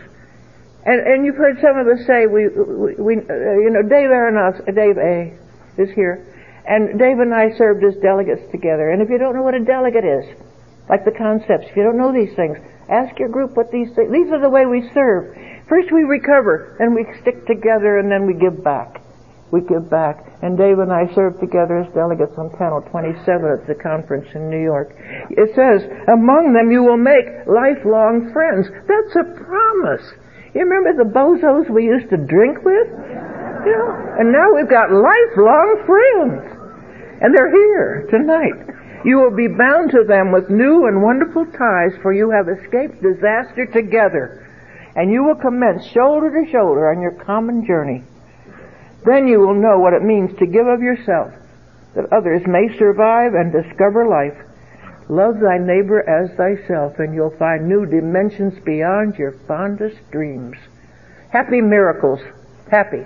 And, 0.86 1.00
and 1.02 1.26
you've 1.26 1.38
heard 1.38 1.58
some 1.62 1.78
of 1.78 1.86
us 1.88 2.06
say, 2.06 2.26
we, 2.26 2.50
we, 2.50 2.96
we 2.98 3.14
uh, 3.18 3.58
you 3.62 3.70
know, 3.70 3.86
Dave 3.86 4.10
Aronoff, 4.10 4.58
Dave 4.66 4.98
A. 4.98 5.34
is 5.82 5.90
here, 5.94 6.26
and 6.66 6.98
Dave 6.98 7.20
and 7.20 7.34
I 7.34 7.54
served 7.58 7.84
as 7.84 7.94
delegates 8.02 8.50
together. 8.52 8.90
And 8.90 9.02
if 9.02 9.10
you 9.10 9.18
don't 9.18 9.36
know 9.36 9.44
what 9.44 9.54
a 9.54 9.64
delegate 9.64 10.06
is, 10.06 10.26
like 10.90 11.06
the 11.06 11.16
concepts. 11.16 11.70
If 11.70 11.78
you 11.78 11.84
don't 11.84 11.98
know 11.98 12.12
these 12.12 12.36
things, 12.36 12.58
ask 12.90 13.18
your 13.18 13.30
group 13.30 13.56
what 13.56 13.72
these 13.72 13.90
things, 13.96 14.12
these 14.12 14.32
are 14.32 14.42
the 14.42 14.50
way 14.50 14.66
we 14.66 14.90
serve. 14.94 15.34
First 15.70 15.92
we 15.94 16.04
recover, 16.04 16.76
then 16.80 16.94
we 16.94 17.06
stick 17.22 17.46
together, 17.48 17.98
and 17.98 18.12
then 18.12 18.28
we 18.28 18.34
give 18.34 18.64
back. 18.64 19.02
We 19.52 19.62
give 19.62 19.90
back. 19.90 20.24
And 20.42 20.58
Dave 20.58 20.80
and 20.80 20.92
I 20.92 21.12
served 21.14 21.40
together 21.40 21.84
as 21.84 21.94
delegates 21.94 22.38
on 22.40 22.50
panel 22.56 22.82
27 22.88 23.20
at 23.28 23.68
the 23.68 23.76
conference 23.76 24.28
in 24.34 24.50
New 24.50 24.64
York. 24.64 24.96
It 25.30 25.52
says, 25.54 25.84
among 26.08 26.56
them 26.56 26.72
you 26.72 26.84
will 26.84 26.98
make 26.98 27.28
lifelong 27.46 28.32
friends. 28.32 28.72
That's 28.88 29.16
a 29.20 29.28
promise. 29.44 30.08
You 30.56 30.64
remember 30.64 31.04
the 31.04 31.12
bozos 31.12 31.70
we 31.70 31.84
used 31.84 32.10
to 32.10 32.18
drink 32.18 32.64
with? 32.64 32.88
You 33.68 33.76
know, 33.76 33.92
and 34.20 34.32
now 34.32 34.56
we've 34.56 34.72
got 34.72 34.90
lifelong 34.90 35.84
friends. 35.86 36.42
And 37.22 37.36
they're 37.36 37.52
here 37.52 38.08
tonight. 38.10 38.72
You 39.06 39.18
will 39.18 39.36
be 39.36 39.48
bound 39.48 39.92
to 39.92 40.04
them 40.08 40.32
with 40.32 40.50
new 40.50 40.88
and 40.88 41.02
wonderful 41.02 41.46
ties, 41.46 41.94
for 42.02 42.14
you 42.14 42.30
have 42.32 42.50
escaped 42.50 43.02
disaster 43.02 43.66
together, 43.66 44.46
and 44.96 45.12
you 45.12 45.24
will 45.24 45.36
commence 45.36 45.86
shoulder 45.88 46.30
to 46.30 46.52
shoulder 46.52 46.92
on 46.92 47.02
your 47.02 47.18
common 47.24 47.66
journey. 47.66 48.04
Then 49.06 49.28
you 49.28 49.40
will 49.40 49.56
know 49.56 49.80
what 49.80 49.94
it 49.94 50.04
means 50.04 50.38
to 50.38 50.46
give 50.46 50.68
of 50.68 50.82
yourself, 50.82 51.34
that 51.96 52.12
others 52.14 52.42
may 52.46 52.68
survive 52.78 53.34
and 53.34 53.52
discover 53.52 54.08
life. 54.08 54.38
Love 55.10 55.36
thy 55.42 55.58
neighbor 55.58 56.08
as 56.08 56.30
thyself, 56.38 57.00
and 57.00 57.14
you'll 57.14 57.36
find 57.38 57.68
new 57.68 57.86
dimensions 57.86 58.54
beyond 58.64 59.16
your 59.16 59.34
fondest 59.48 59.98
dreams. 60.12 60.56
Happy 61.32 61.62
miracles. 61.62 62.20
Happy. 62.70 63.04